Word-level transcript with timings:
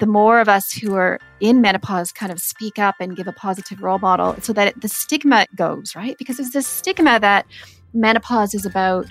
the 0.00 0.06
more 0.06 0.40
of 0.40 0.48
us 0.48 0.72
who 0.72 0.94
are 0.94 1.20
in 1.40 1.60
menopause 1.60 2.10
kind 2.10 2.32
of 2.32 2.40
speak 2.40 2.78
up 2.78 2.96
and 3.00 3.16
give 3.16 3.28
a 3.28 3.32
positive 3.32 3.82
role 3.82 3.98
model 3.98 4.34
so 4.40 4.52
that 4.54 4.80
the 4.80 4.88
stigma 4.88 5.46
goes, 5.54 5.94
right? 5.94 6.16
Because 6.18 6.38
there's 6.38 6.50
this 6.50 6.66
stigma 6.66 7.20
that 7.20 7.46
menopause 7.92 8.54
is 8.54 8.66
about 8.66 9.06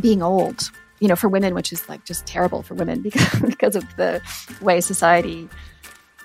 being 0.00 0.22
old, 0.22 0.70
you 1.00 1.08
know, 1.08 1.16
for 1.16 1.28
women, 1.28 1.54
which 1.54 1.72
is 1.72 1.88
like 1.88 2.04
just 2.04 2.26
terrible 2.26 2.62
for 2.62 2.74
women 2.74 3.02
because, 3.02 3.40
because 3.40 3.76
of 3.76 3.84
the 3.96 4.20
way 4.60 4.80
society 4.80 5.48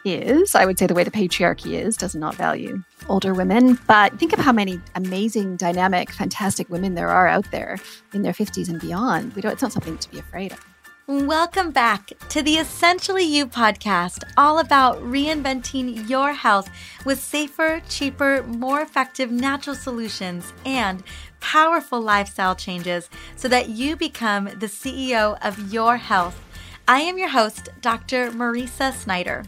is. 0.06 0.56
I 0.56 0.66
would 0.66 0.80
say 0.80 0.88
the 0.88 0.94
way 0.94 1.04
the 1.04 1.12
patriarchy 1.12 1.74
is 1.74 1.98
does 1.98 2.16
not 2.16 2.36
value 2.36 2.82
older 3.10 3.34
women. 3.34 3.78
But 3.88 4.18
think 4.20 4.32
of 4.32 4.40
how 4.40 4.54
many 4.54 4.80
amazing, 4.94 5.58
dynamic, 5.58 6.12
fantastic 6.12 6.70
women 6.70 6.96
there 6.96 7.10
are 7.10 7.28
out 7.28 7.50
there 7.52 7.78
in 8.14 8.22
their 8.22 8.34
50s 8.34 8.70
and 8.70 8.80
beyond. 8.80 9.34
We 9.34 9.42
don't, 9.42 9.52
it's 9.52 9.62
not 9.62 9.74
something 9.74 9.98
to 9.98 10.10
be 10.10 10.20
afraid 10.20 10.54
of. 10.54 10.75
Welcome 11.08 11.70
back 11.70 12.14
to 12.30 12.42
the 12.42 12.56
Essentially 12.56 13.22
You 13.22 13.46
podcast, 13.46 14.24
all 14.38 14.58
about 14.58 14.98
reinventing 15.04 16.10
your 16.10 16.34
health 16.34 16.68
with 17.06 17.20
safer, 17.20 17.80
cheaper, 17.88 18.42
more 18.42 18.82
effective 18.82 19.30
natural 19.30 19.76
solutions 19.76 20.52
and 20.66 21.04
powerful 21.42 22.02
lifestyle 22.02 22.56
changes 22.56 23.08
so 23.36 23.48
that 23.50 23.70
you 23.70 23.96
become 23.96 24.46
the 24.46 24.66
CEO 24.66 25.38
of 25.46 25.72
your 25.72 25.98
health. 25.98 26.42
I 26.88 27.02
am 27.02 27.20
your 27.20 27.30
host, 27.30 27.70
Dr. 27.82 28.32
Mariza 28.32 28.92
Snyder. 28.92 29.44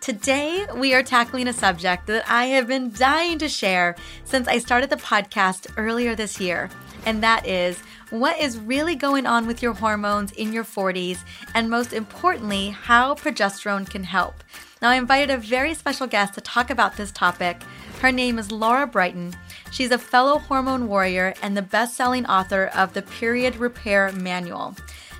Today, 0.00 0.66
we 0.74 0.94
are 0.94 1.04
tackling 1.04 1.46
a 1.46 1.52
subject 1.52 2.08
that 2.08 2.28
I 2.28 2.46
have 2.46 2.66
been 2.66 2.90
dying 2.90 3.38
to 3.38 3.48
share 3.48 3.94
since 4.24 4.48
I 4.48 4.58
started 4.58 4.90
the 4.90 4.96
podcast 4.96 5.72
earlier 5.76 6.16
this 6.16 6.40
year, 6.40 6.70
and 7.06 7.22
that 7.22 7.46
is 7.46 7.80
what 8.10 8.38
is 8.38 8.58
really 8.58 8.94
going 8.94 9.26
on 9.26 9.46
with 9.46 9.62
your 9.62 9.74
hormones 9.74 10.32
in 10.32 10.52
your 10.52 10.64
40s, 10.64 11.18
and 11.54 11.68
most 11.68 11.92
importantly, 11.92 12.70
how 12.70 13.14
progesterone 13.14 13.88
can 13.88 14.04
help. 14.04 14.34
Now, 14.80 14.90
I 14.90 14.94
invited 14.94 15.30
a 15.30 15.38
very 15.38 15.74
special 15.74 16.06
guest 16.06 16.34
to 16.34 16.40
talk 16.40 16.70
about 16.70 16.96
this 16.96 17.10
topic. 17.10 17.62
Her 18.00 18.12
name 18.12 18.38
is 18.38 18.52
Lara 18.52 18.86
Briden. 18.86 19.34
She's 19.70 19.90
a 19.90 19.98
fellow 19.98 20.38
hormone 20.38 20.86
warrior 20.86 21.34
and 21.42 21.56
the 21.56 21.62
best 21.62 21.96
selling 21.96 22.26
author 22.26 22.70
of 22.74 22.94
the 22.94 23.02
Period 23.02 23.56
Repair 23.56 24.12
Manual. 24.12 24.76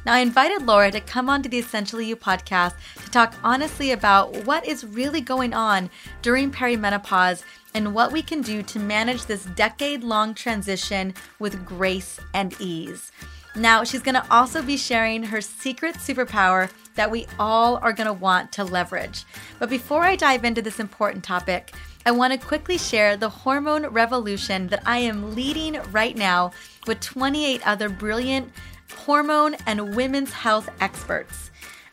Now, 0.06 0.14
I 0.14 0.20
invited 0.20 0.66
Lara 0.66 0.90
to 0.92 1.00
come 1.00 1.28
on 1.28 1.42
to 1.42 1.48
the 1.48 1.58
Essentially 1.58 2.06
You 2.06 2.16
podcast 2.16 2.74
to 3.04 3.10
talk 3.10 3.34
honestly 3.42 3.92
about 3.92 4.44
what 4.46 4.66
is 4.66 4.86
really 4.86 5.20
going 5.20 5.52
on 5.52 5.90
during 6.22 6.50
perimenopause 6.50 7.42
and 7.74 7.94
what 7.94 8.12
we 8.12 8.22
can 8.22 8.40
do 8.40 8.62
to 8.62 8.78
manage 8.78 9.26
this 9.26 9.44
decade 9.44 10.02
long 10.02 10.34
transition 10.34 11.14
with 11.38 11.64
grace 11.66 12.18
and 12.32 12.54
ease. 12.60 13.12
Now, 13.56 13.82
she's 13.82 14.02
going 14.02 14.14
to 14.14 14.26
also 14.30 14.62
be 14.62 14.76
sharing 14.76 15.24
her 15.24 15.40
secret 15.40 15.96
superpower 15.96 16.70
that 16.94 17.10
we 17.10 17.26
all 17.38 17.76
are 17.78 17.92
going 17.92 18.06
to 18.06 18.12
want 18.12 18.52
to 18.52 18.64
leverage. 18.64 19.24
But 19.58 19.68
before 19.70 20.02
I 20.02 20.16
dive 20.16 20.44
into 20.44 20.62
this 20.62 20.78
important 20.78 21.24
topic, 21.24 21.72
I 22.06 22.10
want 22.12 22.32
to 22.32 22.46
quickly 22.46 22.78
share 22.78 23.16
the 23.16 23.28
hormone 23.28 23.86
revolution 23.86 24.68
that 24.68 24.82
I 24.86 24.98
am 24.98 25.34
leading 25.34 25.80
right 25.90 26.16
now 26.16 26.52
with 26.86 27.00
28 27.00 27.66
other 27.66 27.88
brilliant 27.88 28.52
hormone 28.92 29.56
and 29.66 29.94
women's 29.94 30.32
health 30.32 30.68
experts. 30.80 31.50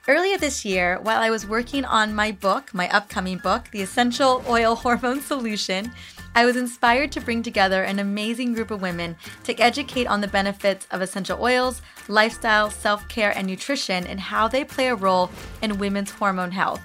Earlier 0.07 0.37
this 0.37 0.63
year, 0.63 0.99
while 1.01 1.19
I 1.19 1.29
was 1.29 1.47
working 1.47 1.83
on 1.83 2.13
my 2.13 2.31
book, 2.31 2.73
my 2.73 2.89
upcoming 2.89 3.39
book, 3.39 3.69
The 3.71 3.81
Essential 3.81 4.43
Oil 4.47 4.75
Hormone 4.75 5.21
Solution, 5.21 5.91
I 6.35 6.45
was 6.45 6.57
inspired 6.57 7.11
to 7.13 7.21
bring 7.21 7.41
together 7.41 7.83
an 7.83 7.97
amazing 7.97 8.53
group 8.53 8.69
of 8.69 8.81
women 8.81 9.15
to 9.45 9.55
educate 9.59 10.05
on 10.05 10.21
the 10.21 10.27
benefits 10.27 10.85
of 10.91 11.01
essential 11.01 11.41
oils, 11.41 11.81
lifestyle, 12.07 12.69
self 12.69 13.07
care, 13.07 13.35
and 13.35 13.47
nutrition 13.47 14.05
and 14.05 14.19
how 14.19 14.47
they 14.47 14.63
play 14.63 14.89
a 14.89 14.95
role 14.95 15.31
in 15.61 15.79
women's 15.79 16.11
hormone 16.11 16.51
health 16.51 16.81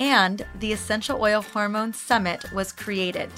and 0.00 0.46
the 0.60 0.72
Essential 0.72 1.20
Oil 1.20 1.42
Hormone 1.42 1.92
Summit 1.92 2.44
was 2.52 2.72
created. 2.72 3.30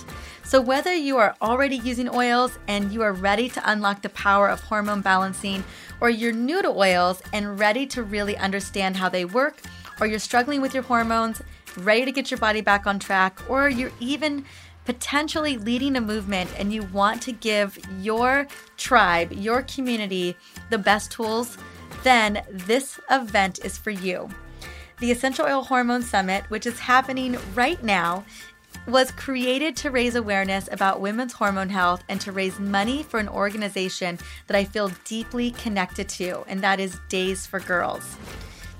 So, 0.44 0.60
whether 0.60 0.94
you 0.94 1.16
are 1.16 1.36
already 1.40 1.76
using 1.76 2.08
oils 2.08 2.58
and 2.68 2.92
you 2.92 3.02
are 3.02 3.12
ready 3.12 3.48
to 3.50 3.70
unlock 3.70 4.02
the 4.02 4.08
power 4.10 4.48
of 4.48 4.60
hormone 4.60 5.00
balancing, 5.00 5.64
or 6.00 6.10
you're 6.10 6.32
new 6.32 6.62
to 6.62 6.68
oils 6.68 7.22
and 7.32 7.58
ready 7.58 7.86
to 7.86 8.02
really 8.02 8.36
understand 8.36 8.96
how 8.96 9.08
they 9.08 9.24
work, 9.24 9.60
or 10.00 10.06
you're 10.06 10.18
struggling 10.18 10.60
with 10.60 10.74
your 10.74 10.82
hormones, 10.82 11.42
ready 11.76 12.04
to 12.04 12.12
get 12.12 12.30
your 12.30 12.38
body 12.38 12.60
back 12.60 12.86
on 12.86 12.98
track, 12.98 13.38
or 13.48 13.68
you're 13.68 13.92
even 14.00 14.44
potentially 14.84 15.56
leading 15.58 15.96
a 15.96 16.00
movement 16.00 16.50
and 16.58 16.72
you 16.72 16.82
want 16.84 17.22
to 17.22 17.32
give 17.32 17.78
your 18.00 18.46
tribe, 18.76 19.32
your 19.32 19.62
community, 19.62 20.36
the 20.70 20.78
best 20.78 21.12
tools, 21.12 21.58
then 22.02 22.42
this 22.50 22.98
event 23.10 23.60
is 23.64 23.76
for 23.76 23.90
you. 23.90 24.28
The 24.98 25.12
Essential 25.12 25.46
Oil 25.46 25.62
Hormone 25.62 26.02
Summit, 26.02 26.44
which 26.50 26.66
is 26.66 26.78
happening 26.78 27.38
right 27.54 27.82
now, 27.82 28.24
was 28.90 29.10
created 29.12 29.76
to 29.76 29.90
raise 29.90 30.14
awareness 30.14 30.68
about 30.72 31.00
women's 31.00 31.32
hormone 31.32 31.68
health 31.68 32.02
and 32.08 32.20
to 32.20 32.32
raise 32.32 32.58
money 32.58 33.02
for 33.02 33.20
an 33.20 33.28
organization 33.28 34.18
that 34.46 34.56
I 34.56 34.64
feel 34.64 34.90
deeply 35.04 35.52
connected 35.52 36.08
to, 36.10 36.42
and 36.48 36.60
that 36.62 36.80
is 36.80 36.98
Days 37.08 37.46
for 37.46 37.60
Girls. 37.60 38.16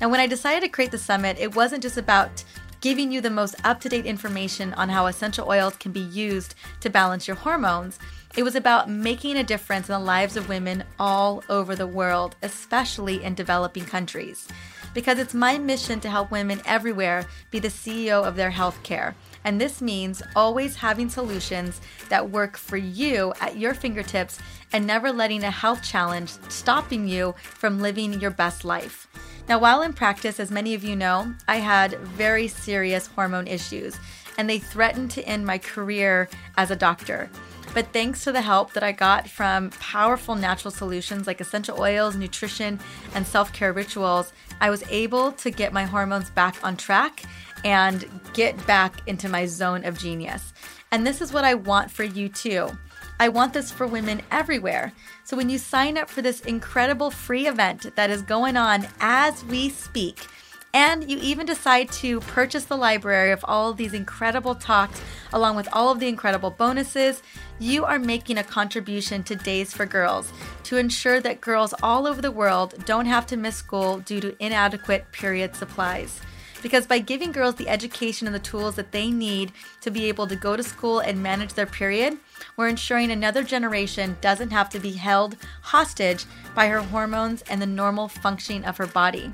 Now, 0.01 0.09
when 0.09 0.21
I 0.21 0.27
decided 0.27 0.63
to 0.63 0.69
create 0.69 0.91
the 0.91 0.99
summit, 0.99 1.39
it 1.39 1.55
wasn't 1.55 1.83
just 1.83 1.97
about 1.97 2.45
giving 2.81 3.13
you 3.13 3.21
the 3.21 3.31
most 3.31 3.55
up 3.65 3.81
to 3.81 3.89
date 3.89 4.07
information 4.07 4.73
on 4.75 4.89
how 4.89 5.07
essential 5.07 5.49
oils 5.49 5.77
can 5.77 5.93
be 5.93 6.01
used 6.01 6.55
to 6.81 6.91
balance 6.91 7.29
your 7.29 7.37
hormones. 7.37 7.99
It 8.37 8.43
was 8.43 8.55
about 8.55 8.89
making 8.89 9.37
a 9.37 9.45
difference 9.45 9.89
in 9.89 9.93
the 9.93 9.99
lives 9.99 10.37
of 10.37 10.49
women 10.49 10.85
all 10.99 11.45
over 11.49 11.77
the 11.77 11.87
world, 11.87 12.37
especially 12.43 13.23
in 13.23 13.35
developing 13.35 13.85
countries 13.85 14.49
because 14.95 15.19
it's 15.19 15.35
my 15.35 15.59
mission 15.59 16.01
to 16.01 16.11
help 16.11 16.31
women 16.31 16.61
everywhere 16.65 17.27
be 17.51 17.59
the 17.59 17.69
CEO 17.69 18.25
of 18.25 18.37
their 18.37 18.51
healthcare. 18.51 19.15
And 19.45 19.61
this 19.61 19.81
means 19.81 20.23
always 20.37 20.77
having 20.77 21.09
solutions 21.09 21.81
that 22.09 22.31
work 22.31 22.57
for 22.57 22.77
you 22.77 23.33
at 23.41 23.57
your 23.57 23.75
fingertips 23.75 24.39
and 24.73 24.87
never 24.87 25.13
letting 25.13 25.45
a 25.45 25.51
health 25.51 25.83
challenge 25.83 26.31
stopping 26.49 27.09
you 27.09 27.35
from 27.39 27.81
living 27.81 28.21
your 28.21 28.31
best 28.31 28.65
life. 28.65 29.09
Now, 29.49 29.59
while 29.59 29.83
in 29.83 29.93
practice, 29.93 30.39
as 30.39 30.51
many 30.51 30.75
of 30.75 30.85
you 30.85 30.95
know, 30.95 31.35
I 31.49 31.57
had 31.57 31.99
very 32.01 32.47
serious 32.47 33.07
hormone 33.07 33.49
issues 33.49 33.99
and 34.39 34.49
they 34.49 34.59
threatened 34.59 35.11
to 35.13 35.25
end 35.25 35.45
my 35.45 35.59
career 35.59 36.29
as 36.57 36.71
a 36.71 36.77
doctor. 36.77 37.29
But 37.73 37.93
thanks 37.93 38.25
to 38.25 38.33
the 38.33 38.41
help 38.41 38.73
that 38.73 38.83
I 38.83 38.93
got 38.93 39.29
from 39.29 39.71
powerful 39.71 40.35
natural 40.35 40.73
solutions 40.73 41.27
like 41.27 41.41
essential 41.41 41.81
oils, 41.81 42.17
nutrition, 42.17 42.81
and 43.15 43.27
self 43.27 43.53
care 43.53 43.73
rituals, 43.73 44.33
I 44.61 44.71
was 44.71 44.83
able 44.91 45.33
to 45.33 45.51
get 45.51 45.73
my 45.73 45.85
hormones 45.85 46.31
back 46.31 46.57
on 46.65 46.77
track 46.77 47.23
and 47.65 48.09
get 48.33 48.67
back 48.67 49.07
into 49.07 49.29
my 49.29 49.47
zone 49.47 49.85
of 49.85 49.99
genius. 49.99 50.53
And 50.93 51.07
this 51.07 51.21
is 51.21 51.33
what 51.33 51.45
I 51.45 51.55
want 51.55 51.91
for 51.91 52.05
you 52.05 52.29
too. 52.29 52.71
I 53.19 53.29
want 53.29 53.53
this 53.53 53.71
for 53.71 53.87
women 53.87 54.23
everywhere. 54.31 54.93
So 55.25 55.37
when 55.37 55.51
you 55.51 55.59
sign 55.59 55.99
up 55.99 56.09
for 56.09 56.23
this 56.23 56.41
incredible 56.41 57.11
free 57.11 57.47
event 57.47 57.95
that 57.95 58.11
is 58.11 58.23
going 58.23 58.57
on 58.57 58.87
as 58.99 59.45
we 59.45 59.69
speak, 59.69 60.27
and 60.73 61.11
you 61.11 61.19
even 61.21 61.47
decide 61.47 61.91
to 61.93 62.21
purchase 62.21 62.65
the 62.65 62.77
library 62.77 63.33
of 63.33 63.45
all 63.45 63.71
of 63.71 63.77
these 63.77 63.93
incredible 63.93 64.55
talks, 64.55 65.01
along 65.33 65.57
with 65.57 65.69
all 65.73 65.91
of 65.91 65.99
the 65.99 66.09
incredible 66.09 66.51
bonuses. 66.51 67.23
You 67.59 67.85
are 67.85 67.99
making 67.99 68.39
a 68.39 68.45
contribution 68.45 69.23
to 69.25 69.37
Days 69.37 69.75
for 69.75 69.85
Girls 69.85 70.33
to 70.65 70.77
ensure 70.77 71.21
that 71.21 71.41
girls 71.41 71.75
all 71.83 72.07
over 72.07 72.23
the 72.23 72.31
world 72.31 72.75
don't 72.87 73.07
have 73.07 73.27
to 73.27 73.37
miss 73.37 73.57
school 73.57 73.99
due 73.99 74.21
to 74.21 74.37
inadequate 74.43 75.11
period 75.13 75.57
supplies. 75.57 76.21
Because 76.63 76.87
by 76.87 76.99
giving 76.99 77.33
girls 77.33 77.55
the 77.55 77.69
education 77.69 78.27
and 78.27 78.35
the 78.35 78.41
tools 78.41 78.77
that 78.77 78.93
they 78.93 79.11
need 79.11 79.53
to 79.81 79.91
be 79.91 80.07
able 80.07 80.27
to 80.27 80.37
go 80.37 80.57
to 80.57 80.63
school 80.63 81.01
and 81.01 81.23
manage 81.23 81.55
their 81.55 81.67
period, 81.67 82.19
we're 82.57 82.69
ensuring 82.69 83.11
another 83.11 83.43
generation 83.43 84.17
doesn't 84.21 84.51
have 84.51 84.69
to 84.71 84.79
be 84.79 84.93
held 84.93 85.37
hostage 85.63 86.27
by 86.55 86.69
her 86.69 86.81
hormones 86.81 87.43
and 87.49 87.63
the 87.63 87.67
normal 87.67 88.09
functioning 88.09 88.65
of 88.65 88.77
her 88.77 88.87
body. 88.87 89.33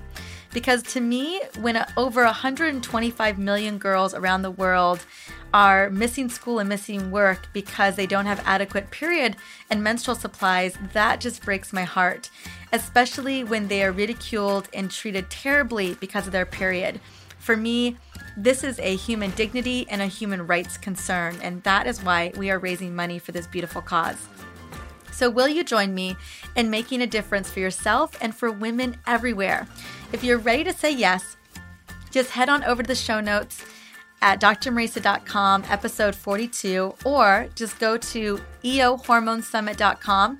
Because 0.53 0.83
to 0.85 1.01
me, 1.01 1.43
when 1.61 1.85
over 1.97 2.25
125 2.25 3.39
million 3.39 3.77
girls 3.77 4.15
around 4.15 4.43
the 4.43 4.51
world 4.51 5.05
are 5.53 5.91
missing 5.91 6.29
school 6.29 6.59
and 6.59 6.69
missing 6.69 7.11
work 7.11 7.49
because 7.53 7.97
they 7.97 8.07
don't 8.07 8.27
have 8.27 8.43
adequate 8.47 8.91
period 8.91 9.37
and 9.69 9.83
menstrual 9.83 10.17
supplies, 10.17 10.79
that 10.93 11.21
just 11.21 11.45
breaks 11.45 11.73
my 11.73 11.85
heart, 11.85 12.31
especially 12.73 13.45
when 13.45 13.69
they 13.69 13.83
are 13.83 13.93
ridiculed 13.93 14.69
and 14.73 14.91
treated 14.91 15.29
terribly 15.29 15.95
because 15.95 16.27
of 16.27 16.33
their 16.33 16.47
period. 16.47 17.01
For 17.47 17.57
me, 17.57 17.97
this 18.37 18.65
is 18.65 18.81
a 18.81 18.97
human 18.97 19.31
dignity 19.31 19.87
and 19.89 20.03
a 20.03 20.07
human 20.07 20.49
rights 20.49 20.77
concern, 20.77 21.39
and 21.41 21.63
that 21.63 21.87
is 21.87 22.03
why 22.03 22.33
we 22.37 22.51
are 22.51 22.59
raising 22.59 22.93
money 22.93 23.21
for 23.21 23.31
this 23.31 23.47
beautiful 23.47 23.81
cause. 23.81 24.17
So, 25.13 25.31
will 25.31 25.47
you 25.47 25.63
join 25.63 25.95
me 25.95 26.17
in 26.57 26.71
making 26.71 27.03
a 27.03 27.07
difference 27.07 27.49
for 27.49 27.61
yourself 27.61 28.19
and 28.21 28.35
for 28.35 28.51
women 28.51 28.97
everywhere? 29.07 29.69
If 30.13 30.25
you're 30.25 30.39
ready 30.39 30.65
to 30.65 30.73
say 30.73 30.91
yes, 30.91 31.37
just 32.11 32.31
head 32.31 32.49
on 32.49 32.65
over 32.65 32.83
to 32.83 32.89
the 32.89 32.97
show 32.97 33.21
notes 33.21 33.65
at 34.23 34.41
drmariza.com, 34.41 35.67
episode 35.69 36.17
42, 36.17 36.97
or 37.05 37.47
just 37.55 37.79
go 37.79 37.97
to 37.97 38.41
eohormonesummit.com, 38.65 40.39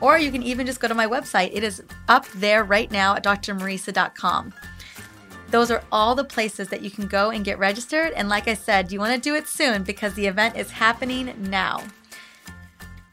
or 0.00 0.18
you 0.18 0.32
can 0.32 0.42
even 0.42 0.64
just 0.64 0.80
go 0.80 0.88
to 0.88 0.94
my 0.94 1.06
website. 1.06 1.50
It 1.52 1.62
is 1.62 1.82
up 2.08 2.26
there 2.28 2.64
right 2.64 2.90
now 2.90 3.14
at 3.14 3.24
drmariza.com. 3.24 4.54
Those 5.50 5.70
are 5.70 5.82
all 5.92 6.14
the 6.14 6.24
places 6.24 6.68
that 6.68 6.82
you 6.82 6.90
can 6.90 7.06
go 7.06 7.30
and 7.30 7.44
get 7.44 7.58
registered. 7.58 8.12
And 8.12 8.28
like 8.28 8.48
I 8.48 8.54
said, 8.54 8.90
you 8.90 8.98
want 8.98 9.14
to 9.14 9.20
do 9.20 9.34
it 9.34 9.46
soon 9.46 9.82
because 9.82 10.14
the 10.14 10.26
event 10.26 10.56
is 10.56 10.70
happening 10.70 11.34
now. 11.38 11.84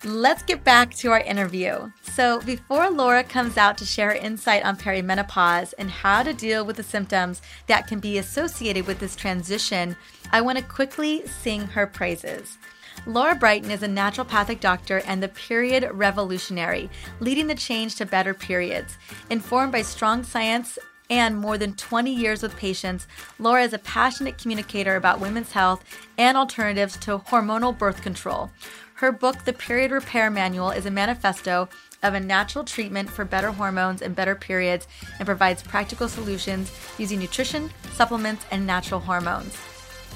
Let's 0.05 0.43
get 0.43 0.65
back 0.65 0.93
to 0.95 1.11
our 1.11 1.21
interview. 1.21 1.89
So, 2.01 2.41
before 2.41 2.89
Lara 2.89 3.23
comes 3.23 3.55
out 3.55 3.77
to 3.77 3.85
share 3.85 4.09
her 4.09 4.15
insight 4.15 4.65
on 4.65 4.75
perimenopause 4.75 5.73
and 5.77 5.89
how 5.89 6.23
to 6.23 6.33
deal 6.33 6.65
with 6.65 6.75
the 6.75 6.83
symptoms 6.83 7.41
that 7.67 7.87
can 7.87 7.99
be 7.99 8.17
associated 8.17 8.85
with 8.85 8.99
this 8.99 9.15
transition, 9.15 9.95
I 10.29 10.41
want 10.41 10.57
to 10.57 10.63
quickly 10.63 11.25
sing 11.25 11.67
her 11.67 11.87
praises. 11.87 12.57
Lara 13.05 13.35
Briden 13.35 13.69
is 13.69 13.81
a 13.81 13.87
naturopathic 13.87 14.59
doctor 14.59 15.01
and 15.07 15.23
the 15.23 15.29
period 15.29 15.89
revolutionary, 15.93 16.89
leading 17.21 17.47
the 17.47 17.55
change 17.55 17.95
to 17.95 18.05
better 18.05 18.33
periods. 18.33 18.97
Informed 19.29 19.71
by 19.71 19.83
strong 19.83 20.23
science 20.23 20.77
and 21.13 21.37
more 21.37 21.59
than 21.59 21.75
20 21.75 22.11
years 22.11 22.41
with 22.41 22.57
patients, 22.57 23.05
Lara 23.37 23.61
is 23.61 23.71
a 23.71 23.77
passionate 23.77 24.39
communicator 24.39 24.95
about 24.95 25.19
women's 25.19 25.51
health 25.51 25.83
and 26.17 26.35
alternatives 26.35 26.97
to 26.97 27.19
hormonal 27.19 27.77
birth 27.77 28.01
control. 28.01 28.49
Her 28.95 29.11
book, 29.11 29.45
The 29.45 29.53
Period 29.53 29.91
Repair 29.91 30.31
Manual, 30.31 30.71
is 30.71 30.87
a 30.87 30.91
manifesto 30.91 31.69
of 32.01 32.15
a 32.15 32.19
natural 32.19 32.63
treatment 32.63 33.11
for 33.11 33.25
better 33.25 33.51
hormones 33.51 34.01
and 34.01 34.15
better 34.15 34.33
periods 34.33 34.87
and 35.19 35.27
provides 35.27 35.61
practical 35.61 36.09
solutions 36.09 36.71
using 36.97 37.19
nutrition, 37.19 37.69
supplements, 37.91 38.43
and 38.49 38.65
natural 38.65 38.99
hormones. 38.99 39.55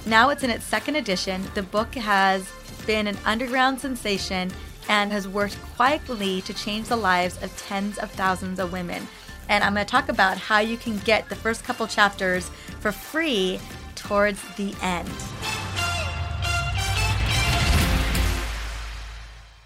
Now 0.07 0.29
it's 0.29 0.41
in 0.41 0.49
its 0.49 0.65
second 0.65 0.95
edition. 0.95 1.43
The 1.53 1.61
book 1.61 1.93
has 1.93 2.51
been 2.87 3.05
an 3.05 3.19
underground 3.23 3.79
sensation 3.79 4.49
and 4.89 5.11
has 5.11 5.27
worked 5.27 5.61
quietly 5.75 6.41
to 6.41 6.55
change 6.55 6.87
the 6.87 6.95
lives 6.95 7.37
of 7.43 7.55
tens 7.55 7.99
of 7.99 8.09
thousands 8.09 8.59
of 8.59 8.71
women. 8.71 9.07
And 9.49 9.63
I'm 9.63 9.73
going 9.73 9.85
to 9.85 9.89
talk 9.89 10.09
about 10.09 10.37
how 10.37 10.59
you 10.59 10.77
can 10.77 10.97
get 10.99 11.29
the 11.29 11.35
first 11.35 11.63
couple 11.63 11.87
chapters 11.87 12.49
for 12.79 12.91
free 12.91 13.59
towards 13.95 14.41
the 14.55 14.75
end. 14.81 15.09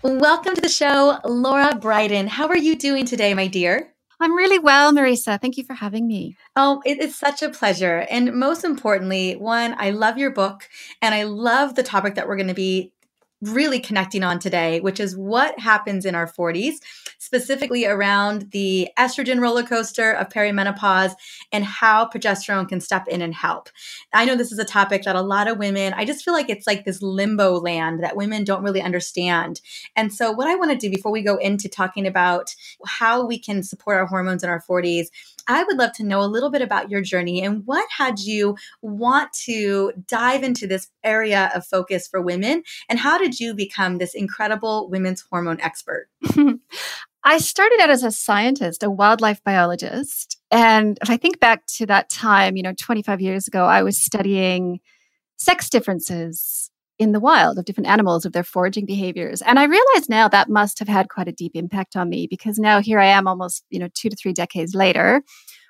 Welcome 0.04 0.56
to 0.56 0.62
the 0.62 0.70
show, 0.70 1.20
Lara 1.24 1.74
Briden. 1.74 2.28
How 2.28 2.48
are 2.48 2.58
you 2.58 2.76
doing 2.76 3.06
today, 3.06 3.34
my 3.34 3.48
dear? 3.48 3.94
I'm 4.20 4.36
really 4.36 4.60
well, 4.60 4.94
Mariza. 4.94 5.42
Thank 5.42 5.58
you 5.58 5.64
for 5.64 5.74
having 5.74 6.08
me. 6.08 6.38
Oh, 6.56 6.82
it 6.86 7.00
is 7.00 7.16
such 7.16 7.42
a 7.42 7.50
pleasure. 7.50 8.06
And 8.10 8.34
most 8.34 8.64
importantly, 8.64 9.34
one, 9.34 9.76
I 9.80 9.90
love 9.90 10.20
your 10.20 10.30
book 10.30 10.70
and 11.02 11.16
I 11.16 11.24
love 11.24 11.74
the 11.74 11.82
topic 11.82 12.16
that 12.16 12.28
we're 12.28 12.36
going 12.36 12.48
to 12.48 12.54
be 12.54 12.92
really 13.42 13.80
connecting 13.80 14.24
on 14.24 14.40
today, 14.40 14.80
which 14.80 15.00
is 15.00 15.18
what 15.18 15.60
happens 15.60 16.06
in 16.06 16.14
our 16.14 16.28
40s, 16.28 16.76
specifically 17.18 17.86
around 17.86 18.52
the 18.52 18.90
estrogen 18.98 19.40
roller 19.40 19.64
coaster 19.64 20.12
of 20.12 20.30
perimenopause 20.30 21.14
and 21.52 21.66
how 21.66 22.08
progesterone 22.08 22.70
can 22.70 22.80
step 22.80 23.08
in 23.08 23.22
and 23.22 23.34
help. 23.34 23.70
I 24.14 24.26
know 24.26 24.36
this 24.36 24.52
is 24.52 24.60
a 24.60 24.66
topic 24.66 25.04
that 25.04 25.16
a 25.16 25.22
lot 25.22 25.48
of 25.48 25.58
women, 25.58 25.94
I 25.94 26.06
just 26.06 26.24
feel 26.24 26.34
like 26.34 26.50
it's 26.50 26.68
like 26.68 26.86
this 26.86 27.02
limbo 27.02 27.60
land 27.60 28.04
that 28.04 28.16
women 28.16 28.44
don't 28.44 28.64
really 28.64 28.82
understand. 28.82 29.62
And 29.96 30.14
so, 30.14 30.32
what 30.32 30.48
I 30.48 30.56
want 30.56 30.72
to 30.72 30.78
do 30.78 30.90
before 30.90 31.12
we 31.12 31.22
go 31.22 31.38
into 31.38 31.68
talking 31.68 32.06
about 32.06 32.56
how 32.86 33.26
we 33.26 33.40
can 33.40 33.64
support 33.64 33.98
our 33.98 34.06
hormones 34.06 34.44
in 34.44 34.50
our 34.50 34.62
40s, 34.62 35.08
I 35.52 35.64
would 35.64 35.78
love 35.78 35.94
to 35.94 36.04
know 36.04 36.22
a 36.22 36.26
little 36.26 36.50
bit 36.50 36.62
about 36.62 36.90
your 36.90 37.02
journey 37.02 37.44
and 37.44 37.64
what 37.66 37.88
had 37.96 38.20
you 38.20 38.56
want 38.82 39.34
to 39.46 39.94
dive 40.08 40.44
into 40.44 40.68
this 40.68 40.90
area 41.04 41.52
of 41.54 41.66
focus 41.66 42.08
for 42.08 42.22
women 42.22 42.64
and 42.90 43.00
how 43.00 43.18
did 43.18 43.40
you 43.40 43.54
become 43.54 43.98
this 43.98 44.14
incredible 44.14 44.90
women's 44.90 45.22
hormone 45.30 45.60
expert? 45.62 46.08
I 47.24 47.38
started 47.38 47.80
out 47.80 47.92
as 47.92 48.04
a 48.04 48.12
scientist, 48.12 48.82
a 48.82 48.90
wildlife 48.90 49.44
biologist. 49.44 50.40
And 50.50 50.98
if 51.04 51.10
I 51.10 51.18
think 51.18 51.40
back 51.40 51.68
to 51.76 51.86
that 51.86 52.10
time, 52.10 52.56
you 52.58 52.64
know, 52.64 52.74
25 52.74 53.22
years 53.22 53.48
ago, 53.48 53.66
I 53.66 53.84
was 53.84 54.04
studying 54.04 54.80
sex 55.38 55.70
differences 55.70 56.71
in 57.02 57.14
the 57.14 57.20
wild 57.20 57.58
of 57.58 57.66
different 57.66 57.88
animals, 57.88 58.26
of 58.26 58.32
their 58.32 58.44
foraging 58.44 58.86
behaviors. 58.86 59.42
And 59.42 59.58
I 59.58 59.64
realize 59.64 60.08
now 60.08 60.28
that 60.28 60.50
must 60.50 60.78
have 60.78 60.88
had 60.88 61.10
quite 61.10 61.28
a 61.28 61.32
deep 61.32 61.54
impact 61.56 61.96
on 61.96 62.10
me 62.10 62.28
because 62.28 62.60
now 62.60 62.80
here 62.80 63.00
I 63.00 63.08
am 63.08 63.28
almost, 63.28 63.66
you 63.72 63.80
know, 63.80 63.90
two 63.96 64.08
to 64.08 64.16
three 64.16 64.34
decades 64.34 64.76
later, 64.76 65.24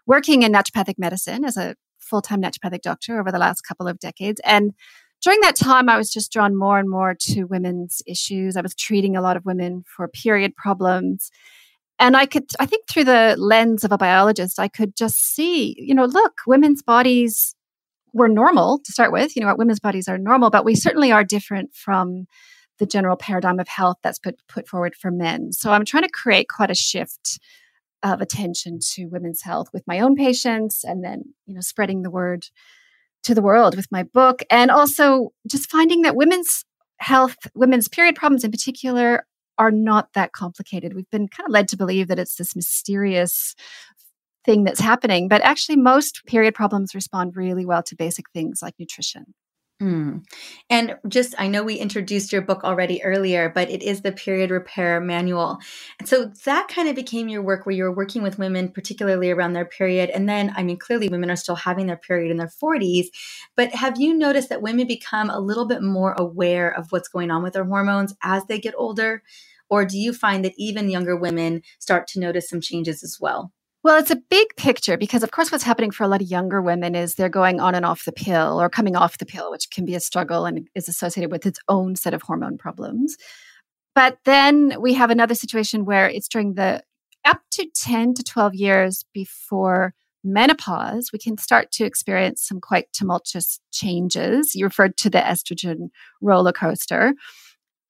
working 0.06 0.42
in 0.42 0.51
naturopathic 0.51 0.95
medicine 0.98 1.45
as 1.45 1.56
a 1.56 1.75
full 2.00 2.22
time 2.22 2.42
naturopathic 2.42 2.81
doctor 2.81 3.18
over 3.18 3.31
the 3.31 3.39
last 3.39 3.62
couple 3.62 3.88
of 3.88 3.98
decades. 3.98 4.42
And 4.44 4.74
during 5.22 5.39
that 5.39 5.56
time, 5.56 5.88
I 5.88 5.95
was 5.95 6.12
just 6.12 6.33
drawn 6.33 6.54
more 6.54 6.78
and 6.78 6.89
more 6.89 7.16
to 7.22 7.45
women's 7.45 8.01
issues. 8.06 8.57
I 8.57 8.62
was 8.62 8.75
treating 8.75 9.16
a 9.16 9.22
lot 9.22 9.38
of 9.38 9.45
women 9.45 9.86
for 9.95 10.10
period 10.10 10.54
problems. 10.57 11.31
And 11.98 12.18
I 12.18 12.25
could, 12.25 12.48
I 12.60 12.66
think 12.66 12.89
through 12.89 13.06
the 13.06 13.38
lens 13.38 13.86
of 13.86 13.94
a 13.94 13.98
biologist, 13.98 14.60
I 14.60 14.68
could 14.68 14.98
just 14.98 15.34
see, 15.34 15.77
you 15.77 15.95
know, 15.95 16.06
look, 16.06 16.42
women's 16.45 16.84
bodies 16.84 17.56
were 18.13 18.28
normal 18.28 18.80
to 18.80 18.92
start 18.92 19.12
with. 19.12 19.36
You 19.36 19.44
know, 19.44 19.56
women's 19.56 19.80
bodies 19.80 20.08
are 20.08 20.18
normal, 20.18 20.50
but 20.50 20.66
we 20.66 20.75
certainly 20.75 21.12
are 21.12 21.24
different 21.24 21.74
from 21.74 22.25
the 22.80 22.86
general 22.86 23.16
paradigm 23.16 23.60
of 23.60 23.68
health 23.68 23.98
that's 24.02 24.19
put, 24.19 24.36
put 24.48 24.68
forward 24.68 24.96
for 24.96 25.12
men. 25.12 25.52
So 25.52 25.72
I'm 25.72 25.86
trying 25.86 26.04
to 26.04 26.10
create 26.10 26.48
quite 26.50 26.72
a 26.72 26.75
shift 26.75 27.40
of 28.04 28.22
attention 28.22 28.80
to 28.94 29.06
women's 29.06 29.44
health 29.44 29.68
with 29.74 29.84
my 29.86 30.00
own 30.00 30.16
patients 30.16 30.84
and 30.84 31.04
then, 31.04 31.24
you 31.46 31.54
know, 31.54 31.62
spreading 31.62 32.02
the 32.02 32.10
word 32.10 32.48
to 33.24 33.36
the 33.36 33.42
world 33.42 33.75
with 33.75 33.88
my 33.92 34.04
book 34.04 34.42
and 34.50 34.72
also 34.72 35.31
just 35.48 35.69
finding 35.69 36.02
that 36.02 36.16
women's 36.16 36.66
health 36.98 37.36
women's 37.56 37.88
period 37.88 38.16
problems 38.16 38.44
in 38.44 38.52
particular 38.52 39.25
are 39.58 39.72
not 39.72 40.10
that 40.13 40.31
complicated 40.34 40.94
we've 40.96 41.10
been 41.12 41.28
kind 41.28 41.48
of 41.48 41.52
led 41.52 41.68
to 41.68 41.78
believe 41.78 42.08
that 42.08 42.19
it's 42.19 42.36
this 42.36 42.56
mysterious 42.56 43.56
thing 44.45 44.63
that's 44.63 44.79
happening 44.79 45.27
but 45.27 45.41
actually 45.41 45.75
most 45.75 46.21
period 46.25 46.53
problems 46.53 46.95
respond 46.95 47.35
really 47.35 47.65
well 47.65 47.83
to 47.83 47.95
basic 47.95 48.25
things 48.31 48.61
like 48.61 48.73
nutrition 48.79 49.33
Mm. 49.81 50.23
And 50.69 50.95
just, 51.07 51.33
I 51.39 51.47
know 51.47 51.63
we 51.63 51.75
introduced 51.75 52.31
your 52.31 52.43
book 52.43 52.63
already 52.63 53.03
earlier, 53.03 53.49
but 53.49 53.69
it 53.71 53.81
is 53.81 54.01
the 54.01 54.11
Period 54.11 54.51
Repair 54.51 55.01
Manual. 55.01 55.57
And 55.99 56.07
so 56.07 56.31
that 56.45 56.67
kind 56.67 56.88
of 56.88 56.93
became 56.93 57.29
your 57.29 57.41
work 57.41 57.65
where 57.65 57.75
you 57.75 57.85
were 57.85 57.95
working 57.95 58.21
with 58.21 58.38
women, 58.38 58.69
particularly 58.69 59.31
around 59.31 59.53
their 59.53 59.65
period. 59.65 60.11
And 60.11 60.29
then, 60.29 60.53
I 60.55 60.61
mean, 60.61 60.77
clearly 60.77 61.09
women 61.09 61.31
are 61.31 61.35
still 61.35 61.55
having 61.55 61.88
their 61.88 61.97
period 61.97 62.29
in 62.29 62.38
their 62.38 62.51
40s. 62.63 63.07
But 63.57 63.73
have 63.73 63.99
you 63.99 64.13
noticed 64.13 64.49
that 64.49 64.61
women 64.61 64.85
become 64.85 65.31
a 65.31 65.39
little 65.39 65.65
bit 65.65 65.81
more 65.81 66.13
aware 66.13 66.69
of 66.69 66.91
what's 66.91 67.09
going 67.09 67.31
on 67.31 67.41
with 67.41 67.53
their 67.53 67.65
hormones 67.65 68.13
as 68.21 68.45
they 68.45 68.59
get 68.59 68.75
older? 68.77 69.23
Or 69.67 69.83
do 69.83 69.97
you 69.97 70.13
find 70.13 70.45
that 70.45 70.53
even 70.57 70.91
younger 70.91 71.15
women 71.15 71.63
start 71.79 72.05
to 72.09 72.19
notice 72.19 72.47
some 72.47 72.61
changes 72.61 73.03
as 73.03 73.17
well? 73.19 73.51
Well, 73.83 73.98
it's 73.98 74.12
a 74.12 74.16
big 74.16 74.56
picture 74.57 74.95
because, 74.95 75.24
of 75.24 75.31
course, 75.31 75.51
what's 75.51 75.63
happening 75.63 75.89
for 75.89 76.04
a 76.04 76.07
lot 76.07 76.22
of 76.22 76.28
younger 76.28 76.62
women 76.62 76.94
is 76.94 77.16
they're 77.16 77.30
going 77.30 77.60
on 77.60 77.74
and 77.74 77.84
off 77.84 78.05
the 78.05 78.12
pill 78.12 78.62
or 78.62 78.70
coming 78.70 78.96
off 78.96 79.17
the 79.17 79.25
pill, 79.25 79.50
which 79.50 79.72
can 79.72 79.86
be 79.86 79.96
a 79.96 80.00
struggle 80.00 80.46
and 80.46 80.67
is 80.75 80.88
associated 80.88 81.32
with 81.32 81.48
its 81.48 81.60
own 81.67 81.96
set 81.96 82.13
of 82.13 82.22
hormone 82.22 82.60
problems. 82.60 83.17
But 83.96 84.20
then 84.24 84.75
we 84.79 84.94
have 84.94 85.10
another 85.10 85.34
situation 85.34 85.86
where 85.86 86.08
it's 86.08 86.27
during 86.27 86.53
the 86.53 86.84
up 87.25 87.41
to 87.51 87.67
10 87.75 88.13
to 88.15 88.24
12 88.24 88.55
years 88.55 89.03
before 89.13 89.94
menopause, 90.24 91.10
we 91.12 91.20
can 91.20 91.38
start 91.38 91.72
to 91.72 91.86
experience 91.86 92.46
some 92.46 92.62
quite 92.62 92.91
tumultuous 92.94 93.60
changes. 93.72 94.53
You 94.55 94.65
referred 94.65 94.98
to 94.98 95.10
the 95.10 95.20
estrogen 95.20 95.89
roller 96.22 96.51
coaster 96.51 97.13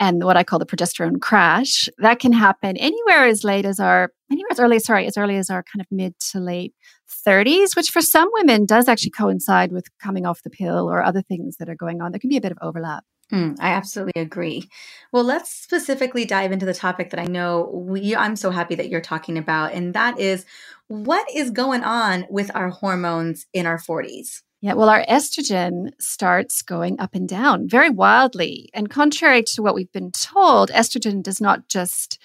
and 0.01 0.23
what 0.23 0.35
I 0.35 0.43
call 0.43 0.57
the 0.57 0.65
progesterone 0.65 1.21
crash. 1.21 1.87
That 1.99 2.19
can 2.19 2.33
happen 2.33 2.75
anywhere 2.75 3.27
as 3.27 3.43
late 3.43 3.65
as 3.65 3.79
our 3.79 4.11
anywhere 4.31 4.49
as 4.51 4.59
early, 4.59 4.79
sorry, 4.79 5.05
as 5.05 5.15
early 5.15 5.37
as 5.37 5.49
our 5.49 5.63
kind 5.63 5.79
of 5.79 5.87
mid 5.91 6.19
to 6.31 6.39
late 6.39 6.73
30s, 7.25 7.75
which 7.75 7.91
for 7.91 8.01
some 8.01 8.27
women 8.33 8.65
does 8.65 8.87
actually 8.87 9.11
coincide 9.11 9.71
with 9.71 9.85
coming 9.99 10.25
off 10.25 10.41
the 10.41 10.49
pill 10.49 10.89
or 10.89 11.03
other 11.03 11.21
things 11.21 11.57
that 11.57 11.69
are 11.69 11.75
going 11.75 12.01
on. 12.01 12.11
There 12.11 12.19
can 12.19 12.31
be 12.31 12.37
a 12.37 12.41
bit 12.41 12.51
of 12.51 12.57
overlap. 12.61 13.03
Mm, 13.31 13.55
I 13.61 13.69
absolutely 13.69 14.19
agree. 14.19 14.69
Well, 15.13 15.23
let's 15.23 15.51
specifically 15.51 16.25
dive 16.25 16.51
into 16.51 16.65
the 16.65 16.73
topic 16.73 17.11
that 17.11 17.19
I 17.19 17.25
know 17.25 17.69
we, 17.71 18.15
I'm 18.15 18.35
so 18.35 18.49
happy 18.49 18.75
that 18.75 18.89
you're 18.89 19.01
talking 19.01 19.37
about, 19.37 19.71
and 19.73 19.93
that 19.93 20.19
is 20.19 20.45
what 20.87 21.25
is 21.33 21.51
going 21.51 21.83
on 21.83 22.25
with 22.29 22.53
our 22.55 22.69
hormones 22.69 23.45
in 23.53 23.65
our 23.65 23.77
40s. 23.77 24.41
Yeah, 24.63 24.73
well, 24.73 24.89
our 24.89 25.03
estrogen 25.05 25.89
starts 25.99 26.61
going 26.61 26.99
up 26.99 27.15
and 27.15 27.27
down 27.27 27.67
very 27.67 27.89
wildly. 27.89 28.69
And 28.75 28.91
contrary 28.91 29.41
to 29.43 29.63
what 29.63 29.73
we've 29.73 29.91
been 29.91 30.11
told, 30.11 30.69
estrogen 30.69 31.23
does 31.23 31.41
not 31.41 31.67
just 31.67 32.21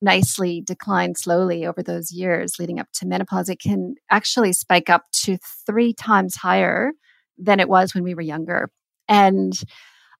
nicely 0.00 0.62
decline 0.62 1.14
slowly 1.14 1.66
over 1.66 1.82
those 1.82 2.10
years 2.10 2.58
leading 2.58 2.80
up 2.80 2.88
to 2.94 3.06
menopause. 3.06 3.50
It 3.50 3.60
can 3.60 3.96
actually 4.10 4.54
spike 4.54 4.88
up 4.88 5.04
to 5.24 5.36
three 5.66 5.92
times 5.92 6.36
higher 6.36 6.92
than 7.36 7.60
it 7.60 7.68
was 7.68 7.94
when 7.94 8.02
we 8.02 8.14
were 8.14 8.22
younger. 8.22 8.70
And 9.06 9.52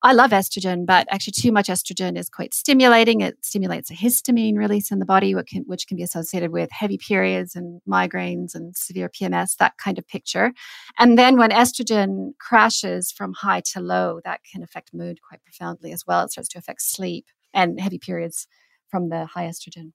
I 0.04 0.12
love 0.12 0.32
estrogen, 0.32 0.84
but 0.84 1.06
actually, 1.10 1.32
too 1.32 1.50
much 1.50 1.68
estrogen 1.68 2.18
is 2.18 2.28
quite 2.28 2.52
stimulating. 2.52 3.22
It 3.22 3.42
stimulates 3.42 3.90
a 3.90 3.94
histamine 3.94 4.54
release 4.54 4.90
in 4.90 4.98
the 4.98 5.06
body, 5.06 5.34
which 5.34 5.46
can, 5.46 5.62
which 5.62 5.86
can 5.86 5.96
be 5.96 6.02
associated 6.02 6.52
with 6.52 6.70
heavy 6.70 6.98
periods 6.98 7.56
and 7.56 7.80
migraines 7.88 8.54
and 8.54 8.76
severe 8.76 9.08
PMS, 9.08 9.56
that 9.56 9.78
kind 9.78 9.98
of 9.98 10.06
picture. 10.06 10.52
And 10.98 11.16
then 11.16 11.38
when 11.38 11.48
estrogen 11.48 12.32
crashes 12.38 13.10
from 13.10 13.32
high 13.32 13.62
to 13.72 13.80
low, 13.80 14.20
that 14.26 14.42
can 14.44 14.62
affect 14.62 14.92
mood 14.92 15.20
quite 15.26 15.42
profoundly 15.42 15.90
as 15.90 16.04
well. 16.06 16.24
It 16.24 16.32
starts 16.32 16.50
to 16.50 16.58
affect 16.58 16.82
sleep 16.82 17.24
and 17.54 17.80
heavy 17.80 17.98
periods 17.98 18.46
from 18.88 19.08
the 19.08 19.24
high 19.24 19.46
estrogen. 19.46 19.92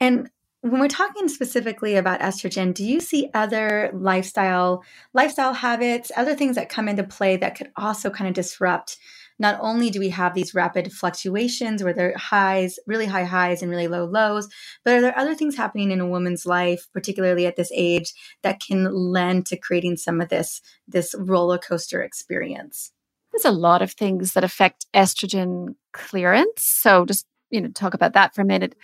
And 0.00 0.28
when 0.62 0.80
we're 0.80 0.88
talking 0.88 1.28
specifically 1.28 1.94
about 1.94 2.18
estrogen, 2.18 2.74
do 2.74 2.84
you 2.84 2.98
see 2.98 3.30
other 3.32 3.90
lifestyle 3.94 4.82
lifestyle 5.14 5.54
habits, 5.54 6.10
other 6.16 6.34
things 6.34 6.56
that 6.56 6.68
come 6.68 6.88
into 6.88 7.04
play 7.04 7.36
that 7.36 7.56
could 7.56 7.70
also 7.76 8.10
kind 8.10 8.26
of 8.26 8.34
disrupt? 8.34 8.96
Not 9.42 9.58
only 9.60 9.90
do 9.90 9.98
we 9.98 10.10
have 10.10 10.34
these 10.34 10.54
rapid 10.54 10.92
fluctuations 10.92 11.82
where 11.82 11.92
there 11.92 12.10
are 12.14 12.18
highs, 12.18 12.78
really 12.86 13.06
high 13.06 13.24
highs 13.24 13.60
and 13.60 13.70
really 13.72 13.88
low 13.88 14.04
lows, 14.04 14.48
but 14.84 14.94
are 14.94 15.00
there 15.00 15.18
other 15.18 15.34
things 15.34 15.56
happening 15.56 15.90
in 15.90 16.00
a 16.00 16.06
woman's 16.06 16.46
life, 16.46 16.86
particularly 16.92 17.44
at 17.44 17.56
this 17.56 17.72
age, 17.74 18.14
that 18.44 18.60
can 18.60 18.84
lend 18.94 19.46
to 19.46 19.56
creating 19.56 19.96
some 19.96 20.20
of 20.20 20.28
this 20.28 20.62
this 20.86 21.12
roller 21.18 21.58
coaster 21.58 22.02
experience? 22.02 22.92
There's 23.32 23.44
a 23.44 23.50
lot 23.50 23.82
of 23.82 23.90
things 23.90 24.34
that 24.34 24.44
affect 24.44 24.86
estrogen 24.94 25.74
clearance. 25.92 26.62
So 26.62 27.04
just 27.04 27.26
you 27.50 27.60
know 27.60 27.68
talk 27.68 27.94
about 27.94 28.12
that 28.12 28.36
for 28.36 28.42
a 28.42 28.46
minute 28.46 28.76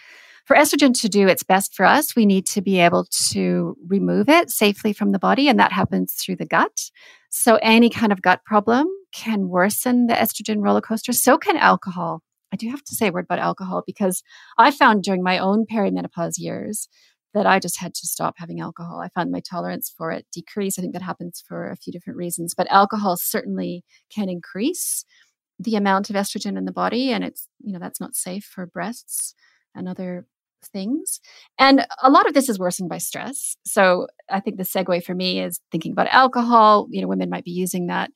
for 0.48 0.56
estrogen 0.56 0.98
to 1.02 1.10
do 1.10 1.28
its 1.28 1.42
best 1.42 1.74
for 1.74 1.84
us, 1.84 2.16
we 2.16 2.24
need 2.24 2.46
to 2.46 2.62
be 2.62 2.80
able 2.80 3.06
to 3.30 3.76
remove 3.86 4.30
it 4.30 4.50
safely 4.50 4.94
from 4.94 5.12
the 5.12 5.18
body, 5.18 5.46
and 5.46 5.58
that 5.60 5.72
happens 5.72 6.14
through 6.14 6.36
the 6.36 6.46
gut. 6.46 6.90
So, 7.30 7.58
any 7.62 7.90
kind 7.90 8.12
of 8.12 8.22
gut 8.22 8.44
problem 8.44 8.88
can 9.12 9.48
worsen 9.48 10.06
the 10.06 10.14
estrogen 10.14 10.62
roller 10.62 10.80
coaster. 10.80 11.12
So 11.12 11.38
can 11.38 11.56
alcohol. 11.56 12.22
I 12.52 12.56
do 12.56 12.68
have 12.70 12.82
to 12.84 12.94
say 12.94 13.08
a 13.08 13.12
word 13.12 13.24
about 13.24 13.38
alcohol 13.38 13.82
because 13.86 14.22
I 14.56 14.70
found 14.70 15.02
during 15.02 15.22
my 15.22 15.38
own 15.38 15.66
perimenopause 15.70 16.34
years 16.38 16.88
that 17.34 17.46
I 17.46 17.58
just 17.58 17.78
had 17.78 17.94
to 17.94 18.06
stop 18.06 18.34
having 18.38 18.60
alcohol. 18.60 19.00
I 19.00 19.08
found 19.08 19.30
my 19.30 19.40
tolerance 19.40 19.92
for 19.96 20.10
it 20.10 20.26
decrease. 20.32 20.78
I 20.78 20.82
think 20.82 20.94
that 20.94 21.02
happens 21.02 21.42
for 21.46 21.70
a 21.70 21.76
few 21.76 21.92
different 21.92 22.16
reasons, 22.16 22.54
but 22.54 22.70
alcohol 22.70 23.16
certainly 23.16 23.84
can 24.10 24.28
increase 24.28 25.04
the 25.58 25.76
amount 25.76 26.08
of 26.08 26.16
estrogen 26.16 26.56
in 26.56 26.64
the 26.64 26.72
body, 26.72 27.10
and 27.12 27.24
it's, 27.24 27.48
you 27.60 27.72
know, 27.72 27.80
that's 27.80 28.00
not 28.00 28.14
safe 28.14 28.44
for 28.44 28.64
breasts 28.64 29.34
and 29.74 29.88
other 29.88 30.26
things. 30.66 31.20
And 31.58 31.86
a 32.02 32.10
lot 32.10 32.26
of 32.26 32.34
this 32.34 32.48
is 32.48 32.58
worsened 32.58 32.88
by 32.88 32.98
stress. 32.98 33.56
So 33.64 34.08
I 34.28 34.40
think 34.40 34.56
the 34.56 34.64
segue 34.64 35.04
for 35.04 35.14
me 35.14 35.40
is 35.40 35.60
thinking 35.70 35.92
about 35.92 36.08
alcohol. 36.08 36.88
You 36.90 37.02
know, 37.02 37.08
women 37.08 37.30
might 37.30 37.44
be 37.44 37.50
using 37.50 37.86
that 37.86 38.10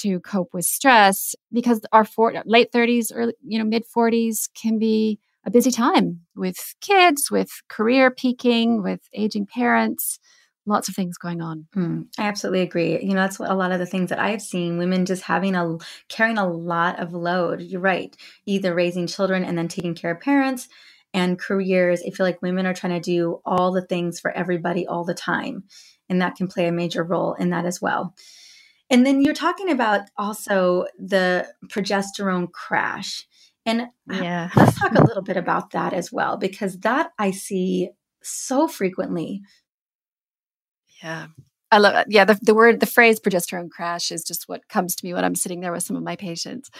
to 0.00 0.20
cope 0.20 0.52
with 0.52 0.64
stress 0.64 1.34
because 1.52 1.80
our 1.92 2.04
for- 2.04 2.42
late 2.44 2.72
30s, 2.72 3.12
early, 3.14 3.34
you 3.44 3.58
know, 3.58 3.64
mid 3.64 3.84
40s 3.86 4.48
can 4.60 4.78
be 4.78 5.18
a 5.44 5.50
busy 5.50 5.70
time 5.70 6.20
with 6.34 6.74
kids, 6.80 7.30
with 7.30 7.50
career 7.68 8.10
peaking, 8.10 8.82
with 8.82 9.00
aging 9.14 9.46
parents 9.46 10.18
lots 10.66 10.88
of 10.88 10.94
things 10.94 11.16
going 11.16 11.40
on. 11.40 11.66
Mm, 11.74 12.06
I 12.18 12.24
absolutely 12.24 12.62
agree. 12.62 13.00
You 13.00 13.10
know, 13.10 13.22
that's 13.22 13.38
what 13.38 13.50
a 13.50 13.54
lot 13.54 13.72
of 13.72 13.78
the 13.78 13.86
things 13.86 14.10
that 14.10 14.18
I've 14.18 14.42
seen 14.42 14.78
women 14.78 15.06
just 15.06 15.22
having 15.22 15.54
a 15.54 15.78
carrying 16.08 16.38
a 16.38 16.46
lot 16.46 16.98
of 16.98 17.14
load. 17.14 17.62
You're 17.62 17.80
right. 17.80 18.14
Either 18.44 18.74
raising 18.74 19.06
children 19.06 19.44
and 19.44 19.56
then 19.56 19.68
taking 19.68 19.94
care 19.94 20.10
of 20.10 20.20
parents 20.20 20.68
and 21.16 21.38
careers, 21.38 22.02
I 22.06 22.10
feel 22.10 22.26
like 22.26 22.42
women 22.42 22.66
are 22.66 22.74
trying 22.74 22.92
to 22.92 23.00
do 23.00 23.40
all 23.46 23.72
the 23.72 23.80
things 23.80 24.20
for 24.20 24.30
everybody 24.30 24.86
all 24.86 25.02
the 25.02 25.14
time. 25.14 25.64
And 26.10 26.20
that 26.20 26.36
can 26.36 26.46
play 26.46 26.68
a 26.68 26.72
major 26.72 27.02
role 27.02 27.32
in 27.32 27.48
that 27.50 27.64
as 27.64 27.80
well. 27.80 28.14
And 28.90 29.06
then 29.06 29.22
you're 29.22 29.32
talking 29.32 29.70
about 29.70 30.02
also 30.18 30.84
the 30.98 31.48
progesterone 31.68 32.52
crash. 32.52 33.26
And 33.64 33.88
yeah. 34.12 34.50
let's 34.56 34.78
talk 34.78 34.92
a 34.92 35.04
little 35.04 35.22
bit 35.22 35.38
about 35.38 35.70
that 35.70 35.94
as 35.94 36.12
well, 36.12 36.36
because 36.36 36.78
that 36.80 37.12
I 37.18 37.30
see 37.30 37.88
so 38.22 38.68
frequently. 38.68 39.40
Yeah. 41.02 41.28
I 41.72 41.78
love 41.78 41.96
it. 41.96 42.06
Yeah, 42.08 42.24
the, 42.24 42.38
the 42.42 42.54
word, 42.54 42.80
the 42.80 42.86
phrase 42.86 43.18
progesterone 43.18 43.70
crash 43.70 44.12
is 44.12 44.22
just 44.22 44.48
what 44.48 44.68
comes 44.68 44.94
to 44.96 45.04
me 45.04 45.12
when 45.12 45.24
I'm 45.24 45.34
sitting 45.34 45.60
there 45.60 45.72
with 45.72 45.82
some 45.82 45.96
of 45.96 46.02
my 46.02 46.14
patients. 46.14 46.70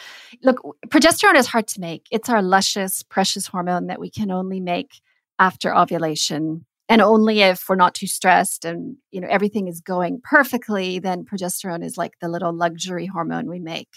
Look, 0.43 0.61
progesterone 0.87 1.35
is 1.35 1.47
hard 1.47 1.67
to 1.69 1.81
make. 1.81 2.07
It's 2.09 2.29
our 2.29 2.41
luscious, 2.41 3.03
precious 3.03 3.47
hormone 3.47 3.87
that 3.87 3.99
we 3.99 4.09
can 4.09 4.31
only 4.31 4.61
make 4.61 5.01
after 5.39 5.75
ovulation. 5.75 6.65
And 6.89 7.01
only 7.01 7.41
if 7.41 7.65
we're 7.67 7.75
not 7.75 7.95
too 7.95 8.07
stressed 8.07 8.63
and 8.63 8.95
you 9.11 9.19
know 9.19 9.27
everything 9.29 9.67
is 9.67 9.81
going 9.81 10.21
perfectly, 10.23 10.99
then 10.99 11.25
progesterone 11.25 11.83
is 11.83 11.97
like 11.97 12.13
the 12.21 12.29
little 12.29 12.53
luxury 12.53 13.07
hormone 13.07 13.49
we 13.49 13.59
make 13.59 13.89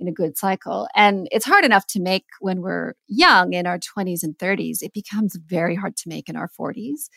in 0.00 0.08
a 0.08 0.12
good 0.12 0.36
cycle. 0.36 0.88
And 0.96 1.28
it's 1.30 1.44
hard 1.44 1.64
enough 1.64 1.86
to 1.88 2.00
make 2.00 2.24
when 2.40 2.60
we're 2.60 2.94
young 3.06 3.52
in 3.52 3.66
our 3.66 3.78
20s 3.78 4.22
and 4.22 4.36
30s. 4.36 4.78
It 4.82 4.92
becomes 4.92 5.36
very 5.36 5.76
hard 5.76 5.96
to 5.98 6.08
make 6.08 6.28
in 6.28 6.36
our 6.36 6.48
40s. 6.58 7.08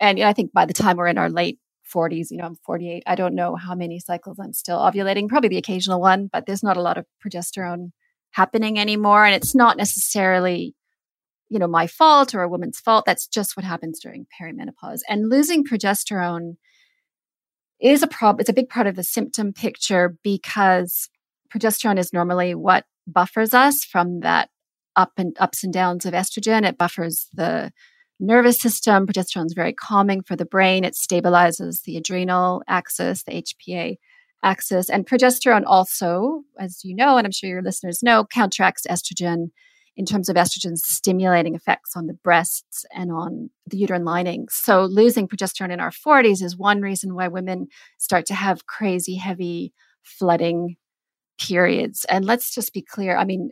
And 0.00 0.20
I 0.20 0.32
think 0.32 0.52
by 0.52 0.66
the 0.66 0.72
time 0.72 0.96
we're 0.96 1.06
in 1.06 1.18
our 1.18 1.30
late 1.30 1.60
40s, 1.94 2.30
you 2.30 2.38
know, 2.38 2.44
I'm 2.44 2.56
48. 2.56 3.02
I 3.06 3.14
don't 3.14 3.34
know 3.34 3.56
how 3.56 3.74
many 3.74 3.98
cycles 3.98 4.38
I'm 4.38 4.52
still 4.52 4.78
ovulating, 4.78 5.28
probably 5.28 5.48
the 5.48 5.58
occasional 5.58 6.00
one, 6.00 6.28
but 6.32 6.46
there's 6.46 6.62
not 6.62 6.76
a 6.76 6.82
lot 6.82 6.98
of 6.98 7.06
progesterone 7.24 7.90
happening 8.32 8.78
anymore. 8.78 9.24
And 9.24 9.34
it's 9.34 9.54
not 9.54 9.76
necessarily, 9.76 10.74
you 11.48 11.58
know, 11.58 11.66
my 11.66 11.86
fault 11.86 12.34
or 12.34 12.42
a 12.42 12.48
woman's 12.48 12.78
fault. 12.78 13.04
That's 13.06 13.26
just 13.26 13.56
what 13.56 13.64
happens 13.64 14.00
during 14.00 14.26
perimenopause. 14.40 15.00
And 15.08 15.28
losing 15.28 15.64
progesterone 15.64 16.56
is 17.80 18.02
a 18.02 18.06
problem. 18.06 18.40
It's 18.40 18.50
a 18.50 18.54
big 18.54 18.68
part 18.68 18.86
of 18.86 18.96
the 18.96 19.04
symptom 19.04 19.52
picture 19.52 20.16
because 20.22 21.08
progesterone 21.52 21.98
is 21.98 22.12
normally 22.12 22.54
what 22.54 22.84
buffers 23.06 23.52
us 23.52 23.84
from 23.84 24.20
that 24.20 24.48
up 24.96 25.12
and 25.16 25.36
ups 25.40 25.64
and 25.64 25.72
downs 25.72 26.06
of 26.06 26.14
estrogen. 26.14 26.66
It 26.66 26.78
buffers 26.78 27.28
the 27.32 27.72
nervous 28.22 28.60
system. 28.60 29.06
Progesterone 29.06 29.46
is 29.46 29.54
very 29.54 29.72
calming 29.72 30.22
for 30.22 30.36
the 30.36 30.46
brain. 30.46 30.84
It 30.84 30.94
stabilizes 30.94 31.82
the 31.82 31.96
adrenal 31.96 32.62
axis, 32.68 33.24
the 33.24 33.42
HPA 33.42 33.96
axis. 34.42 34.88
And 34.88 35.06
progesterone 35.06 35.64
also, 35.66 36.42
as 36.58 36.80
you 36.84 36.94
know, 36.94 37.18
and 37.18 37.26
I'm 37.26 37.32
sure 37.32 37.50
your 37.50 37.62
listeners 37.62 38.02
know, 38.02 38.24
counteracts 38.24 38.86
estrogen 38.88 39.50
in 39.96 40.06
terms 40.06 40.28
of 40.28 40.36
estrogen's 40.36 40.82
stimulating 40.84 41.54
effects 41.54 41.92
on 41.96 42.06
the 42.06 42.14
breasts 42.14 42.84
and 42.94 43.12
on 43.12 43.50
the 43.66 43.76
uterine 43.76 44.04
lining. 44.04 44.46
So 44.50 44.84
losing 44.84 45.28
progesterone 45.28 45.72
in 45.72 45.80
our 45.80 45.90
40s 45.90 46.42
is 46.42 46.56
one 46.56 46.80
reason 46.80 47.14
why 47.14 47.28
women 47.28 47.66
start 47.98 48.24
to 48.26 48.34
have 48.34 48.66
crazy 48.66 49.16
heavy 49.16 49.74
flooding 50.02 50.76
periods. 51.38 52.04
And 52.08 52.24
let's 52.24 52.54
just 52.54 52.72
be 52.72 52.82
clear. 52.82 53.16
I 53.16 53.24
mean, 53.24 53.50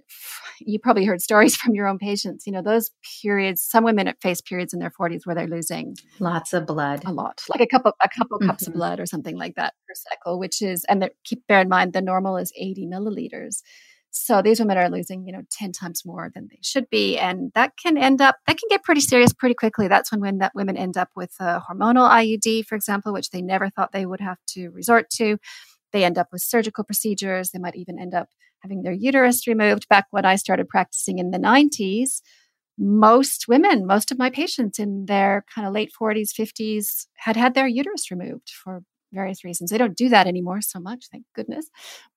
you 0.60 0.78
probably 0.78 1.04
heard 1.04 1.20
stories 1.20 1.56
from 1.60 1.75
your 1.75 1.87
own 1.87 1.99
patients. 1.99 2.46
You 2.46 2.52
know, 2.52 2.62
those 2.62 2.90
periods, 3.22 3.62
some 3.62 3.84
women 3.84 4.12
face 4.20 4.40
periods 4.40 4.72
in 4.72 4.80
their 4.80 4.90
40s 4.90 5.22
where 5.25 5.34
they're 5.34 5.46
losing 5.46 5.96
lots 6.18 6.52
of 6.52 6.66
blood. 6.66 7.02
A 7.04 7.12
lot. 7.12 7.40
Like 7.49 7.60
a 7.60 7.66
couple 7.66 7.92
a 8.02 8.08
couple 8.08 8.38
mm-hmm. 8.38 8.49
cups 8.49 8.66
of 8.66 8.72
mm-hmm. 8.72 8.78
blood 8.78 9.00
or 9.00 9.06
something 9.06 9.37
like 9.37 9.54
that 9.56 9.75
per 9.87 9.94
cycle, 9.94 10.38
which 10.38 10.62
is 10.62 10.84
and 10.88 11.08
keep 11.25 11.46
bear 11.46 11.60
in 11.60 11.68
mind 11.68 11.92
the 11.92 12.02
normal 12.02 12.37
is 12.37 12.52
80 12.56 12.87
milliliters. 12.87 13.62
So 14.12 14.42
these 14.42 14.58
women 14.58 14.76
are 14.76 14.90
losing, 14.90 15.25
you 15.25 15.32
know, 15.32 15.42
10 15.52 15.72
times 15.72 16.04
more 16.04 16.30
than 16.34 16.49
they 16.50 16.58
should 16.62 16.90
be. 16.90 17.16
And 17.16 17.52
that 17.54 17.75
can 17.80 17.96
end 17.96 18.20
up, 18.20 18.37
that 18.46 18.58
can 18.58 18.68
get 18.68 18.82
pretty 18.82 19.00
serious 19.00 19.32
pretty 19.32 19.54
quickly. 19.54 19.87
That's 19.87 20.10
when, 20.10 20.20
when 20.20 20.38
that 20.38 20.52
women 20.54 20.76
end 20.76 20.96
up 20.96 21.10
with 21.14 21.32
a 21.38 21.62
hormonal 21.68 22.10
IUD, 22.10 22.66
for 22.66 22.75
example, 22.75 23.12
which 23.12 23.30
they 23.30 23.40
never 23.40 23.70
thought 23.70 23.92
they 23.92 24.06
would 24.06 24.20
have 24.20 24.38
to 24.49 24.70
resort 24.70 25.10
to. 25.10 25.38
They 25.92 26.04
end 26.04 26.18
up 26.18 26.28
with 26.32 26.42
surgical 26.42 26.85
procedures. 26.85 27.50
They 27.50 27.59
might 27.59 27.76
even 27.76 27.99
end 27.99 28.14
up 28.14 28.28
having 28.61 28.82
their 28.82 28.92
uterus 28.92 29.47
removed. 29.47 29.88
Back 29.88 30.06
when 30.11 30.25
I 30.25 30.37
started 30.37 30.68
practicing 30.68 31.18
in 31.18 31.30
the 31.30 31.38
90s, 31.38 32.20
most 32.78 33.47
women, 33.49 33.87
most 33.87 34.11
of 34.11 34.18
my 34.18 34.30
patients 34.30 34.78
in 34.78 35.06
their 35.06 35.44
kind 35.54 35.66
of 35.66 35.75
late 35.75 35.92
40s, 36.00 36.30
50s 36.32 37.06
had 37.16 37.37
had 37.37 37.54
their 37.54 37.68
uterus 37.68 38.11
removed 38.11 38.50
for 38.50 38.82
various 39.12 39.44
reasons. 39.44 39.70
They 39.70 39.78
don't 39.78 39.97
do 39.97 40.09
that 40.09 40.26
anymore 40.26 40.61
so 40.61 40.80
much, 40.80 41.06
thank 41.11 41.25
goodness. 41.35 41.68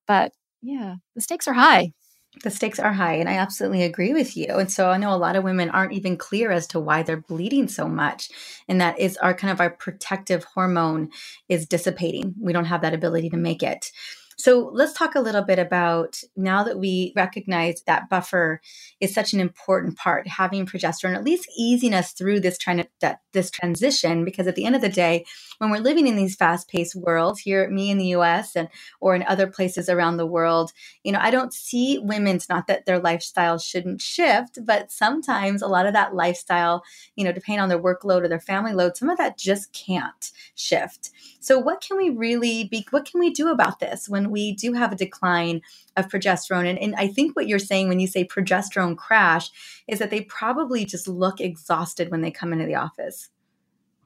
But 0.08 0.32
yeah, 0.62 0.96
the 1.16 1.22
stakes 1.22 1.48
are 1.48 1.54
high 1.54 1.94
the 2.42 2.50
stakes 2.50 2.80
are 2.80 2.94
high 2.94 3.14
and 3.14 3.30
i 3.30 3.34
absolutely 3.34 3.84
agree 3.84 4.14
with 4.14 4.36
you 4.36 4.48
and 4.50 4.72
so 4.72 4.90
i 4.90 4.98
know 4.98 5.14
a 5.14 5.18
lot 5.18 5.36
of 5.36 5.44
women 5.44 5.70
aren't 5.70 5.94
even 5.94 6.18
clear 6.18 6.52
as 6.52 6.66
to 6.66 6.80
why 6.80 7.04
they're 7.04 7.18
bleeding 7.18 7.68
so 7.68 7.88
much 7.88 8.30
and 8.68 8.82
that 8.82 8.98
is 9.00 9.18
our 9.18 9.34
kind 9.34 9.52
of 9.52 9.62
our 9.62 9.70
protective 9.70 10.44
hormone 10.44 11.10
is 11.50 11.68
dissipating 11.68 12.34
we 12.40 12.54
don't 12.54 12.66
have 12.66 12.82
that 12.82 12.94
ability 12.94 13.30
to 13.30 13.38
make 13.38 13.62
it 13.62 13.92
so 14.38 14.70
let's 14.74 14.94
talk 14.94 15.16
a 15.16 15.22
little 15.22 15.44
bit 15.44 15.60
about 15.60 16.20
now 16.36 16.64
that 16.64 16.80
we 16.80 17.14
recognize 17.16 17.82
that 17.86 18.10
buffer 18.10 18.62
is 19.00 19.14
such 19.14 19.34
an 19.34 19.40
important 19.40 19.98
part, 19.98 20.28
having 20.28 20.66
progesterone, 20.66 21.16
at 21.16 21.24
least 21.24 21.48
easing 21.58 21.94
us 21.94 22.14
through 22.14 22.40
this 22.40 22.58
trying 22.58 22.86
to, 23.00 23.20
this 23.32 23.52
transition. 23.52 24.26
Because 24.26 24.48
at 24.48 24.56
the 24.56 24.66
end 24.66 24.76
of 24.76 24.82
the 24.82 24.90
day, 24.90 25.26
when 25.64 25.72
we're 25.72 25.84
living 25.84 26.08
in 26.08 26.18
these 26.18 26.36
fast-paced 26.36 26.96
worlds 26.96 27.40
here, 27.40 27.70
me 27.70 27.90
in 27.90 27.98
the 27.98 28.08
U.S. 28.08 28.56
and 28.56 28.68
or 29.00 29.16
in 29.16 29.24
other 29.24 29.48
places 29.48 29.88
around 29.88 30.18
the 30.18 30.26
world, 30.26 30.74
you 31.04 31.12
know, 31.12 31.20
I 31.22 31.32
don't 31.32 31.54
see 31.54 32.00
women's 32.00 32.50
not 32.50 32.68
that 32.68 32.86
their 32.86 33.00
lifestyle 33.00 33.58
shouldn't 33.58 34.02
shift, 34.02 34.60
but 34.66 34.92
sometimes 34.92 35.62
a 35.62 35.68
lot 35.68 35.86
of 35.86 35.94
that 35.94 36.16
lifestyle, 36.16 36.84
you 37.16 37.24
know, 37.24 37.32
depending 37.32 37.62
on 37.62 37.70
their 37.70 37.82
workload 37.82 38.24
or 38.24 38.28
their 38.28 38.42
family 38.42 38.74
load, 38.74 38.98
some 38.98 39.10
of 39.10 39.18
that 39.18 39.38
just 39.38 39.72
can't 39.72 40.32
shift. 40.56 41.12
So 41.40 41.60
what 41.60 41.82
can 41.82 41.96
we 41.96 42.10
really 42.10 42.66
be? 42.66 42.86
What 42.90 43.06
can 43.10 43.22
we 43.22 43.32
do 43.32 43.50
about 43.50 43.80
this 43.80 44.10
when 44.10 44.32
we 44.32 44.54
do 44.54 44.74
have 44.74 44.92
a 44.92 44.98
decline 44.98 45.62
of 45.96 46.10
progesterone? 46.10 46.70
And, 46.70 46.80
and 46.80 46.96
I 46.96 47.08
think 47.08 47.36
what 47.36 47.48
you're 47.48 47.60
saying 47.60 47.88
when 47.88 48.02
you 48.02 48.08
say 48.08 48.26
progesterone 48.26 48.98
crash 48.98 49.50
is 49.88 50.00
that 50.00 50.10
they 50.10 50.22
probably 50.22 50.84
just 50.84 51.08
look 51.08 51.40
exhausted 51.40 52.12
when 52.12 52.22
they 52.22 52.32
come 52.32 52.52
into 52.52 52.66
the 52.66 52.76
office. 52.76 53.30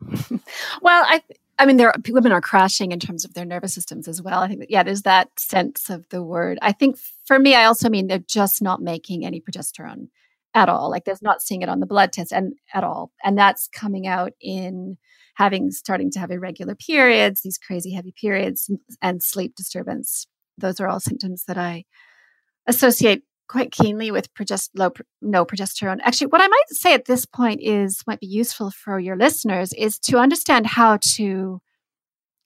well, 0.81 1.03
I 1.07 1.23
I 1.59 1.65
mean, 1.65 1.77
there 1.77 1.89
are, 1.89 1.95
women 2.09 2.31
are 2.31 2.41
crashing 2.41 2.91
in 2.91 2.99
terms 2.99 3.25
of 3.25 3.33
their 3.33 3.45
nervous 3.45 3.73
systems 3.73 4.07
as 4.07 4.21
well. 4.21 4.41
I 4.41 4.47
think, 4.47 4.65
yeah, 4.69 4.83
there's 4.83 5.01
that 5.03 5.39
sense 5.39 5.89
of 5.89 6.07
the 6.09 6.21
word. 6.21 6.59
I 6.61 6.71
think 6.71 6.97
for 7.25 7.39
me, 7.39 7.55
I 7.55 7.65
also 7.65 7.89
mean 7.89 8.07
they're 8.07 8.19
just 8.19 8.61
not 8.61 8.81
making 8.81 9.25
any 9.25 9.41
progesterone 9.41 10.09
at 10.53 10.69
all. 10.69 10.89
Like 10.89 11.05
there's 11.05 11.21
not 11.21 11.41
seeing 11.41 11.61
it 11.61 11.69
on 11.69 11.79
the 11.79 11.85
blood 11.85 12.13
test 12.13 12.31
and 12.31 12.53
at 12.73 12.83
all. 12.83 13.11
And 13.23 13.37
that's 13.37 13.67
coming 13.67 14.07
out 14.07 14.33
in 14.39 14.97
having 15.35 15.71
starting 15.71 16.11
to 16.11 16.19
have 16.19 16.31
irregular 16.31 16.75
periods, 16.75 17.41
these 17.41 17.57
crazy 17.57 17.93
heavy 17.93 18.11
periods 18.19 18.69
and 19.01 19.21
sleep 19.21 19.55
disturbance. 19.55 20.27
Those 20.57 20.79
are 20.79 20.87
all 20.87 20.99
symptoms 20.99 21.43
that 21.47 21.57
I 21.57 21.85
associate 22.65 23.23
quite 23.48 23.72
keenly 23.72 24.12
with 24.12 24.34
progest- 24.34 24.72
low, 24.75 24.92
no 25.22 25.46
progesterone. 25.46 26.00
Actually, 26.04 26.27
what 26.27 26.42
I 26.42 26.48
might 26.48 26.70
say 26.70 26.94
at 26.94 27.06
this 27.06 27.25
point 27.25 27.62
is 27.62 28.04
might 28.08 28.20
be 28.20 28.27
useful 28.27 28.72
for 28.72 29.00
your 29.00 29.16
listeners 29.16 29.74
is 29.74 30.00
to 30.00 30.18
understand 30.18 30.68
how 30.68 30.98
to 31.16 31.62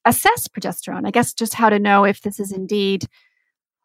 assess 0.06 0.48
progesterone. 0.48 1.06
I 1.06 1.12
guess 1.12 1.34
just 1.34 1.54
how 1.54 1.70
to 1.70 1.80
know 1.80 2.04
if 2.04 2.22
this 2.22 2.40
is 2.40 2.52
mm-hmm. 2.52 2.62
indeed 2.62 3.06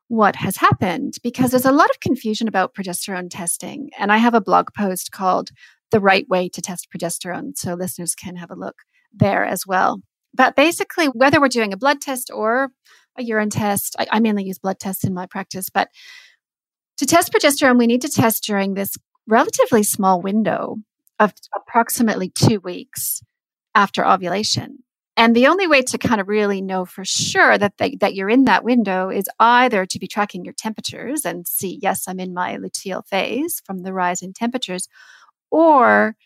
what 0.08 0.36
has 0.36 0.56
happened 0.56 1.14
because 1.22 1.50
there's 1.50 1.64
a 1.64 1.72
lot 1.72 1.90
of 1.90 2.00
confusion 2.00 2.46
about 2.46 2.74
progesterone 2.74 3.28
testing. 3.28 3.90
And 3.98 4.12
I 4.12 4.18
have 4.18 4.34
a 4.34 4.40
blog 4.40 4.68
post 4.76 5.10
called 5.10 5.50
The 5.90 6.00
Right 6.00 6.28
Way 6.28 6.48
to 6.50 6.62
Test 6.62 6.88
Progesterone. 6.90 7.56
So 7.56 7.74
listeners 7.74 8.14
can 8.14 8.36
have 8.36 8.50
a 8.50 8.56
look 8.56 8.76
there 9.12 9.44
as 9.44 9.66
well. 9.66 10.00
But 10.32 10.54
basically, 10.54 11.06
whether 11.06 11.40
we're 11.40 11.48
doing 11.48 11.72
a 11.72 11.78
blood 11.78 12.00
test 12.00 12.30
or 12.32 12.68
a 13.18 13.22
urine 13.22 13.50
test, 13.50 13.96
I, 13.98 14.06
I 14.12 14.20
mainly 14.20 14.44
use 14.44 14.58
blood 14.58 14.78
tests 14.78 15.02
in 15.02 15.14
my 15.14 15.26
practice, 15.26 15.70
but 15.70 15.88
to 16.98 17.06
test 17.06 17.32
progesterone, 17.32 17.78
we 17.78 17.86
need 17.86 18.02
to 18.02 18.08
test 18.08 18.44
during 18.44 18.74
this 18.74 18.96
relatively 19.26 19.82
small 19.82 20.20
window 20.20 20.76
of 21.18 21.32
approximately 21.54 22.30
two 22.30 22.60
weeks 22.60 23.22
after 23.74 24.06
ovulation. 24.06 24.78
And 25.18 25.34
the 25.34 25.46
only 25.46 25.66
way 25.66 25.80
to 25.82 25.96
kind 25.96 26.20
of 26.20 26.28
really 26.28 26.60
know 26.60 26.84
for 26.84 27.04
sure 27.04 27.56
that 27.56 27.78
they, 27.78 27.96
that 28.00 28.14
you're 28.14 28.28
in 28.28 28.44
that 28.44 28.64
window 28.64 29.08
is 29.08 29.24
either 29.40 29.86
to 29.86 29.98
be 29.98 30.06
tracking 30.06 30.44
your 30.44 30.52
temperatures 30.52 31.24
and 31.24 31.48
see, 31.48 31.78
yes, 31.80 32.06
I'm 32.06 32.20
in 32.20 32.34
my 32.34 32.58
luteal 32.58 33.06
phase 33.06 33.62
from 33.64 33.82
the 33.82 33.94
rise 33.94 34.20
in 34.20 34.34
temperatures, 34.34 34.88
or 35.50 36.16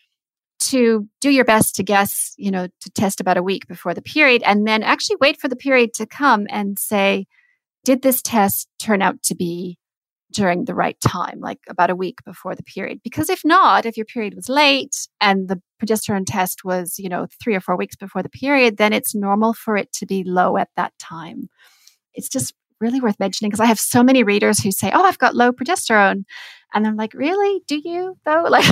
to 0.59 1.07
do 1.21 1.29
your 1.29 1.45
best 1.45 1.75
to 1.75 1.83
guess, 1.83 2.33
you 2.37 2.51
know, 2.51 2.67
to 2.81 2.89
test 2.91 3.21
about 3.21 3.37
a 3.37 3.43
week 3.43 3.65
before 3.67 3.93
the 3.93 4.01
period 4.01 4.43
and 4.45 4.67
then 4.67 4.83
actually 4.83 5.15
wait 5.21 5.39
for 5.39 5.47
the 5.47 5.55
period 5.55 5.93
to 5.93 6.05
come 6.05 6.45
and 6.49 6.77
say, 6.77 7.25
did 7.83 8.01
this 8.01 8.21
test 8.21 8.67
turn 8.77 9.01
out 9.01 9.23
to 9.23 9.35
be 9.35 9.77
during 10.31 10.65
the 10.65 10.75
right 10.75 10.99
time, 11.01 11.39
like 11.39 11.59
about 11.69 11.89
a 11.89 11.95
week 11.95 12.23
before 12.25 12.55
the 12.55 12.63
period. 12.63 12.99
Because 13.03 13.29
if 13.29 13.41
not, 13.43 13.85
if 13.85 13.97
your 13.97 14.05
period 14.05 14.35
was 14.35 14.49
late 14.49 15.07
and 15.19 15.47
the 15.47 15.61
progesterone 15.81 16.25
test 16.25 16.63
was, 16.63 16.97
you 16.97 17.09
know, 17.09 17.27
three 17.43 17.55
or 17.55 17.61
four 17.61 17.77
weeks 17.77 17.95
before 17.95 18.23
the 18.23 18.29
period, 18.29 18.77
then 18.77 18.93
it's 18.93 19.15
normal 19.15 19.53
for 19.53 19.75
it 19.77 19.91
to 19.93 20.05
be 20.05 20.23
low 20.23 20.57
at 20.57 20.69
that 20.75 20.93
time. 20.99 21.49
It's 22.13 22.29
just 22.29 22.53
really 22.79 22.99
worth 22.99 23.19
mentioning 23.19 23.49
because 23.49 23.59
I 23.59 23.65
have 23.65 23.79
so 23.79 24.03
many 24.03 24.23
readers 24.23 24.59
who 24.59 24.71
say, 24.71 24.91
"Oh, 24.93 25.03
I've 25.03 25.19
got 25.19 25.35
low 25.35 25.51
progesterone," 25.51 26.23
and 26.73 26.87
I'm 26.87 26.95
like, 26.97 27.13
"Really? 27.13 27.61
Do 27.67 27.77
you 27.77 28.17
though?" 28.25 28.43
Like, 28.49 28.65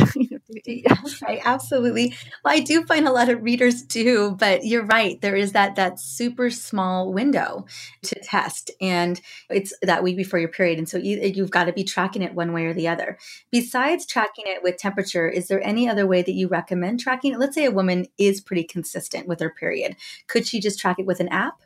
right? 0.50 1.42
Absolutely. 1.46 2.16
Well, 2.44 2.54
I 2.54 2.60
do 2.60 2.84
find 2.86 3.08
a 3.08 3.12
lot 3.12 3.30
of 3.30 3.44
readers 3.44 3.82
do, 3.84 4.36
but 4.40 4.66
you're 4.66 4.86
right. 4.86 5.20
There 5.22 5.36
is 5.36 5.52
that 5.54 5.76
that 5.76 6.00
super 6.00 6.50
small 6.50 7.14
window 7.14 7.66
to 8.04 8.16
test, 8.22 8.72
and 8.82 9.20
it's 9.50 9.74
that 9.82 10.04
week 10.04 10.18
before 10.18 10.40
your 10.40 10.50
period, 10.50 10.78
and 10.80 10.90
so 10.90 10.98
you, 10.98 11.20
you've 11.22 11.52
got 11.52 11.66
to 11.66 11.74
be 11.74 11.84
tracking 11.84 12.22
it 12.22 12.34
one 12.34 12.54
way 12.54 12.66
or 12.66 12.74
the 12.74 12.88
other. 12.88 13.18
Besides 13.52 14.06
tracking 14.06 14.46
it 14.48 14.64
with 14.64 14.78
temperature, 14.78 15.28
is 15.30 15.48
there 15.48 15.64
any 15.66 15.88
other 15.88 16.08
way 16.08 16.22
that 16.22 16.34
you 16.34 16.48
recommend 16.48 17.00
tracking 17.00 17.34
it? 17.34 17.40
Let's 17.40 17.56
say 17.56 17.66
a 17.66 17.72
woman 17.72 18.08
is 18.18 18.42
pretty 18.42 18.64
consistent 18.64 19.28
with 19.28 19.40
her 19.40 19.50
period. 19.50 19.96
Could 20.28 20.48
she 20.48 20.60
just 20.60 20.80
track 20.80 20.98
it 21.00 21.06
with 21.06 21.20
an 21.20 21.30
app? 21.30 21.62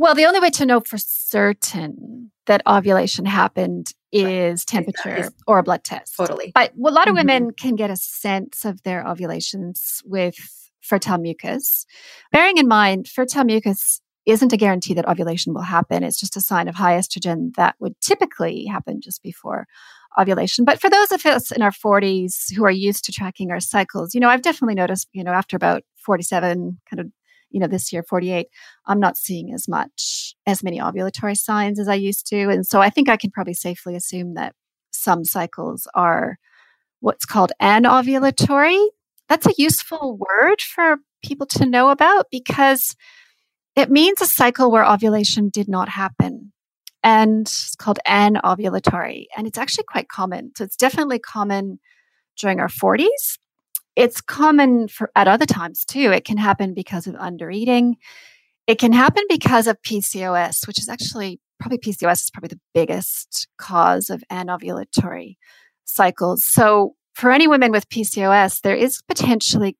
Well, 0.00 0.14
the 0.14 0.24
only 0.24 0.40
way 0.40 0.48
to 0.48 0.64
know 0.64 0.80
for 0.80 0.96
certain 0.96 2.32
that 2.46 2.62
ovulation 2.66 3.26
happened 3.26 3.92
is 4.10 4.64
temperature 4.64 5.14
is 5.14 5.30
or 5.46 5.58
a 5.58 5.62
blood 5.62 5.84
test. 5.84 6.16
Totally. 6.16 6.52
But 6.54 6.72
a 6.72 6.90
lot 6.90 7.06
of 7.06 7.14
mm-hmm. 7.14 7.28
women 7.28 7.50
can 7.52 7.76
get 7.76 7.90
a 7.90 7.96
sense 7.96 8.64
of 8.64 8.82
their 8.82 9.06
ovulations 9.06 10.00
with 10.06 10.36
fertile 10.80 11.18
mucus. 11.18 11.84
Bearing 12.32 12.56
in 12.56 12.66
mind, 12.66 13.08
fertile 13.08 13.44
mucus 13.44 14.00
isn't 14.24 14.54
a 14.54 14.56
guarantee 14.56 14.94
that 14.94 15.06
ovulation 15.06 15.52
will 15.52 15.60
happen. 15.60 16.02
It's 16.02 16.18
just 16.18 16.34
a 16.34 16.40
sign 16.40 16.66
of 16.66 16.76
high 16.76 16.96
estrogen 16.96 17.54
that 17.56 17.74
would 17.78 18.00
typically 18.00 18.64
happen 18.64 19.02
just 19.02 19.22
before 19.22 19.66
ovulation. 20.18 20.64
But 20.64 20.80
for 20.80 20.88
those 20.88 21.12
of 21.12 21.26
us 21.26 21.52
in 21.52 21.60
our 21.60 21.72
40s 21.72 22.54
who 22.54 22.64
are 22.64 22.70
used 22.70 23.04
to 23.04 23.12
tracking 23.12 23.50
our 23.50 23.60
cycles, 23.60 24.14
you 24.14 24.20
know, 24.20 24.30
I've 24.30 24.40
definitely 24.40 24.76
noticed, 24.76 25.08
you 25.12 25.24
know, 25.24 25.32
after 25.32 25.56
about 25.56 25.82
47, 25.96 26.80
kind 26.88 27.00
of 27.00 27.12
you 27.50 27.60
know, 27.60 27.66
this 27.66 27.92
year, 27.92 28.02
48, 28.02 28.46
I'm 28.86 29.00
not 29.00 29.16
seeing 29.16 29.52
as 29.52 29.68
much, 29.68 30.34
as 30.46 30.62
many 30.62 30.78
ovulatory 30.78 31.36
signs 31.36 31.78
as 31.78 31.88
I 31.88 31.94
used 31.94 32.26
to. 32.28 32.48
And 32.48 32.66
so 32.66 32.80
I 32.80 32.90
think 32.90 33.08
I 33.08 33.16
can 33.16 33.30
probably 33.30 33.54
safely 33.54 33.96
assume 33.96 34.34
that 34.34 34.54
some 34.92 35.24
cycles 35.24 35.86
are 35.94 36.38
what's 37.00 37.24
called 37.24 37.52
anovulatory. 37.60 38.86
That's 39.28 39.46
a 39.46 39.54
useful 39.56 40.18
word 40.18 40.60
for 40.60 40.98
people 41.24 41.46
to 41.46 41.66
know 41.66 41.90
about 41.90 42.26
because 42.30 42.94
it 43.76 43.90
means 43.90 44.20
a 44.20 44.26
cycle 44.26 44.70
where 44.70 44.84
ovulation 44.84 45.48
did 45.48 45.68
not 45.68 45.88
happen. 45.88 46.52
And 47.02 47.42
it's 47.42 47.74
called 47.76 47.98
anovulatory. 48.06 49.26
And 49.36 49.46
it's 49.46 49.58
actually 49.58 49.84
quite 49.84 50.08
common. 50.08 50.52
So 50.56 50.64
it's 50.64 50.76
definitely 50.76 51.18
common 51.18 51.78
during 52.38 52.60
our 52.60 52.68
40s 52.68 53.38
it's 54.00 54.22
common 54.22 54.88
for 54.88 55.10
at 55.14 55.28
other 55.28 55.44
times 55.44 55.84
too. 55.84 56.10
It 56.10 56.24
can 56.24 56.38
happen 56.38 56.72
because 56.72 57.06
of 57.06 57.14
undereating. 57.16 57.96
It 58.66 58.78
can 58.78 58.94
happen 58.94 59.22
because 59.28 59.66
of 59.66 59.76
PCOS, 59.82 60.66
which 60.66 60.78
is 60.78 60.88
actually 60.88 61.38
probably 61.58 61.76
PCOS 61.76 62.24
is 62.24 62.30
probably 62.30 62.48
the 62.48 62.60
biggest 62.72 63.46
cause 63.58 64.08
of 64.08 64.24
anovulatory 64.32 65.36
cycles. 65.84 66.46
So 66.46 66.94
for 67.12 67.30
any 67.30 67.46
women 67.46 67.72
with 67.72 67.90
PCOS, 67.90 68.62
there 68.62 68.74
is 68.74 69.02
potentially 69.02 69.76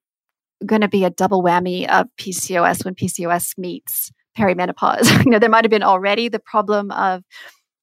going 0.67 0.83
to 0.83 0.89
be 0.89 1.05
a 1.05 1.11
double 1.11 1.43
whammy 1.43 1.89
of 1.89 2.07
PCOS 2.19 2.85
when 2.85 2.95
PCOS 2.95 3.57
meets 3.57 4.13
perimenopause. 4.37 5.09
you 5.25 5.31
know, 5.31 5.39
there 5.39 5.49
might 5.49 5.65
have 5.65 5.71
been 5.71 5.83
already 5.83 6.29
the 6.29 6.41
problem 6.41 6.91
of 6.91 7.23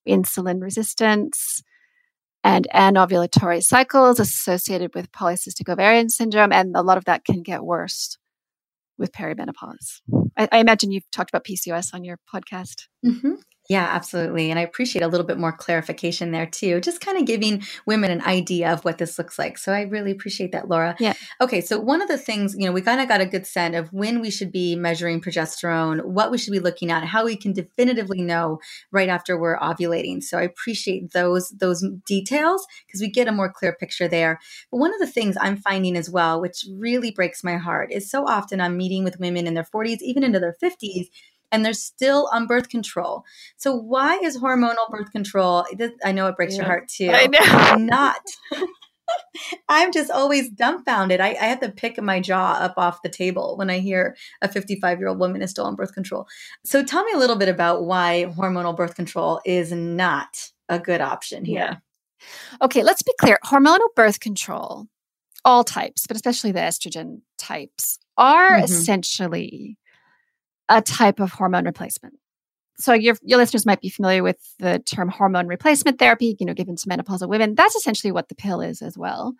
insulin 0.08 0.62
resistance, 0.62 1.63
and 2.48 2.66
anovulatory 2.74 3.62
cycles 3.62 4.22
associated 4.22 4.96
with 4.96 5.12
polycystic 5.12 5.68
ovarian 5.68 6.10
syndrome. 6.10 6.54
And 6.54 6.74
a 6.78 6.82
lot 6.82 6.98
of 6.98 7.04
that 7.04 7.26
can 7.26 7.44
get 7.44 7.66
worse 7.66 8.18
with 8.98 9.12
perimenopause. 9.12 10.02
I, 10.38 10.48
I 10.54 10.60
imagine 10.60 10.92
you've 10.92 11.12
talked 11.12 11.30
about 11.30 11.44
PCOS 11.44 11.94
on 11.94 12.06
your 12.06 12.18
podcast. 12.34 12.88
Mm-hmm. 13.06 13.34
Yeah, 13.69 13.84
absolutely. 13.91 14.49
And 14.49 14.58
I 14.58 14.62
appreciate 14.62 15.01
a 15.01 15.10
little 15.10 15.27
bit 15.27 15.38
more 15.38 15.51
clarification 15.51 16.32
there 16.32 16.45
too, 16.45 16.80
just 16.80 17.01
kind 17.01 17.17
of 17.17 17.25
giving 17.25 17.63
women 17.86 18.12
an 18.12 18.21
idea 18.21 18.71
of 18.71 18.86
what 18.86 18.97
this 18.97 19.17
looks 19.17 19.38
like. 19.38 19.58
So 19.58 19.73
I 19.73 19.82
really 19.82 20.12
appreciate 20.12 20.53
that, 20.53 20.69
Lara. 20.69 20.95
Yeah. 21.01 21.13
Okay. 21.41 21.60
So 21.60 21.77
one 21.77 22.01
of 22.01 22.08
the 22.08 22.17
things, 22.17 22.56
you 22.58 22.65
know, 22.65 22.71
we 22.71 22.82
kind 22.82 23.01
of 23.01 23.10
got 23.10 23.19
a 23.19 23.25
good 23.25 23.45
sense 23.45 23.75
of 23.75 23.91
when 23.91 24.21
we 24.21 24.32
should 24.32 24.53
be 24.53 24.77
measuring 24.77 25.19
progesterone, 25.19 26.06
what 26.06 26.32
we 26.32 26.38
should 26.38 26.53
be 26.53 26.62
looking 26.62 26.91
at, 26.91 27.03
how 27.03 27.25
we 27.25 27.36
can 27.36 27.51
definitively 27.51 28.21
know 28.21 28.60
right 28.93 29.10
after 29.10 29.38
we're 29.38 29.60
ovulating. 29.60 30.23
So 30.23 30.38
I 30.38 30.43
appreciate 30.43 31.12
those, 31.12 31.49
those 31.49 31.84
details 32.06 32.65
because 32.86 33.01
we 33.01 33.10
get 33.10 33.27
a 33.27 33.34
more 33.34 33.51
clear 33.51 33.73
picture 33.73 34.08
there. 34.08 34.39
But 34.71 34.77
one 34.77 34.93
of 34.93 34.99
the 35.01 35.08
things 35.08 35.36
I'm 35.41 35.58
finding 35.58 35.97
as 35.97 36.10
well, 36.10 36.39
which 36.39 36.65
really 36.77 37.12
breaks 37.12 37.43
my 37.43 37.58
heart, 37.58 37.91
is 37.91 38.10
so 38.10 38.25
often 38.25 38.62
I'm 38.62 38.77
meeting 38.77 39.03
with 39.03 39.19
women 39.19 39.45
in 39.45 39.56
their 39.56 39.65
40s, 39.65 39.97
even 40.01 40.23
into 40.23 40.39
their 40.39 40.56
50s 40.63 41.08
and 41.52 41.64
they're 41.64 41.74
still 41.74 42.30
on 42.34 42.48
birth 42.48 42.70
control. 42.70 43.24
So 43.58 43.76
why 43.76 44.18
is 44.18 44.38
hormonal 44.38 44.90
birth 44.90 45.12
control? 45.12 45.66
I 46.04 46.12
know 46.12 46.28
it 46.28 46.36
breaks 46.36 46.54
yeah. 46.54 46.62
your 46.62 46.66
heart 46.66 46.88
too. 46.88 47.12
I 47.12 47.28
know. 47.28 47.76
Not. 47.86 48.22
I'm 49.70 49.92
just 49.92 50.12
always 50.12 50.50
dumbfounded. 50.50 51.22
I, 51.22 51.30
I 51.30 51.46
have 51.46 51.62
to 51.62 51.70
pick 51.70 52.02
my 52.02 52.20
jaw 52.20 52.54
up 52.60 52.74
off 52.78 53.02
the 53.02 53.10
table 53.10 53.56
when 53.58 53.70
I 53.70 53.80
hear 53.80 54.16
a 54.42 54.50
55 54.50 55.00
year 55.00 55.08
old 55.08 55.20
woman 55.20 55.42
is 55.42 55.52
still 55.52 55.66
on 55.66 55.76
birth 55.76 55.94
control. 55.94 56.28
So 56.66 56.84
tell 56.84 57.04
me 57.04 57.14
a 57.14 57.18
little 57.18 57.38
bit 57.38 57.50
about 57.50 57.86
why 57.86 58.26
hormonal 58.38 58.76
birth 58.76 58.96
control 58.96 59.42
is 59.46 59.72
not 59.72 60.52
a 60.68 60.80
good 60.80 61.02
option 61.02 61.46
here. 61.46 61.60
Yeah. 61.60 61.76
Okay, 62.62 62.84
let's 62.84 63.04
be 63.04 63.14
clear. 63.20 63.38
Hormonal 63.46 63.94
birth 63.96 64.20
control, 64.20 64.88
all 65.46 65.64
types, 65.64 66.08
but 66.08 66.16
especially 66.16 66.52
the 66.52 66.60
estrogen 66.60 67.22
types, 67.38 68.00
are 68.18 68.56
mm-hmm. 68.56 68.64
essentially 68.64 69.78
a 70.69 70.82
type 70.82 71.19
of 71.19 71.32
hormone 71.32 71.65
replacement. 71.65 72.15
So 72.80 72.93
your 72.93 73.15
your 73.23 73.39
listeners 73.39 73.65
might 73.65 73.82
be 73.82 73.89
familiar 73.89 74.21
with 74.21 74.38
the 74.60 74.80
term 74.80 75.10
hormone 75.10 75.47
replacement 75.47 75.99
therapy, 75.99 76.36
you 76.39 76.45
know, 76.45 76.53
given 76.53 76.75
to 76.75 76.88
menopausal 76.88 77.27
women. 77.27 77.56
That's 77.56 77.75
essentially 77.75 78.12
what 78.12 78.30
the 78.30 78.36
pill 78.36 78.62
is 78.62 78.82
as 78.82 78.97
well. 78.97 79.34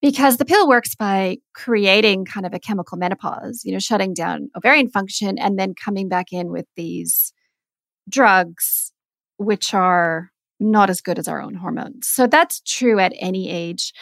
Because 0.00 0.38
the 0.38 0.46
pill 0.46 0.66
works 0.66 0.94
by 0.94 1.38
creating 1.54 2.24
kind 2.24 2.46
of 2.46 2.54
a 2.54 2.58
chemical 2.58 2.96
menopause, 2.96 3.62
you 3.64 3.72
know, 3.72 3.78
shutting 3.78 4.14
down 4.14 4.48
ovarian 4.56 4.88
function 4.88 5.36
and 5.38 5.58
then 5.58 5.74
coming 5.74 6.08
back 6.08 6.32
in 6.32 6.50
with 6.50 6.66
these 6.74 7.34
drugs 8.08 8.92
which 9.36 9.72
are 9.72 10.30
not 10.60 10.90
as 10.90 11.00
good 11.00 11.18
as 11.18 11.26
our 11.26 11.40
own 11.40 11.54
hormones. 11.54 12.06
So 12.06 12.26
that's 12.26 12.60
true 12.60 12.98
at 12.98 13.14
any 13.18 13.48
age. 13.48 13.94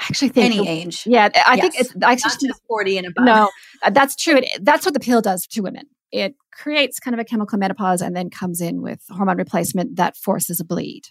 I 0.00 0.04
actually 0.04 0.30
think 0.30 0.54
any 0.54 0.68
age. 0.68 1.06
Yeah, 1.06 1.28
I 1.46 1.54
yes. 1.54 1.60
think 1.60 1.74
it's 1.78 1.94
I 2.02 2.14
just, 2.16 2.40
just 2.40 2.62
forty 2.66 2.96
and 2.96 3.06
above. 3.06 3.24
No, 3.24 3.50
uh, 3.82 3.90
that's 3.90 4.16
true. 4.16 4.36
It, 4.36 4.64
that's 4.64 4.84
what 4.86 4.94
the 4.94 5.00
pill 5.00 5.20
does 5.20 5.46
to 5.48 5.60
women. 5.60 5.84
It 6.10 6.34
creates 6.52 6.98
kind 6.98 7.14
of 7.14 7.20
a 7.20 7.24
chemical 7.24 7.58
menopause 7.58 8.00
and 8.00 8.16
then 8.16 8.30
comes 8.30 8.60
in 8.60 8.82
with 8.82 9.00
hormone 9.10 9.36
replacement 9.36 9.96
that 9.96 10.16
forces 10.16 10.58
a 10.58 10.64
bleed. 10.64 11.02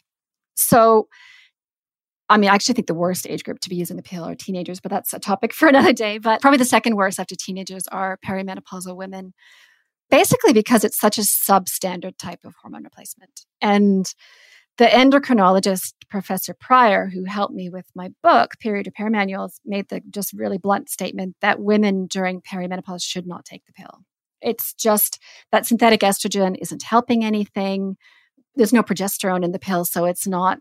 So 0.56 1.08
I 2.30 2.38
mean, 2.38 2.50
I 2.50 2.54
actually 2.54 2.76
think 2.76 2.88
the 2.88 2.94
worst 2.94 3.28
age 3.28 3.44
group 3.44 3.60
to 3.62 3.70
be 3.70 3.76
using 3.76 3.98
the 3.98 4.04
pill 4.04 4.24
are 4.24 4.36
teenagers, 4.36 4.80
but 4.80 4.92
that's 4.92 5.14
a 5.14 5.20
topic 5.20 5.54
for 5.54 5.68
another 5.70 5.94
day. 5.94 6.20
But 6.20 6.42
probably 6.42 6.60
the 6.60 6.66
second 6.66 6.96
worst 6.96 7.20
after 7.20 7.36
teenagers 7.36 7.88
are 7.88 8.20
perimenopausal 8.26 8.96
women, 8.96 9.34
basically 10.10 10.54
because 10.54 10.84
it's 10.84 11.00
such 11.00 11.18
a 11.18 11.22
substandard 11.22 12.18
type 12.18 12.40
of 12.46 12.54
hormone 12.62 12.84
replacement. 12.84 13.46
And 13.62 14.06
the 14.80 14.86
endocrinologist, 14.86 15.94
Professor 16.10 16.56
Prior, 16.58 17.08
who 17.08 17.26
helped 17.26 17.54
me 17.54 17.70
with 17.70 17.86
my 17.96 18.12
book, 18.24 18.58
Period 18.62 18.88
Repair 18.88 19.10
Manuals, 19.10 19.60
made 19.66 19.90
the 19.90 20.02
just 20.10 20.32
really 20.32 20.58
blunt 20.58 20.90
statement 20.90 21.36
that 21.42 21.60
women 21.60 22.08
during 22.08 22.42
perimenopause 22.42 23.04
should 23.04 23.28
not 23.28 23.44
take 23.44 23.66
the 23.66 23.74
pill. 23.74 24.06
It's 24.42 24.74
just 24.74 25.20
that 25.52 25.66
synthetic 25.66 26.00
estrogen 26.00 26.56
isn't 26.62 26.84
helping 26.84 27.26
anything. 27.26 27.98
There's 28.56 28.72
no 28.72 28.82
progesterone 28.82 29.44
in 29.44 29.52
the 29.52 29.60
pill, 29.60 29.84
so 29.84 30.06
it's 30.06 30.26
not 30.26 30.60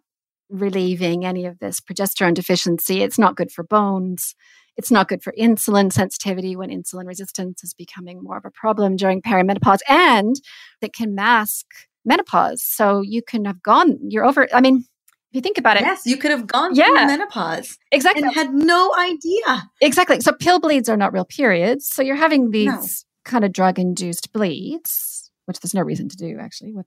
relieving 0.51 1.25
any 1.25 1.47
of 1.47 1.61
this 1.61 1.79
progesterone 1.79 2.35
deficiency. 2.35 3.03
It's 3.03 3.21
not 3.21 3.37
good 3.37 3.53
for 3.53 3.63
bones. 3.63 4.35
It's 4.77 4.91
not 4.91 5.07
good 5.07 5.23
for 5.23 5.33
insulin 5.39 5.93
sensitivity 5.93 6.57
when 6.57 6.71
insulin 6.71 7.07
resistance 7.07 7.63
is 7.63 7.73
becoming 7.73 8.21
more 8.25 8.37
of 8.37 8.45
a 8.45 8.51
problem 8.51 8.97
during 8.97 9.23
perimenopause. 9.23 9.81
And 9.89 10.35
it 10.83 10.93
can 10.93 11.15
mask 11.15 11.67
menopause. 12.09 12.65
So 12.65 13.03
you 13.03 13.23
can 13.23 13.45
have 13.45 13.63
gone, 13.63 13.99
you're 14.09 14.25
over, 14.25 14.49
I 14.53 14.61
mean, 14.61 14.85
if 15.31 15.35
you 15.37 15.41
think 15.41 15.59
about 15.59 15.77
it. 15.77 15.83
Yes, 15.83 16.03
you 16.07 16.17
could 16.17 16.31
have 16.31 16.47
gone 16.47 16.75
yeah, 16.75 16.87
through 16.87 17.07
menopause. 17.07 17.77
Exactly. 17.93 18.23
And 18.23 18.35
had 18.35 18.53
no 18.53 18.95
idea. 18.99 19.71
Exactly. 19.81 20.21
So 20.21 20.33
pill 20.33 20.59
bleeds 20.59 20.89
are 20.89 20.97
not 20.97 21.13
real 21.13 21.27
periods. 21.27 21.87
So 21.87 22.03
you're 22.03 22.17
having 22.17 22.51
these 22.51 22.67
no. 22.67 23.31
kind 23.31 23.45
of 23.45 23.53
drug 23.53 23.79
induced 23.79 24.33
bleeds, 24.33 25.31
which 25.45 25.61
there's 25.61 25.75
no 25.75 25.83
reason 25.83 26.09
to 26.09 26.17
do 26.17 26.39
actually 26.41 26.73
with 26.73 26.87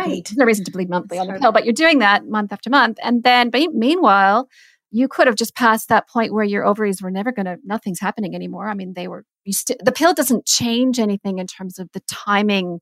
Right. 0.00 0.24
There's 0.24 0.36
no 0.36 0.44
reason 0.44 0.64
to 0.64 0.72
bleed 0.72 0.90
monthly 0.90 1.20
on 1.20 1.28
the 1.28 1.34
pill, 1.34 1.52
but 1.52 1.64
you're 1.64 1.72
doing 1.72 2.00
that 2.00 2.26
month 2.26 2.52
after 2.52 2.68
month. 2.68 2.98
And 3.00 3.22
then, 3.22 3.50
but 3.50 3.62
meanwhile, 3.72 4.48
you 4.90 5.06
could 5.06 5.26
have 5.26 5.36
just 5.36 5.54
passed 5.54 5.88
that 5.88 6.08
point 6.08 6.32
where 6.32 6.44
your 6.44 6.64
ovaries 6.64 7.00
were 7.00 7.12
never 7.12 7.30
going 7.30 7.46
to, 7.46 7.58
nothing's 7.64 8.00
happening 8.00 8.34
anymore. 8.34 8.68
I 8.68 8.74
mean, 8.74 8.94
they 8.94 9.06
were, 9.06 9.24
you 9.44 9.52
still, 9.52 9.76
the 9.84 9.92
pill 9.92 10.14
doesn't 10.14 10.46
change 10.46 10.98
anything 10.98 11.38
in 11.38 11.46
terms 11.46 11.78
of 11.78 11.88
the 11.92 12.00
timing 12.08 12.80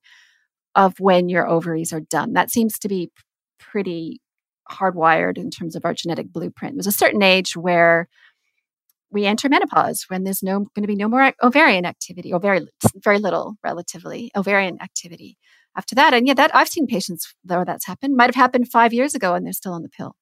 of 0.76 1.00
when 1.00 1.28
your 1.28 1.48
ovaries 1.48 1.92
are 1.92 2.00
done. 2.00 2.34
That 2.34 2.50
seems 2.50 2.78
to 2.78 2.88
be 2.88 3.10
pretty 3.58 4.20
hardwired 4.70 5.38
in 5.38 5.50
terms 5.50 5.74
of 5.74 5.84
our 5.84 5.94
genetic 5.94 6.32
blueprint. 6.32 6.76
There's 6.76 6.86
a 6.86 6.92
certain 6.92 7.22
age 7.22 7.56
where 7.56 8.08
we 9.10 9.24
enter 9.26 9.48
menopause 9.48 10.04
when 10.08 10.24
there's 10.24 10.42
no 10.42 10.60
going 10.74 10.82
to 10.82 10.86
be 10.86 10.96
no 10.96 11.08
more 11.08 11.32
ovarian 11.42 11.86
activity 11.86 12.32
or 12.32 12.40
very 12.40 12.66
very 12.96 13.18
little 13.18 13.56
relatively 13.62 14.30
ovarian 14.36 14.76
activity 14.82 15.38
after 15.76 15.94
that 15.94 16.12
and 16.12 16.26
yeah 16.26 16.34
that 16.34 16.54
i've 16.54 16.68
seen 16.68 16.86
patients 16.86 17.34
where 17.44 17.64
that's 17.64 17.86
happened 17.86 18.16
might 18.16 18.26
have 18.26 18.34
happened 18.34 18.68
five 18.68 18.92
years 18.92 19.14
ago 19.14 19.34
and 19.34 19.46
they're 19.46 19.52
still 19.52 19.72
on 19.72 19.82
the 19.82 19.88
pill 19.88 20.16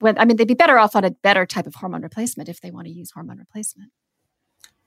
when 0.00 0.18
i 0.18 0.24
mean 0.24 0.36
they'd 0.36 0.46
be 0.46 0.54
better 0.54 0.78
off 0.78 0.94
on 0.94 1.04
a 1.04 1.10
better 1.10 1.46
type 1.46 1.66
of 1.66 1.74
hormone 1.76 2.02
replacement 2.02 2.48
if 2.48 2.60
they 2.60 2.70
want 2.70 2.86
to 2.86 2.92
use 2.92 3.10
hormone 3.12 3.38
replacement 3.38 3.90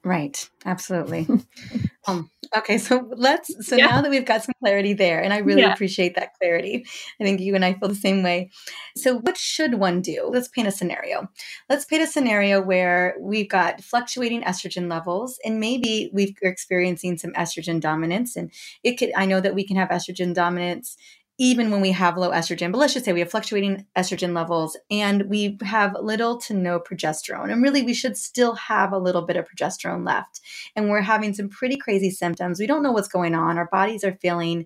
Right. 0.05 0.47
Absolutely. 0.65 1.27
um, 2.07 2.29
okay. 2.55 2.77
So 2.77 3.09
let's, 3.15 3.67
so 3.67 3.75
yeah. 3.75 3.87
now 3.87 4.01
that 4.03 4.11
we've 4.11 4.23
got 4.23 4.43
some 4.43 4.53
clarity 4.63 4.93
there, 4.93 5.19
and 5.19 5.33
I 5.33 5.39
really 5.39 5.61
yeah. 5.61 5.73
appreciate 5.73 6.13
that 6.13 6.35
clarity. 6.39 6.85
I 7.19 7.23
think 7.23 7.41
you 7.41 7.55
and 7.55 7.65
I 7.65 7.73
feel 7.73 7.89
the 7.89 7.95
same 7.95 8.21
way. 8.21 8.51
So, 8.95 9.17
what 9.17 9.35
should 9.35 9.73
one 9.73 10.01
do? 10.01 10.29
Let's 10.31 10.47
paint 10.47 10.67
a 10.67 10.71
scenario. 10.71 11.27
Let's 11.69 11.85
paint 11.85 12.03
a 12.03 12.07
scenario 12.07 12.61
where 12.61 13.15
we've 13.19 13.49
got 13.49 13.81
fluctuating 13.81 14.43
estrogen 14.43 14.91
levels, 14.91 15.39
and 15.43 15.59
maybe 15.59 16.11
we're 16.13 16.27
experiencing 16.43 17.17
some 17.17 17.33
estrogen 17.33 17.81
dominance. 17.81 18.35
And 18.35 18.51
it 18.83 18.99
could, 18.99 19.11
I 19.15 19.25
know 19.25 19.41
that 19.41 19.55
we 19.55 19.65
can 19.65 19.77
have 19.77 19.89
estrogen 19.89 20.35
dominance 20.35 20.97
even 21.37 21.69
when 21.69 21.81
we 21.81 21.91
have 21.91 22.17
low 22.17 22.31
estrogen, 22.31 22.71
but 22.71 22.77
let's 22.77 22.93
just 22.93 23.05
say 23.05 23.11
we 23.11 23.19
have 23.19 23.31
fluctuating 23.31 23.85
estrogen 23.97 24.33
levels 24.33 24.77
and 24.89 25.23
we 25.23 25.57
have 25.63 25.95
little 26.01 26.37
to 26.37 26.53
no 26.53 26.79
progesterone. 26.79 27.51
And 27.51 27.61
really, 27.61 27.83
we 27.83 27.93
should 27.93 28.17
still 28.17 28.55
have 28.55 28.93
a 28.93 28.97
little 28.97 29.23
bit 29.23 29.35
of 29.35 29.45
progesterone 29.45 30.05
left. 30.05 30.39
And 30.75 30.89
we're 30.89 31.01
having 31.01 31.33
some 31.33 31.49
pretty 31.49 31.75
crazy 31.75 32.09
symptoms. 32.09 32.59
We 32.59 32.67
don't 32.67 32.83
know 32.83 32.93
what's 32.93 33.09
going 33.09 33.35
on. 33.35 33.57
Our 33.57 33.67
bodies 33.67 34.03
are 34.05 34.17
feeling 34.21 34.65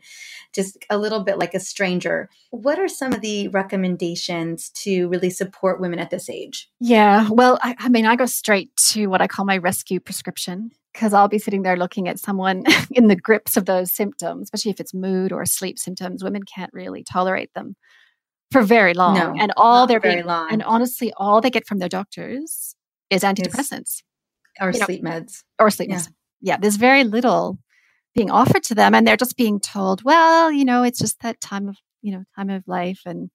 just 0.53 0.77
a 0.89 0.97
little 0.97 1.23
bit 1.23 1.39
like 1.39 1.55
a 1.55 1.59
stranger. 1.59 2.29
What 2.51 2.77
are 2.77 2.87
some 2.87 3.13
of 3.13 3.21
the 3.21 3.47
recommendations 3.47 4.69
to 4.69 5.07
really 5.07 5.31
support 5.31 5.81
women 5.81 5.99
at 5.99 6.11
this 6.11 6.29
age? 6.29 6.69
Yeah, 6.79 7.29
well, 7.29 7.57
I, 7.63 7.75
I 7.79 7.89
mean, 7.89 8.05
I 8.05 8.15
go 8.15 8.27
straight 8.27 8.75
to 8.89 9.07
what 9.07 9.21
I 9.21 9.27
call 9.27 9.45
my 9.45 9.57
rescue 9.57 9.99
prescription 9.99 10.71
because 10.99 11.13
I'll 11.13 11.29
be 11.29 11.39
sitting 11.39 11.61
there 11.61 11.77
looking 11.77 12.09
at 12.09 12.19
someone 12.19 12.65
in 12.91 13.07
the 13.07 13.15
grips 13.15 13.55
of 13.55 13.65
those 13.65 13.93
symptoms, 13.93 14.43
especially 14.43 14.71
if 14.71 14.81
it's 14.81 14.93
mood 14.93 15.31
or 15.31 15.45
sleep 15.45 15.79
symptoms. 15.79 16.25
Women 16.25 16.43
can't 16.43 16.73
really 16.73 17.05
tolerate 17.05 17.53
them 17.53 17.77
for 18.51 18.61
very 18.61 18.93
long. 18.93 19.15
No, 19.15 19.33
and 19.39 19.53
all 19.55 19.87
they're 19.87 20.01
very 20.01 20.15
being, 20.15 20.25
long. 20.25 20.51
And 20.51 20.61
honestly, 20.61 21.13
all 21.15 21.39
they 21.39 21.49
get 21.49 21.65
from 21.65 21.79
their 21.79 21.87
doctors 21.87 22.75
is 23.09 23.23
antidepressants 23.23 24.03
or 24.59 24.71
you 24.71 24.73
sleep 24.73 25.01
know, 25.01 25.11
meds 25.11 25.43
or 25.57 25.69
sleep 25.69 25.89
yeah. 25.89 25.99
meds. 25.99 26.09
Yeah, 26.41 26.57
there's 26.57 26.75
very 26.75 27.05
little 27.05 27.57
being 28.13 28.29
offered 28.29 28.63
to 28.63 28.75
them, 28.75 28.93
and 28.93 29.07
they're 29.07 29.15
just 29.15 29.37
being 29.37 29.61
told, 29.61 30.03
well, 30.03 30.51
you 30.51 30.65
know, 30.65 30.83
it's 30.83 30.99
just 30.99 31.21
that 31.21 31.39
time 31.39 31.69
of 31.69 31.77
you 32.01 32.11
know 32.11 32.25
time 32.35 32.49
of 32.49 32.67
life, 32.67 32.99
and 33.05 33.29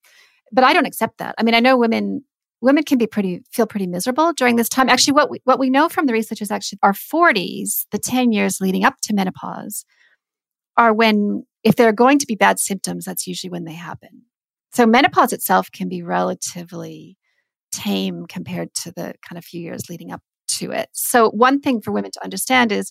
but 0.52 0.64
I 0.64 0.74
don't 0.74 0.86
accept 0.86 1.16
that. 1.18 1.34
I 1.38 1.42
mean, 1.42 1.54
I 1.54 1.60
know 1.60 1.78
women 1.78 2.24
women 2.64 2.82
can 2.82 2.96
be 2.96 3.06
pretty 3.06 3.42
feel 3.52 3.66
pretty 3.66 3.86
miserable 3.86 4.32
during 4.32 4.56
this 4.56 4.70
time. 4.70 4.88
Actually, 4.88 5.12
what 5.12 5.30
we, 5.30 5.40
what 5.44 5.58
we 5.58 5.68
know 5.68 5.88
from 5.88 6.06
the 6.06 6.14
research 6.14 6.40
is 6.40 6.50
actually 6.50 6.78
our 6.82 6.94
40s, 6.94 7.84
the 7.90 7.98
10 7.98 8.32
years 8.32 8.60
leading 8.60 8.84
up 8.84 8.94
to 9.02 9.14
menopause, 9.14 9.84
are 10.78 10.94
when 10.94 11.44
if 11.62 11.76
there 11.76 11.88
are 11.88 11.92
going 11.92 12.18
to 12.18 12.26
be 12.26 12.34
bad 12.34 12.58
symptoms, 12.58 13.04
that's 13.04 13.26
usually 13.26 13.50
when 13.50 13.64
they 13.64 13.74
happen. 13.74 14.22
So 14.72 14.86
menopause 14.86 15.32
itself 15.32 15.70
can 15.70 15.88
be 15.88 16.02
relatively 16.02 17.18
tame 17.70 18.24
compared 18.26 18.72
to 18.74 18.92
the 18.92 19.14
kind 19.28 19.38
of 19.38 19.44
few 19.44 19.60
years 19.60 19.90
leading 19.90 20.10
up 20.10 20.22
to 20.48 20.70
it. 20.70 20.88
So 20.92 21.30
one 21.30 21.60
thing 21.60 21.82
for 21.82 21.92
women 21.92 22.10
to 22.12 22.24
understand 22.24 22.72
is 22.72 22.90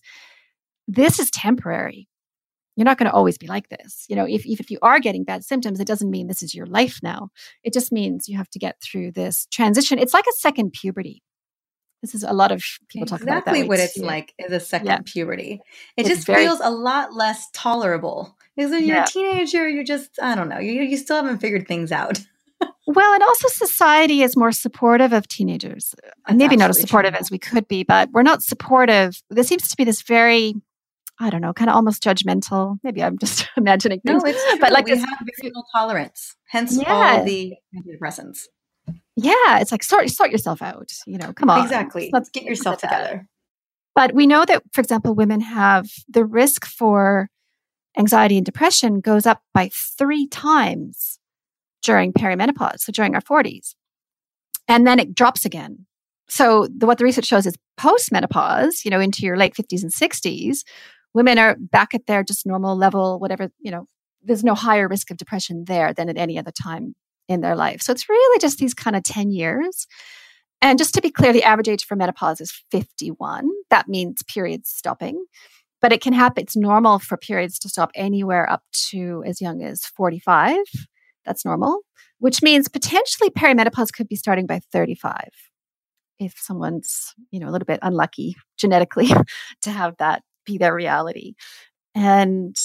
this 0.87 1.19
is 1.19 1.31
temporary 1.31 2.07
you're 2.75 2.85
not 2.85 2.97
going 2.97 3.09
to 3.09 3.15
always 3.15 3.37
be 3.37 3.47
like 3.47 3.69
this. 3.69 4.05
You 4.09 4.15
know, 4.15 4.25
if, 4.25 4.45
if 4.45 4.71
you 4.71 4.79
are 4.81 4.99
getting 4.99 5.23
bad 5.23 5.43
symptoms, 5.43 5.79
it 5.79 5.87
doesn't 5.87 6.09
mean 6.09 6.27
this 6.27 6.43
is 6.43 6.55
your 6.55 6.65
life 6.65 6.99
now. 7.03 7.29
It 7.63 7.73
just 7.73 7.91
means 7.91 8.27
you 8.27 8.37
have 8.37 8.49
to 8.51 8.59
get 8.59 8.81
through 8.81 9.11
this 9.11 9.47
transition. 9.51 9.99
It's 9.99 10.13
like 10.13 10.25
a 10.27 10.33
second 10.33 10.73
puberty. 10.73 11.21
This 12.01 12.15
is 12.15 12.23
a 12.23 12.33
lot 12.33 12.51
of 12.51 12.61
people 12.89 13.03
exactly 13.03 13.05
talk 13.05 13.21
about 13.21 13.37
exactly 13.37 13.67
what 13.69 13.79
it's 13.79 13.93
too. 13.93 14.01
like 14.01 14.33
is 14.37 14.51
a 14.51 14.59
second 14.59 14.87
yeah. 14.87 14.99
puberty. 15.05 15.61
It 15.95 16.01
it's 16.01 16.09
just 16.09 16.27
very, 16.27 16.43
feels 16.43 16.59
a 16.61 16.69
lot 16.69 17.13
less 17.13 17.47
tolerable 17.53 18.35
because 18.57 18.71
when 18.71 18.85
you're 18.85 18.97
yeah. 18.97 19.03
a 19.05 19.07
teenager, 19.07 19.69
you're 19.69 19.85
just 19.85 20.09
I 20.21 20.35
don't 20.35 20.49
know, 20.49 20.59
you 20.59 20.81
you 20.81 20.97
still 20.97 21.15
haven't 21.15 21.37
figured 21.37 21.65
things 21.65 21.93
out. 21.93 22.19
well, 22.87 23.13
and 23.13 23.23
also 23.23 23.47
society 23.47 24.21
is 24.21 24.35
more 24.35 24.51
supportive 24.51 25.13
of 25.13 25.29
teenagers. 25.29 25.95
That's 26.27 26.37
Maybe 26.37 26.57
not 26.57 26.71
as 26.71 26.81
supportive 26.81 27.13
true. 27.13 27.19
as 27.21 27.31
we 27.31 27.39
could 27.39 27.69
be, 27.69 27.83
but 27.83 28.09
we're 28.11 28.21
not 28.21 28.43
supportive. 28.43 29.21
There 29.29 29.45
seems 29.45 29.69
to 29.69 29.77
be 29.77 29.85
this 29.85 30.01
very 30.01 30.55
I 31.19 31.29
don't 31.29 31.41
know, 31.41 31.53
kind 31.53 31.69
of 31.69 31.75
almost 31.75 32.03
judgmental. 32.03 32.77
Maybe 32.83 33.03
I'm 33.03 33.17
just 33.17 33.47
imagining 33.57 34.01
things. 34.01 34.23
No, 34.23 34.29
it's 34.29 34.49
true. 34.49 34.59
but 34.59 34.71
like 34.71 34.85
we 34.85 34.93
this, 34.93 35.01
have 35.01 35.19
very 35.19 35.49
little 35.49 35.65
tolerance, 35.75 36.35
hence 36.47 36.77
yeah. 36.77 37.17
all 37.17 37.23
the 37.23 37.53
antidepressants. 37.75 38.39
Yeah, 39.15 39.59
it's 39.59 39.71
like 39.71 39.83
sort 39.83 40.09
sort 40.09 40.31
yourself 40.31 40.61
out. 40.61 40.91
You 41.05 41.17
know, 41.19 41.33
come 41.33 41.49
on, 41.49 41.63
exactly. 41.63 42.09
Let's 42.11 42.29
get 42.29 42.43
yourself 42.43 42.79
together. 42.79 43.27
But 43.95 44.13
we 44.13 44.25
know 44.25 44.43
that, 44.45 44.63
for 44.73 44.81
example, 44.81 45.13
women 45.13 45.39
have 45.41 45.87
the 46.09 46.25
risk 46.25 46.65
for 46.65 47.29
anxiety 47.97 48.37
and 48.37 48.45
depression 48.45 49.01
goes 49.01 49.27
up 49.27 49.41
by 49.53 49.69
three 49.71 50.27
times 50.27 51.19
during 51.83 52.11
perimenopause, 52.11 52.79
so 52.79 52.91
during 52.91 53.13
our 53.13 53.21
40s, 53.21 53.75
and 54.67 54.87
then 54.87 54.97
it 54.99 55.13
drops 55.13 55.45
again. 55.45 55.85
So 56.27 56.67
the, 56.75 56.87
what 56.87 56.97
the 56.97 57.03
research 57.03 57.25
shows 57.25 57.45
is 57.45 57.55
post-menopause, 57.77 58.83
you 58.85 58.89
know, 58.89 58.99
into 58.99 59.23
your 59.25 59.37
late 59.37 59.53
50s 59.53 59.83
and 59.83 59.91
60s, 59.91 60.63
women 61.13 61.37
are 61.37 61.55
back 61.59 61.93
at 61.93 62.05
their 62.05 62.23
just 62.23 62.45
normal 62.45 62.75
level, 62.75 63.19
whatever, 63.19 63.49
you 63.59 63.71
know, 63.71 63.85
there's 64.21 64.43
no 64.43 64.55
higher 64.55 64.87
risk 64.87 65.11
of 65.11 65.17
depression 65.17 65.65
there 65.65 65.93
than 65.93 66.09
at 66.09 66.17
any 66.17 66.37
other 66.39 66.51
time 66.51 66.95
in 67.27 67.41
their 67.41 67.55
life. 67.55 67.81
So 67.81 67.91
it's 67.91 68.09
really 68.09 68.39
just 68.39 68.57
these 68.57 68.73
kind 68.73 68.95
of 68.95 69.03
10 69.03 69.31
years. 69.31 69.87
And 70.61 70.79
just 70.79 70.93
to 70.95 71.01
be 71.01 71.11
clear, 71.11 71.33
the 71.33 71.43
average 71.43 71.67
age 71.67 71.85
for 71.85 71.95
menopause 71.95 72.39
is 72.39 72.63
51. 72.71 73.49
That 73.69 73.87
means 73.87 74.23
periods 74.23 74.69
stopping. 74.69 75.25
But 75.81 75.91
it 75.91 76.01
can 76.01 76.13
happen, 76.13 76.43
it's 76.43 76.55
normal 76.55 76.99
for 76.99 77.17
periods 77.17 77.59
to 77.59 77.69
stop 77.69 77.91
anywhere 77.93 78.49
up 78.49 78.63
to 78.89 79.21
as 79.25 79.41
young 79.41 79.61
as 79.61 79.83
45. 79.85 80.55
That's 81.25 81.43
normal, 81.43 81.81
which 82.19 82.41
means 82.41 82.69
potentially 82.69 83.29
perimenopause 83.29 83.91
could 83.91 84.07
be 84.07 84.15
starting 84.15 84.45
by 84.45 84.61
35 84.71 85.27
if 86.19 86.35
someone's, 86.37 87.13
you 87.31 87.39
know, 87.41 87.49
a 87.49 87.51
little 87.51 87.65
bit 87.65 87.79
unlucky 87.81 88.37
genetically 88.57 89.09
to 89.61 89.71
have 89.71 89.95
that 89.99 90.23
be 90.45 90.57
their 90.57 90.73
reality. 90.73 91.33
And 91.95 92.55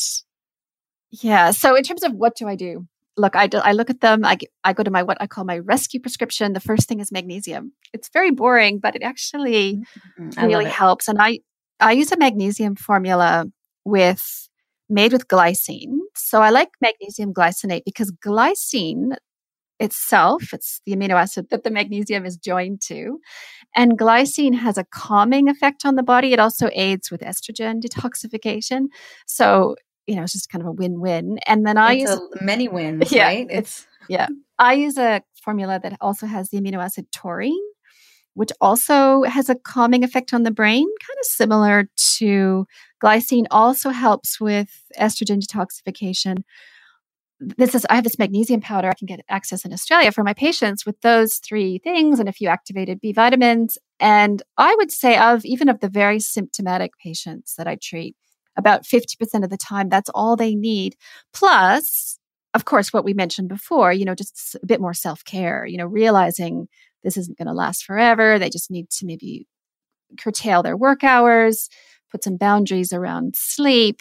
yeah, 1.11 1.51
so 1.51 1.75
in 1.75 1.83
terms 1.83 2.03
of 2.03 2.13
what 2.13 2.37
do 2.37 2.49
I 2.49 2.57
do? 2.57 2.87
Look, 3.17 3.35
I, 3.35 3.49
do, 3.49 3.59
I 3.59 3.73
look 3.73 3.91
at 3.91 4.01
them. 4.01 4.25
I, 4.25 4.39
I 4.63 4.73
go 4.73 4.85
to 4.85 4.91
my 4.91 5.03
what 5.03 5.19
I 5.21 5.27
call 5.27 5.45
my 5.45 5.59
rescue 5.59 6.01
prescription. 6.01 6.53
The 6.53 6.61
first 6.61 6.89
thing 6.89 7.01
is 7.01 7.11
magnesium. 7.11 7.73
It's 7.93 8.09
very 8.13 8.31
boring, 8.31 8.79
but 8.79 8.95
it 8.95 9.03
actually 9.03 9.83
mm-hmm. 10.21 10.45
really 10.45 10.67
helps. 10.67 11.09
And 11.09 11.21
I 11.21 11.41
I 11.81 11.93
use 11.93 12.13
a 12.13 12.17
magnesium 12.17 12.77
formula 12.77 13.47
with 13.85 14.49
made 14.89 15.13
with 15.13 15.29
glycine. 15.29 15.99
So 16.15 16.41
I 16.43 16.51
like 16.51 16.71
magnesium 16.81 17.33
glycinate 17.33 17.83
because 17.85 18.13
glycine 18.25 19.17
itself. 19.81 20.53
It's 20.53 20.81
the 20.85 20.95
amino 20.95 21.15
acid 21.15 21.51
that 21.51 21.65
the 21.65 21.71
magnesium 21.71 22.25
is 22.25 22.37
joined 22.37 22.81
to. 22.83 23.21
And 23.75 23.99
glycine 23.99 24.55
has 24.55 24.79
a 24.79 24.85
calming 24.85 25.49
effect 25.49 25.85
on 25.85 25.97
the 25.97 26.03
body. 26.03 26.33
It 26.33 26.41
also 26.41 26.71
aids 26.73 27.11
with 27.11 27.21
estrogen 27.21 27.81
detoxification. 27.83 28.87
So, 29.27 29.77
you 30.07 30.17
know, 30.17 30.23
it's 30.23 30.33
just 30.33 30.51
kind 30.51 30.63
of 30.63 30.69
a 30.69 30.73
win 30.73 31.01
win. 31.01 31.39
And 31.47 31.67
then 31.67 31.77
I 31.77 31.95
it's 31.95 32.11
use 32.11 32.21
many 32.41 32.69
wins, 32.69 33.13
yeah, 33.13 33.27
right? 33.27 33.47
It's, 33.51 33.87
yeah. 34.09 34.29
I 34.59 34.75
use 34.75 34.99
a 34.99 35.23
formula 35.43 35.79
that 35.83 35.97
also 36.01 36.27
has 36.27 36.51
the 36.51 36.61
amino 36.61 36.83
acid 36.83 37.07
taurine, 37.13 37.63
which 38.35 38.51
also 38.61 39.23
has 39.25 39.49
a 39.49 39.55
calming 39.55 40.03
effect 40.03 40.35
on 40.35 40.43
the 40.43 40.51
brain, 40.51 40.87
kind 40.87 41.19
of 41.21 41.27
similar 41.27 41.89
to 42.19 42.67
glycine, 43.03 43.47
also 43.51 43.91
helps 43.91 44.41
with 44.41 44.83
estrogen 44.99 45.41
detoxification 45.41 46.43
this 47.41 47.75
is 47.75 47.87
I 47.89 47.95
have 47.95 48.05
this 48.05 48.19
magnesium 48.19 48.61
powder 48.61 48.89
I 48.89 48.95
can 48.95 49.07
get 49.07 49.21
access 49.29 49.65
in 49.65 49.73
Australia 49.73 50.11
for 50.11 50.25
my 50.25 50.35
patients 50.35 50.85
with 50.85 51.01
those 51.03 51.39
three 51.39 51.79
things 51.79 52.19
and 52.19 52.29
a 52.29 52.33
few 52.33 52.49
activated 52.49 53.01
B 53.01 53.13
vitamins. 53.13 53.79
And 54.01 54.43
I 54.57 54.75
would 54.77 54.91
say 54.91 55.17
of 55.17 55.45
even 55.45 55.69
of 55.69 55.81
the 55.81 55.89
very 55.89 56.21
symptomatic 56.21 56.93
patients 57.03 57.55
that 57.57 57.69
I 57.69 57.77
treat, 57.81 58.17
about 58.57 58.85
50% 58.85 59.45
of 59.45 59.51
the 59.51 59.57
time 59.57 59.89
that's 59.89 60.11
all 60.11 60.37
they 60.37 60.55
need. 60.55 60.97
Plus, 61.33 62.19
of 62.55 62.65
course, 62.65 62.93
what 62.93 63.05
we 63.05 63.15
mentioned 63.15 63.49
before, 63.49 63.93
you 63.93 64.05
know, 64.05 64.15
just 64.15 64.57
a 64.61 64.67
bit 64.67 64.81
more 64.81 64.95
self-care, 64.95 65.67
you 65.67 65.79
know, 65.79 65.87
realizing 65.87 66.67
this 67.05 67.17
isn't 67.17 67.39
going 67.39 67.47
to 67.47 67.55
last 67.55 67.85
forever. 67.85 68.39
They 68.39 68.51
just 68.51 68.71
need 68.71 68.91
to 68.91 69.07
maybe 69.07 69.47
curtail 70.19 70.63
their 70.63 70.77
work 70.77 71.05
hours, 71.05 71.69
put 72.11 72.25
some 72.25 72.37
boundaries 72.37 72.93
around 72.93 73.37
sleep, 73.37 74.01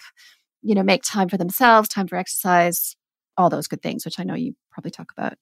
you 0.63 0.73
know, 0.73 0.84
make 0.84 1.04
time 1.04 1.30
for 1.30 1.38
themselves, 1.38 1.88
time 1.88 2.08
for 2.08 2.15
exercise, 2.15 2.95
all 3.38 3.50
those 3.50 3.67
good 3.67 3.82
things, 3.82 4.06
which 4.06 4.19
I 4.19 4.23
know 4.23 4.36
you 4.36 4.54
probably 4.71 4.91
talk 4.91 5.12
about 5.15 5.34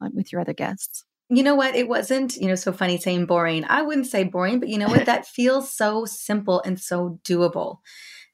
uh, 0.00 0.08
with 0.12 0.32
your 0.32 0.40
other 0.40 0.54
guests. 0.54 1.04
You 1.30 1.42
know 1.42 1.54
what? 1.54 1.74
It 1.74 1.88
wasn't, 1.88 2.36
you 2.36 2.48
know, 2.48 2.54
so 2.54 2.72
funny 2.72 2.98
saying 2.98 3.26
boring. 3.26 3.64
I 3.64 3.82
wouldn't 3.82 4.06
say 4.06 4.24
boring, 4.24 4.60
but 4.60 4.68
you 4.68 4.78
know 4.78 4.88
what? 4.88 5.06
that 5.06 5.26
feels 5.26 5.70
so 5.72 6.04
simple 6.04 6.60
and 6.62 6.78
so 6.78 7.18
doable. 7.24 7.78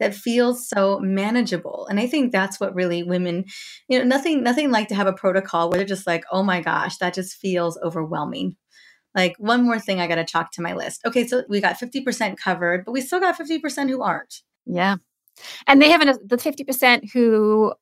That 0.00 0.14
feels 0.14 0.68
so 0.68 0.98
manageable. 0.98 1.86
And 1.88 2.00
I 2.00 2.06
think 2.06 2.32
that's 2.32 2.58
what 2.58 2.74
really 2.74 3.02
women, 3.02 3.44
you 3.88 3.98
know, 3.98 4.04
nothing, 4.04 4.42
nothing 4.42 4.70
like 4.70 4.88
to 4.88 4.94
have 4.94 5.06
a 5.06 5.12
protocol 5.12 5.68
where 5.68 5.78
they're 5.78 5.86
just 5.86 6.06
like, 6.06 6.24
oh 6.32 6.42
my 6.42 6.60
gosh, 6.60 6.96
that 6.98 7.14
just 7.14 7.36
feels 7.36 7.78
overwhelming. 7.82 8.56
Like 9.14 9.34
one 9.38 9.64
more 9.64 9.78
thing 9.78 10.00
I 10.00 10.06
got 10.06 10.16
to 10.16 10.24
chalk 10.24 10.52
to 10.52 10.62
my 10.62 10.72
list. 10.72 11.02
Okay, 11.04 11.26
so 11.26 11.42
we 11.48 11.60
got 11.60 11.78
50% 11.78 12.36
covered, 12.38 12.84
but 12.84 12.92
we 12.92 13.00
still 13.00 13.20
got 13.20 13.38
50% 13.38 13.90
who 13.90 14.02
aren't. 14.02 14.42
Yeah. 14.66 14.96
And 15.66 15.80
they 15.80 15.90
have 15.90 16.00
an, 16.00 16.18
the 16.24 16.36
50% 16.36 17.12
who 17.12 17.74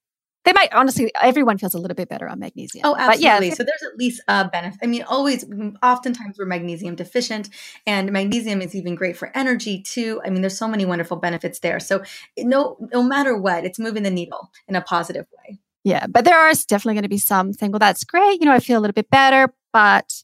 they 0.45 0.53
might 0.53 0.73
honestly 0.73 1.11
everyone 1.21 1.59
feels 1.59 1.75
a 1.75 1.79
little 1.79 1.95
bit 1.95 2.09
better 2.09 2.29
on 2.29 2.39
magnesium. 2.39 2.83
Oh 2.85 2.97
absolutely 2.97 3.49
yeah, 3.49 3.55
so 3.55 3.65
there's 3.65 3.83
at 3.83 3.99
least 3.99 4.23
a 4.29 4.49
benefit 4.49 4.79
i 4.83 4.87
mean 4.87 5.03
always 5.03 5.45
mm, 5.45 5.75
oftentimes 5.83 6.39
we're 6.39 6.47
magnesium 6.47 6.95
deficient 6.95 7.51
and 7.87 8.13
magnesium 8.13 8.63
is 8.63 8.75
even 8.75 8.95
great 8.95 9.17
for 9.17 9.31
energy 9.35 9.83
too. 9.83 10.21
I 10.25 10.31
mean 10.31 10.41
there's 10.41 10.59
so 10.59 10.69
many 10.69 10.85
wonderful 10.85 11.17
benefits 11.17 11.59
there. 11.61 11.81
So 11.81 12.03
eh, 12.37 12.45
no 12.45 12.77
no 12.93 13.03
matter 13.03 13.37
what 13.37 13.65
it's 13.65 13.79
moving 13.79 14.03
the 14.03 14.11
needle 14.11 14.51
in 14.67 14.77
a 14.77 14.83
positive 14.83 15.27
way. 15.39 15.59
Yeah 15.85 16.07
but 16.07 16.25
there 16.25 16.39
are 16.39 16.53
definitely 16.69 16.95
going 16.95 17.03
to 17.03 17.09
be 17.09 17.19
some 17.19 17.53
saying 17.53 17.73
well 17.73 17.79
that's 17.79 18.05
great 18.05 18.41
you 18.41 18.47
know 18.47 18.53
i 18.53 18.61
feel 18.61 18.79
a 18.79 18.83
little 18.83 18.95
bit 18.95 19.11
better 19.11 19.53
but 19.73 20.23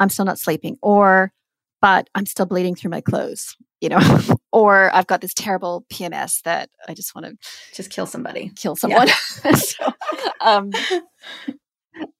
i'm 0.00 0.08
still 0.08 0.24
not 0.24 0.38
sleeping 0.38 0.76
or 0.82 1.32
but 1.80 2.08
i'm 2.14 2.26
still 2.26 2.46
bleeding 2.46 2.74
through 2.74 2.90
my 2.90 3.00
clothes 3.00 3.56
you 3.80 3.88
know, 3.88 3.98
or 4.52 4.94
I've 4.94 5.06
got 5.06 5.20
this 5.20 5.34
terrible 5.34 5.84
PMS 5.92 6.42
that 6.42 6.70
I 6.88 6.94
just 6.94 7.14
want 7.14 7.26
to 7.26 7.36
just 7.74 7.90
kill 7.90 8.06
somebody, 8.06 8.52
kill 8.56 8.76
someone. 8.76 9.08
Yeah. 9.44 9.52
so, 9.54 9.92
um, 10.40 10.70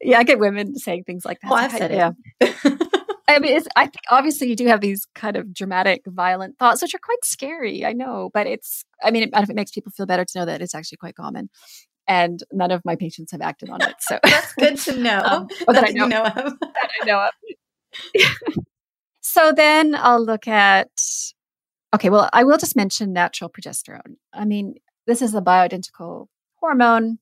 yeah, 0.01 0.19
I 0.19 0.25
get 0.25 0.39
women 0.39 0.77
saying 0.77 1.05
things 1.05 1.25
like 1.25 1.41
that. 1.43 1.51
Oh, 1.51 1.55
I've 1.55 1.73
said 1.73 1.93
yeah. 1.93 2.13
I 3.31 3.41
mean, 3.41 3.61
I 3.77 3.85
think 3.85 4.01
obviously 4.11 4.49
you 4.49 4.57
do 4.57 4.67
have 4.69 4.81
these 4.81 5.07
kind 5.15 5.37
of 5.37 5.53
dramatic, 5.53 6.03
violent 6.07 6.59
thoughts, 6.59 6.81
which 6.81 6.95
are 6.95 7.01
quite 7.03 7.25
scary. 7.25 7.85
I 7.85 7.93
know, 7.93 8.31
but 8.33 8.47
it's. 8.47 8.85
I 9.03 9.11
mean, 9.11 9.31
if 9.35 9.51
it 9.51 9.55
makes 9.55 9.71
people 9.71 9.93
feel 9.95 10.07
better 10.07 10.25
to 10.25 10.39
know 10.39 10.47
that 10.47 10.63
it's 10.63 10.75
actually 10.75 10.97
quite 10.97 11.15
common, 11.15 11.51
and 12.07 12.43
none 12.53 12.71
of 12.71 12.81
my 12.87 12.97
patients 12.97 13.33
have 13.33 13.43
acted 13.43 13.69
on 13.69 13.83
it. 13.83 13.97
So 14.01 14.19
that's 14.25 14.55
good 14.55 14.79
to 14.79 14.97
know. 14.99 15.21
um, 15.25 15.49
that, 15.67 15.85
I 15.85 15.91
know, 15.91 16.07
know 16.07 16.23
of. 16.23 16.35
that 16.35 16.91
I 17.03 17.05
know 17.05 17.21
of. 17.21 18.65
So 19.29 19.53
then 19.53 19.95
I'll 19.95 20.25
look 20.25 20.49
at 20.49 20.91
Okay, 21.95 22.11
well, 22.11 22.29
I 22.33 22.45
will 22.45 22.59
just 22.59 22.77
mention 22.77 23.13
natural 23.13 23.49
progesterone. 23.49 24.17
I 24.33 24.45
mean, 24.45 24.75
this 25.07 25.23
is 25.23 25.35
a 25.35 25.41
bioidentical 25.41 26.27
hormone. 26.57 27.19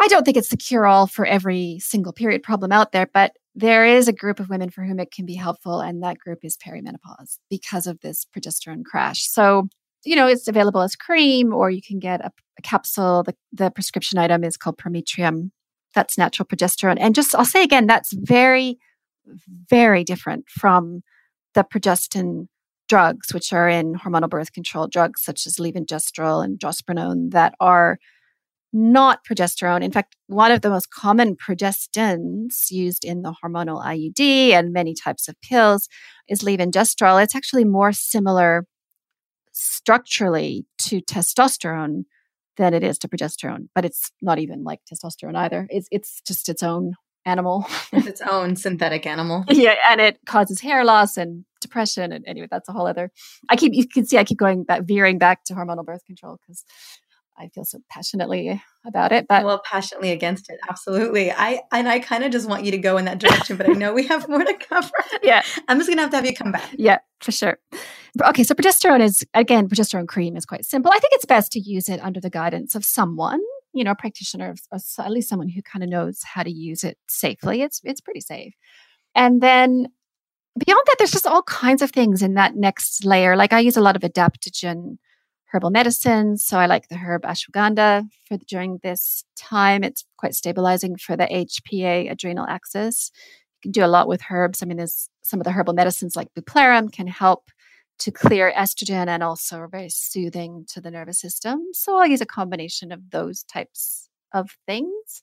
I 0.00 0.08
don't 0.08 0.24
think 0.24 0.36
it's 0.36 0.48
the 0.48 0.56
cure 0.56 0.86
all 0.86 1.06
for 1.06 1.24
every 1.24 1.78
single 1.78 2.12
period 2.12 2.42
problem 2.42 2.72
out 2.72 2.90
there, 2.92 3.06
but 3.12 3.36
there 3.54 3.84
is 3.84 4.08
a 4.08 4.12
group 4.12 4.40
of 4.40 4.48
women 4.48 4.70
for 4.70 4.84
whom 4.84 4.98
it 4.98 5.12
can 5.12 5.24
be 5.24 5.34
helpful, 5.34 5.80
and 5.80 6.02
that 6.02 6.18
group 6.18 6.40
is 6.42 6.56
perimenopause 6.56 7.38
because 7.48 7.86
of 7.86 8.00
this 8.00 8.26
progesterone 8.36 8.84
crash. 8.84 9.28
So, 9.28 9.68
you 10.04 10.16
know, 10.16 10.26
it's 10.26 10.48
available 10.48 10.82
as 10.82 10.96
cream, 10.96 11.52
or 11.52 11.70
you 11.70 11.82
can 11.82 11.98
get 12.00 12.20
a, 12.20 12.32
a 12.58 12.62
capsule. 12.62 13.22
The, 13.24 13.34
the 13.52 13.70
prescription 13.70 14.18
item 14.18 14.42
is 14.42 14.56
called 14.56 14.78
Prometrium. 14.78 15.50
That's 15.94 16.18
natural 16.18 16.46
progesterone. 16.46 16.98
And 16.98 17.14
just, 17.14 17.34
I'll 17.34 17.44
say 17.44 17.62
again, 17.62 17.86
that's 17.86 18.12
very, 18.12 18.78
very 19.68 20.04
different 20.04 20.48
from 20.48 21.02
the 21.54 21.64
progestin 21.64 22.46
drugs, 22.88 23.32
which 23.32 23.52
are 23.52 23.68
in 23.68 23.94
hormonal 23.94 24.30
birth 24.30 24.52
control 24.52 24.88
drugs 24.88 25.22
such 25.22 25.46
as 25.46 25.56
levonorgestrel 25.56 26.44
and 26.44 26.58
drospirenone, 26.58 27.30
that 27.32 27.54
are 27.60 27.98
not 28.72 29.24
progesterone. 29.24 29.82
In 29.82 29.90
fact, 29.90 30.16
one 30.26 30.52
of 30.52 30.60
the 30.60 30.70
most 30.70 30.90
common 30.90 31.36
progestins 31.36 32.70
used 32.70 33.04
in 33.04 33.22
the 33.22 33.34
hormonal 33.42 33.84
IUD 33.84 34.50
and 34.50 34.72
many 34.72 34.94
types 34.94 35.28
of 35.28 35.40
pills 35.40 35.88
is 36.28 36.42
levonorgestrel. 36.42 37.22
It's 37.22 37.34
actually 37.34 37.64
more 37.64 37.92
similar 37.92 38.66
structurally 39.52 40.66
to 40.78 41.00
testosterone 41.00 42.04
than 42.56 42.74
it 42.74 42.82
is 42.82 42.98
to 42.98 43.08
progesterone, 43.08 43.68
but 43.74 43.84
it's 43.84 44.10
not 44.20 44.38
even 44.38 44.64
like 44.64 44.80
testosterone 44.92 45.36
either. 45.36 45.66
It's 45.70 45.88
it's 45.90 46.20
just 46.26 46.48
its 46.48 46.62
own 46.62 46.92
animal. 47.28 47.66
it's 47.92 48.06
its 48.06 48.20
own 48.20 48.56
synthetic 48.56 49.06
animal. 49.06 49.44
yeah, 49.50 49.74
and 49.88 50.00
it 50.00 50.18
causes 50.26 50.60
hair 50.60 50.84
loss 50.84 51.16
and 51.16 51.44
depression. 51.60 52.12
And 52.12 52.24
anyway, 52.26 52.48
that's 52.50 52.68
a 52.68 52.72
whole 52.72 52.86
other. 52.86 53.10
I 53.48 53.56
keep 53.56 53.74
you 53.74 53.86
can 53.86 54.06
see 54.06 54.18
I 54.18 54.24
keep 54.24 54.38
going 54.38 54.64
back, 54.64 54.82
veering 54.84 55.18
back 55.18 55.44
to 55.44 55.54
hormonal 55.54 55.84
birth 55.84 56.04
control 56.04 56.38
because 56.40 56.64
I 57.38 57.48
feel 57.48 57.64
so 57.64 57.78
passionately 57.88 58.60
about 58.86 59.12
it. 59.12 59.26
But 59.28 59.44
well, 59.44 59.60
passionately 59.64 60.10
against 60.10 60.50
it, 60.50 60.58
absolutely. 60.68 61.30
I 61.30 61.60
and 61.72 61.88
I 61.88 62.00
kind 62.00 62.24
of 62.24 62.32
just 62.32 62.48
want 62.48 62.64
you 62.64 62.72
to 62.72 62.78
go 62.78 62.96
in 62.96 63.04
that 63.04 63.18
direction, 63.18 63.56
but 63.56 63.68
I 63.68 63.72
know 63.74 63.92
we 63.92 64.06
have 64.06 64.28
more 64.28 64.42
to 64.42 64.54
cover. 64.54 64.90
yeah, 65.22 65.42
I'm 65.68 65.78
just 65.78 65.88
gonna 65.88 66.02
have 66.02 66.10
to 66.10 66.16
have 66.16 66.26
you 66.26 66.34
come 66.34 66.52
back. 66.52 66.68
Yeah, 66.76 66.98
for 67.20 67.32
sure. 67.32 67.58
Okay, 68.24 68.42
so 68.42 68.54
progesterone 68.54 69.00
is 69.00 69.24
again, 69.34 69.68
progesterone 69.68 70.08
cream 70.08 70.36
is 70.36 70.46
quite 70.46 70.64
simple. 70.64 70.90
I 70.92 70.98
think 70.98 71.12
it's 71.14 71.26
best 71.26 71.52
to 71.52 71.60
use 71.60 71.88
it 71.88 72.00
under 72.02 72.20
the 72.20 72.30
guidance 72.30 72.74
of 72.74 72.84
someone 72.84 73.40
you 73.78 73.84
know, 73.84 73.92
a 73.92 73.96
practitioner, 73.96 74.54
at 74.72 75.10
least 75.10 75.28
someone 75.28 75.48
who 75.48 75.62
kind 75.62 75.82
of 75.82 75.88
knows 75.88 76.20
how 76.24 76.42
to 76.42 76.50
use 76.50 76.84
it 76.84 76.98
safely. 77.08 77.62
It's 77.62 77.80
it's 77.84 78.00
pretty 78.00 78.20
safe. 78.20 78.54
And 79.14 79.40
then 79.40 79.88
beyond 80.58 80.82
that, 80.86 80.96
there's 80.98 81.12
just 81.12 81.26
all 81.26 81.42
kinds 81.42 81.82
of 81.82 81.90
things 81.90 82.22
in 82.22 82.34
that 82.34 82.56
next 82.56 83.04
layer. 83.04 83.36
Like 83.36 83.52
I 83.52 83.60
use 83.60 83.76
a 83.76 83.80
lot 83.80 83.96
of 83.96 84.02
adaptogen 84.02 84.98
herbal 85.52 85.70
medicines. 85.70 86.44
So 86.44 86.58
I 86.58 86.66
like 86.66 86.88
the 86.88 86.96
herb 86.96 87.22
ashwagandha 87.22 88.06
for 88.26 88.36
the, 88.36 88.44
during 88.44 88.80
this 88.82 89.24
time. 89.36 89.82
It's 89.82 90.04
quite 90.18 90.34
stabilizing 90.34 90.96
for 90.96 91.16
the 91.16 91.26
HPA 91.26 92.10
adrenal 92.10 92.46
axis. 92.46 93.10
You 93.62 93.68
can 93.68 93.72
do 93.72 93.84
a 93.84 93.88
lot 93.88 94.08
with 94.08 94.22
herbs. 94.30 94.62
I 94.62 94.66
mean, 94.66 94.76
there's 94.76 95.08
some 95.22 95.40
of 95.40 95.44
the 95.44 95.52
herbal 95.52 95.74
medicines 95.74 96.16
like 96.16 96.28
bupleurum 96.38 96.92
can 96.92 97.06
help 97.06 97.50
to 97.98 98.12
clear 98.12 98.52
estrogen 98.56 99.08
and 99.08 99.22
also 99.22 99.66
very 99.70 99.88
soothing 99.88 100.64
to 100.68 100.80
the 100.80 100.90
nervous 100.90 101.20
system. 101.20 101.66
So 101.72 101.96
I'll 101.96 102.06
use 102.06 102.20
a 102.20 102.26
combination 102.26 102.92
of 102.92 103.10
those 103.10 103.42
types 103.44 104.08
of 104.32 104.50
things. 104.66 105.22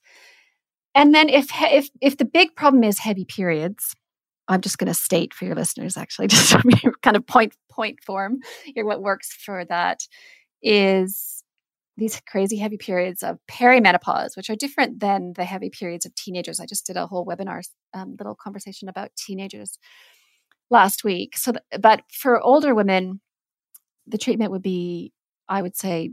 And 0.94 1.14
then 1.14 1.28
if 1.28 1.48
if 1.60 1.90
if 2.00 2.16
the 2.16 2.24
big 2.24 2.54
problem 2.54 2.84
is 2.84 2.98
heavy 2.98 3.24
periods, 3.24 3.94
I'm 4.48 4.60
just 4.60 4.78
going 4.78 4.88
to 4.88 4.94
state 4.94 5.34
for 5.34 5.44
your 5.44 5.54
listeners 5.54 5.96
actually 5.96 6.26
just 6.28 6.56
kind 7.02 7.16
of 7.16 7.26
point 7.26 7.54
point 7.70 7.98
form 8.04 8.38
here 8.64 8.86
what 8.86 9.02
works 9.02 9.32
for 9.32 9.64
that 9.66 10.00
is 10.62 11.42
these 11.98 12.20
crazy 12.28 12.58
heavy 12.58 12.76
periods 12.76 13.22
of 13.22 13.38
perimenopause, 13.50 14.36
which 14.36 14.50
are 14.50 14.56
different 14.56 15.00
than 15.00 15.32
the 15.34 15.44
heavy 15.44 15.70
periods 15.70 16.04
of 16.04 16.14
teenagers. 16.14 16.60
I 16.60 16.66
just 16.66 16.86
did 16.86 16.96
a 16.96 17.06
whole 17.06 17.24
webinar, 17.24 17.62
um, 17.94 18.16
little 18.18 18.34
conversation 18.34 18.88
about 18.88 19.16
teenagers 19.16 19.78
last 20.70 21.04
week. 21.04 21.36
So, 21.36 21.52
th- 21.52 21.80
but 21.80 22.02
for 22.10 22.40
older 22.40 22.74
women, 22.74 23.20
the 24.06 24.18
treatment 24.18 24.50
would 24.50 24.62
be, 24.62 25.12
I 25.48 25.62
would 25.62 25.76
say, 25.76 26.10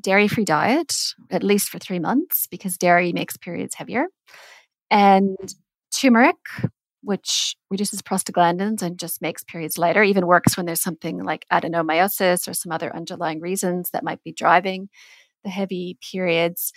dairy 0.00 0.28
free 0.28 0.44
diet, 0.44 0.94
at 1.30 1.42
least 1.42 1.68
for 1.68 1.78
three 1.78 1.98
months, 1.98 2.46
because 2.46 2.76
dairy 2.78 3.12
makes 3.12 3.36
periods 3.36 3.74
heavier, 3.74 4.06
and 4.90 5.36
turmeric, 5.94 6.36
which 7.02 7.56
reduces 7.70 8.02
prostaglandins 8.02 8.82
and 8.82 8.98
just 8.98 9.22
makes 9.22 9.42
periods 9.44 9.78
lighter, 9.78 10.02
even 10.02 10.26
works 10.26 10.56
when 10.56 10.66
there's 10.66 10.82
something 10.82 11.22
like 11.24 11.46
adenomyosis 11.52 12.48
or 12.48 12.54
some 12.54 12.72
other 12.72 12.94
underlying 12.94 13.40
reasons 13.40 13.90
that 13.90 14.04
might 14.04 14.22
be 14.22 14.32
driving 14.32 14.88
the 15.44 15.50
heavy 15.50 15.98
periods. 16.12 16.72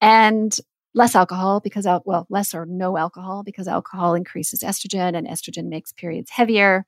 And 0.00 0.54
less 0.94 1.14
alcohol 1.14 1.60
because 1.60 1.86
well 2.04 2.26
less 2.30 2.54
or 2.54 2.66
no 2.66 2.96
alcohol 2.96 3.42
because 3.42 3.68
alcohol 3.68 4.14
increases 4.14 4.60
estrogen 4.60 5.16
and 5.16 5.26
estrogen 5.26 5.68
makes 5.68 5.92
periods 5.92 6.30
heavier. 6.30 6.86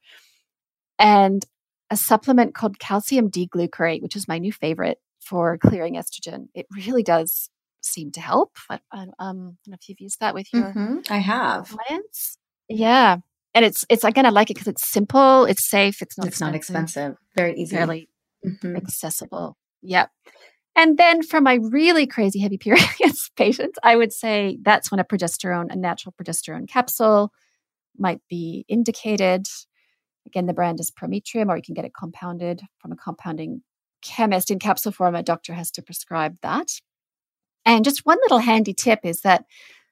And 0.99 1.45
a 1.91 1.97
supplement 1.97 2.55
called 2.55 2.79
calcium 2.79 3.29
d-glucarate 3.29 4.03
which 4.03 4.17
is 4.17 4.29
my 4.29 4.39
new 4.39 4.53
favorite 4.53 4.99
for 5.21 5.59
clearing 5.59 5.95
estrogen 5.95 6.49
it 6.55 6.67
really 6.75 7.03
does 7.03 7.51
seem 7.81 8.11
to 8.13 8.21
help 8.21 8.57
I, 8.69 8.81
um, 8.93 9.11
I 9.21 9.25
don't 9.25 9.57
know 9.69 9.75
if 9.81 9.89
you've 9.89 10.01
used 10.01 10.21
that 10.21 10.35
with 10.35 10.53
your 10.53 10.65
mm-hmm. 10.65 10.99
i 11.11 11.19
have. 11.19 11.69
clients? 11.69 12.39
Yeah 12.69 13.19
and 13.55 13.65
it's 13.65 13.85
it's 13.89 14.05
again 14.05 14.27
i 14.27 14.31
like 14.31 14.51
it 14.51 14.55
because 14.55 14.69
it's 14.69 14.89
simple 14.89 15.45
it's 15.45 15.69
safe 15.69 16.03
it's 16.03 16.19
not 16.19 16.27
it's 16.27 16.35
expensive, 16.37 16.53
not 16.53 16.57
expensive 16.57 17.17
very 17.37 17.55
easy. 17.57 17.77
fairly 17.77 18.09
mm-hmm. 18.45 18.77
accessible. 18.77 19.57
Yep 19.83 20.11
and 20.77 20.99
then 20.99 21.23
for 21.23 21.41
my 21.41 21.55
really 21.55 22.07
crazy 22.07 22.39
heavy 22.39 22.59
periods 22.59 23.31
patients, 23.37 23.79
I 23.83 23.97
would 23.97 24.13
say 24.13 24.59
that's 24.63 24.91
when 24.91 25.01
a 25.01 25.05
progesterone, 25.05 25.73
a 25.73 25.77
natural 25.77 26.15
progesterone 26.21 26.69
capsule 26.69 27.33
might 27.99 28.21
be 28.29 28.67
indicated. 28.69 29.47
Again, 30.27 30.47
the 30.47 30.53
brand 30.53 30.79
is 30.79 30.91
Prometrium, 30.91 31.49
or 31.49 31.57
you 31.57 31.63
can 31.63 31.75
get 31.75 31.87
it 31.87 31.95
compounded 31.99 32.61
from 32.79 32.93
a 32.93 32.97
compounding 32.97 33.63
chemist 34.03 34.51
in 34.51 34.59
capsule 34.59 34.93
form. 34.93 35.15
A 35.15 35.23
doctor 35.23 35.55
has 35.55 35.71
to 35.73 35.83
prescribe 35.83 36.37
that. 36.43 36.69
And 37.65 37.85
just 37.85 38.05
one 38.05 38.19
little 38.23 38.39
handy 38.39 38.75
tip 38.75 39.01
is 39.03 39.23
that 39.23 39.45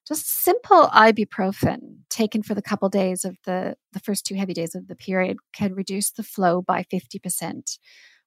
just 0.07 0.29
simple 0.29 0.89
ibuprofen 0.89 2.01
taken 2.11 2.43
for 2.43 2.55
the 2.55 2.61
couple 2.61 2.91
days 2.91 3.25
of 3.25 3.37
the, 3.47 3.77
the 3.93 4.01
first 4.01 4.27
two 4.27 4.35
heavy 4.35 4.53
days 4.53 4.75
of 4.75 4.87
the 4.87 4.95
period 4.95 5.39
can 5.55 5.75
reduce 5.75 6.11
the 6.11 6.23
flow 6.23 6.61
by 6.61 6.85
50% 6.93 7.79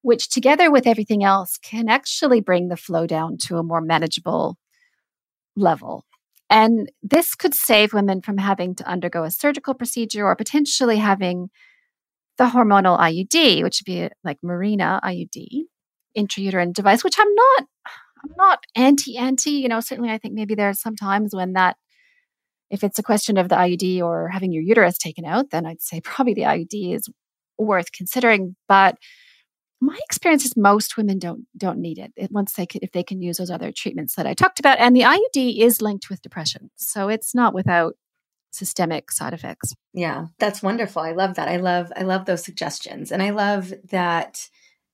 which 0.02 0.30
together 0.30 0.72
with 0.72 0.88
everything 0.88 1.24
else 1.24 1.58
can 1.58 1.90
actually 1.90 2.42
bring 2.42 2.68
the 2.68 2.78
flow 2.78 3.08
down 3.08 3.38
to 3.38 3.58
a 3.58 3.64
more 3.64 3.82
manageable 3.82 4.58
level. 5.56 6.06
And 6.50 6.92
this 7.04 7.36
could 7.36 7.54
save 7.54 7.94
women 7.94 8.22
from 8.22 8.38
having 8.38 8.76
to 8.76 8.88
undergo 8.88 9.24
a 9.24 9.32
surgical 9.32 9.74
procedure 9.74 10.26
or 10.26 10.36
potentially 10.36 10.98
having 10.98 11.50
the 12.38 12.46
hormonal 12.46 12.98
IUD, 12.98 13.64
which 13.64 13.82
would 13.82 13.92
be 13.92 14.10
like 14.24 14.38
Mirena 14.44 15.02
IUD, 15.02 15.64
intrauterine 16.18 16.74
device, 16.74 17.04
which 17.04 17.16
I'm 17.20 17.34
not 17.34 17.66
I'm 18.24 18.32
not 18.38 18.60
anti 18.76 19.18
anti, 19.18 19.52
you 19.52 19.68
know, 19.68 19.80
certainly 19.80 20.10
I 20.10 20.18
think 20.18 20.34
maybe 20.34 20.56
there 20.56 20.70
are 20.70 20.74
some 20.74 20.96
times 20.96 21.36
when 21.36 21.54
that 21.54 21.76
if 22.70 22.84
it's 22.84 23.00
a 23.00 23.04
question 23.04 23.38
of 23.38 23.50
the 23.50 23.56
IUD 23.56 24.02
or 24.02 24.30
having 24.30 24.52
your 24.52 24.64
uterus 24.64 24.98
taken 24.98 25.26
out, 25.26 25.52
then 25.52 25.66
I'd 25.66 25.82
say 25.82 26.02
probably 26.02 26.34
the 26.34 26.42
IUD 26.42 26.96
is 26.96 27.10
worth 27.58 27.92
considering. 27.92 28.56
But 28.68 28.98
my 29.80 29.98
experience 30.10 30.46
is 30.46 30.58
most 30.58 30.98
women 30.98 31.20
don't 31.20 31.46
don't 31.56 31.80
need 31.80 32.00
it 32.00 32.12
once 32.32 32.54
they 32.54 32.66
can, 32.66 32.82
if 32.84 32.92
they 32.92 33.04
can 33.04 33.22
use 33.22 33.38
those 33.38 33.52
other 33.52 33.72
treatments 33.72 34.16
that 34.16 34.26
I 34.26 34.34
talked 34.34 34.60
about. 34.60 34.80
And 34.80 34.96
the 34.96 35.02
IUD 35.02 35.60
is 35.62 35.82
linked 35.82 36.10
with 36.10 36.22
depression, 36.22 36.72
so 36.76 37.10
it's 37.10 37.36
not 37.36 37.54
without 37.54 37.96
systemic 38.52 39.12
side 39.12 39.34
effects. 39.34 39.74
Yeah, 39.94 40.28
that's 40.40 40.64
wonderful. 40.64 41.02
I 41.02 41.12
love 41.12 41.36
that. 41.36 41.48
I 41.48 41.58
love 41.58 41.92
I 41.96 42.04
love 42.04 42.26
those 42.26 42.44
suggestions, 42.44 43.12
and 43.12 43.22
I 43.22 43.30
love 43.30 43.74
that 43.90 44.50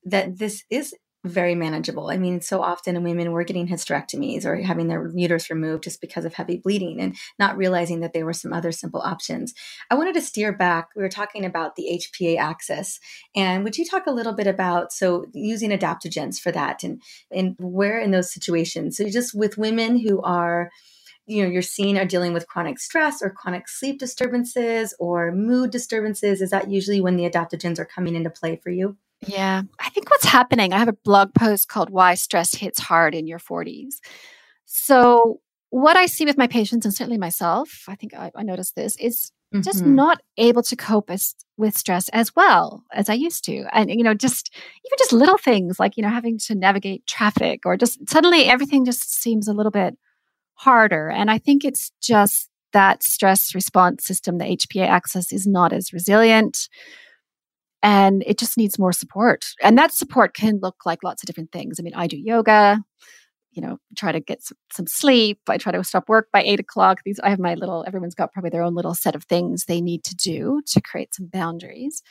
that 0.05 0.37
this 0.37 0.63
is 0.69 0.93
very 1.23 1.55
manageable. 1.55 2.09
I 2.09 2.17
mean, 2.17 2.41
so 2.41 2.61
often 2.61 3.01
women 3.01 3.31
were 3.31 3.45
getting 3.45 3.67
hysterectomies 3.67 4.45
or 4.45 4.57
having 4.57 4.87
their 4.87 5.09
uterus 5.15 5.49
removed 5.49 5.83
just 5.83 6.01
because 6.01 6.25
of 6.25 6.33
heavy 6.33 6.57
bleeding 6.57 6.99
and 6.99 7.15
not 7.39 7.55
realizing 7.55 8.01
that 8.01 8.13
there 8.13 8.25
were 8.25 8.33
some 8.33 8.51
other 8.51 8.71
simple 8.71 9.01
options. 9.01 9.53
I 9.89 9.95
wanted 9.95 10.15
to 10.15 10.21
steer 10.21 10.51
back. 10.51 10.89
We 10.95 11.01
were 11.01 11.09
talking 11.09 11.45
about 11.45 11.75
the 11.75 12.01
HPA 12.01 12.37
axis. 12.37 12.99
And 13.35 13.63
would 13.63 13.77
you 13.77 13.85
talk 13.85 14.05
a 14.05 14.11
little 14.11 14.33
bit 14.33 14.47
about 14.47 14.91
so 14.91 15.25
using 15.33 15.69
adaptogens 15.69 16.39
for 16.39 16.51
that 16.51 16.83
and 16.83 17.01
and 17.31 17.55
where 17.59 17.99
in 17.99 18.11
those 18.11 18.33
situations? 18.33 18.97
So 18.97 19.09
just 19.09 19.33
with 19.33 19.57
women 19.57 19.97
who 19.97 20.21
are 20.23 20.71
you 21.25 21.41
know 21.41 21.49
you're 21.49 21.61
seeing 21.61 21.97
are 21.97 22.05
dealing 22.05 22.33
with 22.33 22.47
chronic 22.47 22.77
stress 22.79 23.21
or 23.21 23.29
chronic 23.29 23.69
sleep 23.69 23.97
disturbances 23.97 24.93
or 24.99 25.31
mood 25.31 25.71
disturbances 25.71 26.41
is 26.41 26.49
that 26.49 26.69
usually 26.69 26.99
when 26.99 27.15
the 27.15 27.29
adaptogens 27.29 27.79
are 27.79 27.85
coming 27.85 28.15
into 28.15 28.29
play 28.29 28.59
for 28.61 28.69
you 28.69 28.97
yeah. 29.27 29.63
I 29.79 29.89
think 29.89 30.09
what's 30.09 30.25
happening, 30.25 30.73
I 30.73 30.79
have 30.79 30.87
a 30.87 30.93
blog 30.93 31.33
post 31.33 31.67
called 31.67 31.89
Why 31.89 32.15
Stress 32.15 32.55
Hits 32.55 32.79
Hard 32.79 33.15
in 33.15 33.27
Your 33.27 33.39
40s. 33.39 33.95
So, 34.65 35.39
what 35.69 35.97
I 35.97 36.05
see 36.05 36.25
with 36.25 36.37
my 36.37 36.47
patients, 36.47 36.85
and 36.85 36.93
certainly 36.93 37.17
myself, 37.17 37.85
I 37.87 37.95
think 37.95 38.13
I, 38.13 38.31
I 38.35 38.43
noticed 38.43 38.75
this, 38.75 38.95
is 38.97 39.31
mm-hmm. 39.53 39.63
just 39.63 39.83
not 39.83 40.21
able 40.37 40.61
to 40.63 40.75
cope 40.75 41.09
as, 41.09 41.35
with 41.57 41.77
stress 41.77 42.09
as 42.09 42.35
well 42.35 42.83
as 42.93 43.09
I 43.09 43.13
used 43.13 43.43
to. 43.45 43.65
And, 43.71 43.89
you 43.89 44.03
know, 44.03 44.13
just 44.13 44.53
even 44.85 44.97
just 44.99 45.13
little 45.13 45.37
things 45.37 45.79
like, 45.79 45.97
you 45.97 46.03
know, 46.03 46.09
having 46.09 46.37
to 46.45 46.55
navigate 46.55 47.07
traffic 47.07 47.61
or 47.65 47.75
just 47.75 48.07
suddenly 48.07 48.45
everything 48.45 48.85
just 48.85 49.15
seems 49.15 49.47
a 49.47 49.53
little 49.53 49.71
bit 49.71 49.97
harder. 50.55 51.09
And 51.09 51.31
I 51.31 51.39
think 51.39 51.65
it's 51.65 51.91
just 52.01 52.49
that 52.73 53.03
stress 53.03 53.55
response 53.55 54.05
system, 54.05 54.37
the 54.37 54.45
HPA 54.45 54.87
axis, 54.87 55.31
is 55.31 55.47
not 55.47 55.73
as 55.73 55.93
resilient 55.93 56.69
and 57.83 58.23
it 58.25 58.39
just 58.39 58.57
needs 58.57 58.79
more 58.79 58.93
support. 58.93 59.45
And 59.61 59.77
that 59.77 59.93
support 59.93 60.33
can 60.33 60.59
look 60.61 60.85
like 60.85 61.03
lots 61.03 61.21
of 61.21 61.27
different 61.27 61.51
things. 61.51 61.79
I 61.79 61.83
mean, 61.83 61.93
I 61.93 62.07
do 62.07 62.17
yoga, 62.17 62.81
you 63.51 63.61
know, 63.61 63.77
try 63.97 64.13
to 64.13 64.21
get 64.21 64.41
some, 64.41 64.57
some 64.71 64.87
sleep. 64.87 65.39
I 65.49 65.57
try 65.57 65.73
to 65.73 65.83
stop 65.83 66.07
work 66.07 66.29
by 66.31 66.41
eight 66.41 66.61
o'clock. 66.61 67.01
These, 67.03 67.19
I 67.19 67.29
have 67.29 67.39
my 67.39 67.55
little, 67.55 67.83
everyone's 67.85 68.15
got 68.15 68.31
probably 68.31 68.49
their 68.49 68.63
own 68.63 68.73
little 68.73 68.95
set 68.95 69.15
of 69.15 69.25
things 69.25 69.65
they 69.65 69.81
need 69.81 70.05
to 70.05 70.15
do 70.15 70.61
to 70.67 70.81
create 70.81 71.13
some 71.13 71.27
boundaries. 71.27 72.01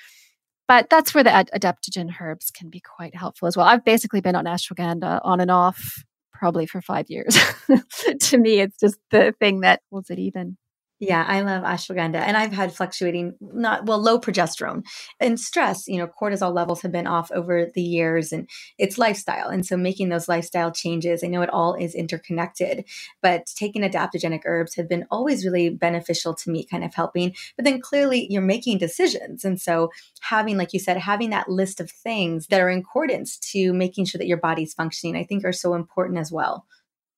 But 0.69 0.91
that's 0.91 1.15
where 1.15 1.25
the 1.25 1.33
ad- 1.33 1.51
adaptogen 1.55 2.11
herbs 2.21 2.51
can 2.51 2.69
be 2.69 2.81
quite 2.81 3.17
helpful 3.17 3.49
as 3.49 3.57
well. 3.57 3.67
I've 3.67 3.85
basically 3.85 4.21
been 4.21 4.37
on 4.37 4.45
ashwagandha 4.45 5.21
on 5.25 5.41
and 5.41 5.51
off 5.51 6.05
probably 6.35 6.67
for 6.67 6.83
five 6.83 7.09
years. 7.09 7.37
to 8.21 8.39
me, 8.39 8.61
it's 8.61 8.79
just 8.79 8.99
the 9.11 9.35
thing 9.41 9.61
that 9.61 9.81
holds 9.91 10.11
it 10.11 10.19
even. 10.19 10.59
Yeah, 11.03 11.25
I 11.27 11.41
love 11.41 11.65
ashwagandha. 11.65 12.15
And 12.15 12.37
I've 12.37 12.53
had 12.53 12.73
fluctuating, 12.73 13.35
not 13.41 13.87
well, 13.87 14.01
low 14.01 14.21
progesterone 14.21 14.85
and 15.19 15.39
stress. 15.41 15.89
You 15.89 15.99
know, 15.99 16.07
cortisol 16.07 16.55
levels 16.55 16.81
have 16.83 16.93
been 16.93 17.09
off 17.09 17.33
over 17.33 17.67
the 17.75 17.83
years 17.83 18.33
and 18.33 18.49
it's 18.79 18.99
lifestyle. 18.99 19.49
And 19.49 19.67
so 19.67 19.77
making 19.77 20.11
those 20.11 20.29
lifestyle 20.29 20.71
changes, 20.71 21.25
I 21.25 21.27
know 21.27 21.43
it 21.43 21.51
all 21.51 21.75
is 21.75 21.97
interconnected, 21.97 22.85
but 23.21 23.47
taking 23.47 23.83
adaptogenic 23.83 24.43
herbs 24.45 24.77
have 24.77 24.89
been 24.89 25.05
always 25.11 25.45
really 25.45 25.71
beneficial 25.71 26.35
to 26.35 26.51
me, 26.51 26.65
kind 26.65 26.85
of 26.85 26.95
helping. 26.95 27.35
But 27.57 27.65
then 27.65 27.81
clearly 27.81 28.29
you're 28.31 28.41
making 28.41 28.79
decisions. 28.79 29.45
And 29.45 29.61
so 29.61 29.91
having, 30.21 30.57
like 30.57 30.73
you 30.73 30.79
said, 30.79 30.99
having 30.99 31.31
that 31.31 31.49
list 31.49 31.81
of 31.81 31.91
things 31.91 32.47
that 32.47 32.61
are 32.61 32.71
in 32.71 32.79
accordance 32.79 33.39
to 33.51 33.73
making 33.73 34.05
sure 34.05 34.21
that 34.21 34.29
your 34.29 34.37
body's 34.37 34.73
functioning, 34.73 35.17
I 35.17 35.25
think 35.25 35.45
are 35.45 35.53
so 35.53 35.75
important 35.75 36.21
as 36.21 36.31
well. 36.31 36.65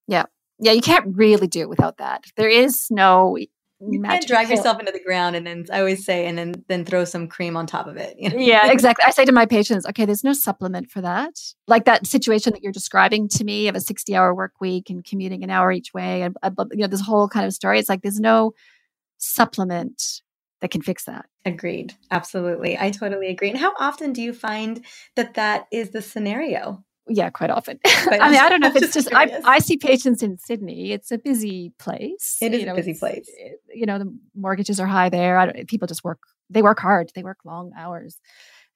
Yeah. 0.09 0.25
Yeah, 0.59 0.73
you 0.73 0.81
can't 0.81 1.16
really 1.16 1.49
do 1.49 1.61
it 1.61 1.68
without 1.68 1.99
that. 1.99 2.25
There 2.37 2.49
is 2.49 2.87
no 2.90 3.37
you 3.90 4.01
can't 4.01 4.27
drive 4.27 4.51
yourself 4.51 4.79
into 4.79 4.92
the 4.92 5.01
ground 5.01 5.37
and 5.37 5.47
then 5.47 5.66
I 5.73 5.81
always 5.81 6.05
say 6.05 6.27
and 6.27 6.37
then 6.37 6.64
then 6.68 6.85
throw 6.85 7.05
some 7.05 7.29
cream 7.29 7.57
on 7.57 7.66
top 7.66 7.87
of 7.87 7.97
it. 7.97 8.16
You 8.18 8.31
know? 8.31 8.37
Yeah, 8.37 8.70
exactly. 8.73 9.05
I 9.07 9.11
say 9.11 9.25
to 9.25 9.33
my 9.33 9.47
patients, 9.47 9.87
okay, 9.87 10.05
there's 10.05 10.25
no 10.25 10.33
supplement 10.33 10.90
for 10.90 11.01
that. 11.01 11.35
Like 11.66 11.85
that 11.85 12.07
situation 12.07 12.53
that 12.53 12.62
you're 12.62 12.73
describing 12.73 13.29
to 13.31 13.44
me 13.44 13.68
of 13.68 13.77
a 13.77 13.81
60 13.81 14.14
hour 14.14 14.35
work 14.35 14.53
week 14.61 14.90
and 14.90 15.05
commuting 15.05 15.42
an 15.44 15.51
hour 15.51 15.73
each 15.73 15.92
way 15.94 16.23
and 16.23 16.37
you 16.73 16.79
know 16.79 16.87
this 16.87 17.01
whole 17.01 17.29
kind 17.29 17.47
of 17.47 17.53
story. 17.53 17.79
It's 17.79 17.88
like 17.88 18.03
there's 18.03 18.20
no 18.20 18.53
supplement 19.18 20.23
that 20.61 20.70
can 20.70 20.83
fix 20.83 21.05
that. 21.05 21.27
Agreed. 21.44 21.94
Absolutely. 22.11 22.79
I 22.79 22.90
totally 22.90 23.29
agree. 23.29 23.51
And 23.51 23.59
how 23.59 23.75
often 23.79 24.12
do 24.12 24.23
you 24.23 24.33
find 24.33 24.85
that 25.14 25.35
that 25.35 25.66
is 25.70 25.90
the 25.90 26.01
scenario? 26.01 26.85
Yeah, 27.09 27.31
quite 27.31 27.51
often. 27.51 27.79
I 27.85 28.31
mean, 28.31 28.40
I 28.40 28.49
don't 28.49 28.61
know 28.61 28.69
if 28.69 28.77
it's 28.77 28.95
just, 28.95 29.12
I, 29.14 29.40
I, 29.45 29.59
see 29.59 29.77
patients 29.77 30.23
in 30.23 30.38
Sydney. 30.38 30.93
It's 30.93 31.11
a 31.11 31.19
busy 31.19 31.73
place. 31.79 32.38
It 32.40 32.55
is 32.55 32.61
you 32.61 32.67
know, 32.67 32.73
a 32.73 32.77
busy 32.77 32.95
place. 32.95 33.29
You 33.73 33.87
know, 33.87 33.99
the 33.99 34.17
mortgages 34.35 34.81
are 34.81 34.87
high 34.87 35.09
there. 35.09 35.53
people 35.69 35.87
just 35.87 36.05
work, 36.05 36.21
they 36.49 36.62
work 36.62 36.81
hard, 36.81 37.11
they 37.14 37.23
work 37.23 37.38
long 37.45 37.73
hours. 37.77 38.19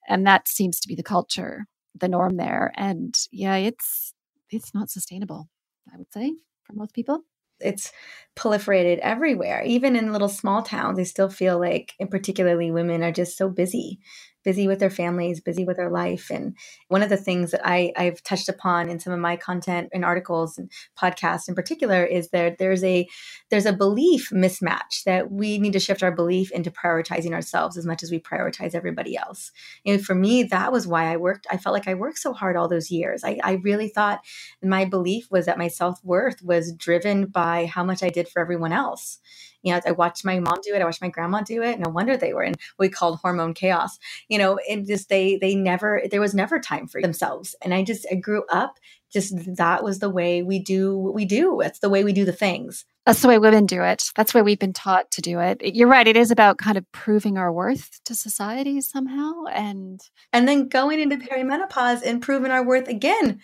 And 0.07 0.27
that 0.27 0.47
seems 0.47 0.79
to 0.81 0.87
be 0.87 0.95
the 0.95 1.03
culture, 1.03 1.65
the 1.99 2.07
norm 2.07 2.37
there. 2.37 2.71
And 2.75 3.15
yeah, 3.31 3.55
it's, 3.55 4.13
it's 4.51 4.73
not 4.73 4.89
sustainable, 4.89 5.49
I 5.91 5.97
would 5.97 6.11
say, 6.13 6.33
for 6.63 6.73
most 6.73 6.93
people 6.93 7.23
it's 7.61 7.91
proliferated 8.37 8.99
everywhere 8.99 9.61
even 9.65 9.95
in 9.95 10.13
little 10.13 10.29
small 10.29 10.63
towns 10.63 10.97
i 10.97 11.03
still 11.03 11.29
feel 11.29 11.59
like 11.59 11.93
and 11.99 12.09
particularly 12.09 12.71
women 12.71 13.03
are 13.03 13.11
just 13.11 13.37
so 13.37 13.49
busy 13.49 13.99
busy 14.43 14.67
with 14.67 14.79
their 14.79 14.89
families, 14.89 15.41
busy 15.41 15.65
with 15.65 15.77
their 15.77 15.89
life. 15.89 16.29
And 16.29 16.55
one 16.87 17.01
of 17.01 17.09
the 17.09 17.17
things 17.17 17.51
that 17.51 17.61
I, 17.63 17.91
I've 17.97 18.23
touched 18.23 18.49
upon 18.49 18.89
in 18.89 18.99
some 18.99 19.13
of 19.13 19.19
my 19.19 19.35
content 19.35 19.89
and 19.93 20.05
articles 20.05 20.57
and 20.57 20.71
podcasts 20.97 21.49
in 21.49 21.55
particular 21.55 22.03
is 22.03 22.29
that 22.29 22.57
there's 22.57 22.83
a 22.83 23.07
there's 23.49 23.65
a 23.65 23.73
belief 23.73 24.29
mismatch 24.31 25.03
that 25.05 25.31
we 25.31 25.57
need 25.57 25.73
to 25.73 25.79
shift 25.79 26.03
our 26.03 26.11
belief 26.11 26.51
into 26.51 26.71
prioritizing 26.71 27.33
ourselves 27.33 27.77
as 27.77 27.85
much 27.85 28.03
as 28.03 28.11
we 28.11 28.19
prioritize 28.19 28.75
everybody 28.75 29.17
else. 29.17 29.51
And 29.85 30.03
for 30.03 30.15
me, 30.15 30.43
that 30.43 30.71
was 30.71 30.87
why 30.87 31.11
I 31.11 31.17
worked. 31.17 31.47
I 31.51 31.57
felt 31.57 31.73
like 31.73 31.87
I 31.87 31.93
worked 31.93 32.19
so 32.19 32.33
hard 32.33 32.55
all 32.55 32.67
those 32.67 32.91
years. 32.91 33.23
I, 33.23 33.39
I 33.43 33.53
really 33.63 33.89
thought 33.89 34.21
my 34.63 34.85
belief 34.85 35.29
was 35.31 35.45
that 35.45 35.57
my 35.57 35.67
self-worth 35.67 36.41
was 36.41 36.73
driven 36.73 37.25
by 37.25 37.65
how 37.65 37.83
much 37.83 38.03
I 38.03 38.09
did 38.09 38.27
for 38.27 38.41
everyone 38.41 38.71
else 38.71 39.19
you 39.63 39.73
know, 39.73 39.81
I 39.85 39.91
watched 39.91 40.25
my 40.25 40.39
mom 40.39 40.59
do 40.63 40.73
it. 40.73 40.81
I 40.81 40.85
watched 40.85 41.01
my 41.01 41.09
grandma 41.09 41.41
do 41.41 41.61
it. 41.61 41.79
No 41.79 41.89
wonder 41.89 42.15
they 42.15 42.33
were 42.33 42.43
in 42.43 42.53
what 42.75 42.85
we 42.85 42.89
called 42.89 43.19
hormone 43.19 43.53
chaos. 43.53 43.99
You 44.27 44.37
know, 44.37 44.59
and 44.69 44.87
just 44.87 45.09
they 45.09 45.37
they 45.37 45.55
never 45.55 46.03
there 46.09 46.21
was 46.21 46.33
never 46.33 46.59
time 46.59 46.87
for 46.87 47.01
themselves. 47.01 47.55
And 47.61 47.73
I 47.73 47.83
just 47.83 48.05
I 48.11 48.15
grew 48.15 48.43
up 48.51 48.79
just 49.11 49.55
that 49.57 49.83
was 49.83 49.99
the 49.99 50.09
way 50.09 50.43
we 50.43 50.59
do 50.59 50.95
what 50.97 51.13
we 51.13 51.25
do. 51.25 51.61
It's 51.61 51.79
the 51.79 51.89
way 51.89 52.03
we 52.03 52.13
do 52.13 52.25
the 52.25 52.31
things. 52.31 52.85
That's 53.05 53.21
the 53.21 53.27
way 53.27 53.39
women 53.39 53.65
do 53.65 53.81
it. 53.81 54.11
That's 54.15 54.33
why 54.33 54.43
we've 54.43 54.59
been 54.59 54.73
taught 54.73 55.09
to 55.11 55.21
do 55.21 55.39
it. 55.39 55.61
You're 55.63 55.87
right. 55.87 56.07
It 56.07 56.15
is 56.15 56.29
about 56.29 56.59
kind 56.59 56.77
of 56.77 56.89
proving 56.91 57.37
our 57.37 57.51
worth 57.51 57.99
to 58.05 58.13
society 58.13 58.81
somehow, 58.81 59.45
and 59.45 59.99
and 60.31 60.47
then 60.47 60.67
going 60.67 60.99
into 60.99 61.17
perimenopause 61.17 62.03
and 62.03 62.21
proving 62.21 62.51
our 62.51 62.63
worth 62.63 62.87
again. 62.87 63.39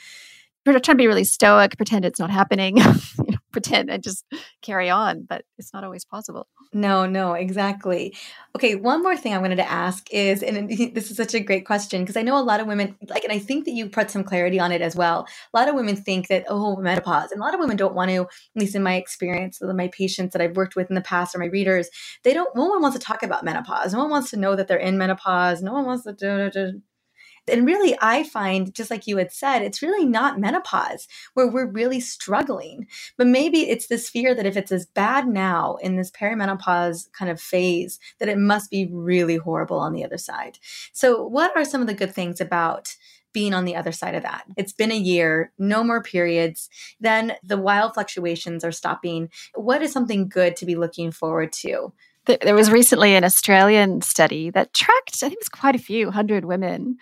We're 0.66 0.80
trying 0.80 0.98
to 0.98 1.02
be 1.02 1.08
really 1.08 1.24
stoic, 1.24 1.78
pretend 1.78 2.06
it's 2.06 2.20
not 2.20 2.32
happening. 2.32 2.78
pretend 3.56 3.90
and 3.90 4.04
just 4.04 4.26
carry 4.62 4.90
on, 4.90 5.24
but 5.24 5.46
it's 5.58 5.74
not 5.74 5.86
always 5.86 6.04
possible. 6.04 6.46
No, 6.74 7.06
no, 7.06 7.36
exactly. 7.36 8.14
Okay, 8.54 8.76
one 8.76 9.02
more 9.02 9.16
thing 9.16 9.34
I 9.34 9.38
wanted 9.38 9.56
to 9.56 9.72
ask 9.72 10.12
is, 10.12 10.44
and 10.44 10.70
this 10.94 11.10
is 11.10 11.16
such 11.16 11.34
a 11.34 11.40
great 11.40 11.66
question 11.66 12.02
because 12.02 12.18
I 12.18 12.22
know 12.22 12.38
a 12.38 12.44
lot 12.44 12.60
of 12.60 12.68
women, 12.68 12.98
like, 13.08 13.24
and 13.24 13.32
I 13.32 13.40
think 13.40 13.64
that 13.64 13.72
you 13.72 13.88
put 13.88 14.12
some 14.12 14.26
clarity 14.26 14.60
on 14.60 14.74
it 14.74 14.82
as 14.82 14.94
well. 14.94 15.26
A 15.54 15.58
lot 15.58 15.70
of 15.70 15.76
women 15.76 15.96
think 15.96 16.28
that, 16.28 16.44
oh, 16.50 16.76
menopause, 16.76 17.32
and 17.32 17.40
a 17.40 17.44
lot 17.46 17.54
of 17.54 17.62
women 17.62 17.78
don't 17.78 17.96
want 17.96 18.12
to, 18.12 18.24
at 18.24 18.28
least 18.56 18.76
in 18.76 18.84
my 18.84 18.96
experience, 18.96 19.60
my 19.62 19.88
patients 19.88 20.34
that 20.34 20.42
I've 20.42 20.58
worked 20.58 20.76
with 20.76 20.90
in 20.90 20.96
the 20.96 21.02
past 21.02 21.34
or 21.34 21.40
my 21.40 21.46
readers, 21.46 21.90
they 22.26 22.34
don't, 22.34 22.54
no 22.58 22.66
one 22.66 22.82
wants 22.82 22.98
to 22.98 23.04
talk 23.04 23.24
about 23.24 23.46
menopause. 23.46 23.94
No 23.94 24.00
one 24.00 24.10
wants 24.10 24.32
to 24.32 24.38
know 24.38 24.58
that 24.58 24.68
they're 24.68 24.78
in 24.78 24.98
menopause. 24.98 25.62
No 25.62 25.72
one 25.72 25.86
wants 25.86 26.04
to 26.04 26.12
do 26.12 26.82
and 27.48 27.66
really, 27.66 27.96
I 28.02 28.24
find, 28.24 28.74
just 28.74 28.90
like 28.90 29.08
you 29.08 29.18
had 29.18 29.32
said, 29.32 29.62
it's 29.62 29.82
really 29.82 30.06
not 30.06 30.40
menopause 30.40 31.08
where 31.34 31.48
we're 31.48 31.68
really 31.68 32.00
struggling. 32.00 32.88
But 33.18 33.28
maybe 33.28 33.70
it's 33.70 33.88
this 33.88 34.10
fear 34.10 34.34
that 34.34 34.46
if 34.46 34.58
it's 34.58 34.72
as 34.72 34.86
bad 34.86 35.28
now 35.28 35.76
in 35.82 35.96
this 35.96 36.12
perimenopause 36.12 37.12
kind 37.12 37.30
of 37.30 37.40
phase, 37.40 38.00
that 38.20 38.30
it 38.30 38.38
must 38.38 38.72
be 38.72 38.88
really 38.92 39.38
horrible 39.38 39.80
on 39.80 39.94
the 39.94 40.04
other 40.04 40.18
side. 40.18 40.58
So, 40.92 41.24
what 41.24 41.56
are 41.56 41.66
some 41.66 41.82
of 41.82 41.88
the 41.88 41.94
good 41.94 42.14
things 42.14 42.42
about? 42.42 42.96
being 43.36 43.54
on 43.54 43.66
the 43.66 43.76
other 43.76 43.92
side 43.92 44.16
of 44.16 44.24
that. 44.24 44.46
It's 44.56 44.72
been 44.72 44.94
a 44.94 44.98
year, 44.98 45.52
no 45.60 45.84
more 45.84 46.02
periods. 46.02 46.70
Then 47.02 47.34
the 47.44 47.58
wild 47.58 47.94
fluctuations 47.94 48.64
are 48.64 48.72
stopping. 48.72 49.30
What 49.54 49.82
is 49.82 49.92
something 49.92 50.30
good 50.30 50.56
to 50.56 50.66
be 50.66 50.76
looking 50.76 51.12
forward 51.12 51.52
to? 51.52 51.92
There 52.26 52.56
was 52.56 52.72
recently 52.72 53.14
an 53.14 53.26
Australian 53.26 54.02
study 54.02 54.52
that 54.52 54.74
tracked, 54.74 55.16
I 55.16 55.28
think 55.28 55.34
it 55.34 55.40
was 55.42 55.50
quite 55.50 55.76
a 55.76 55.80
few 55.80 56.12
hundred 56.12 56.46
women 56.46 56.98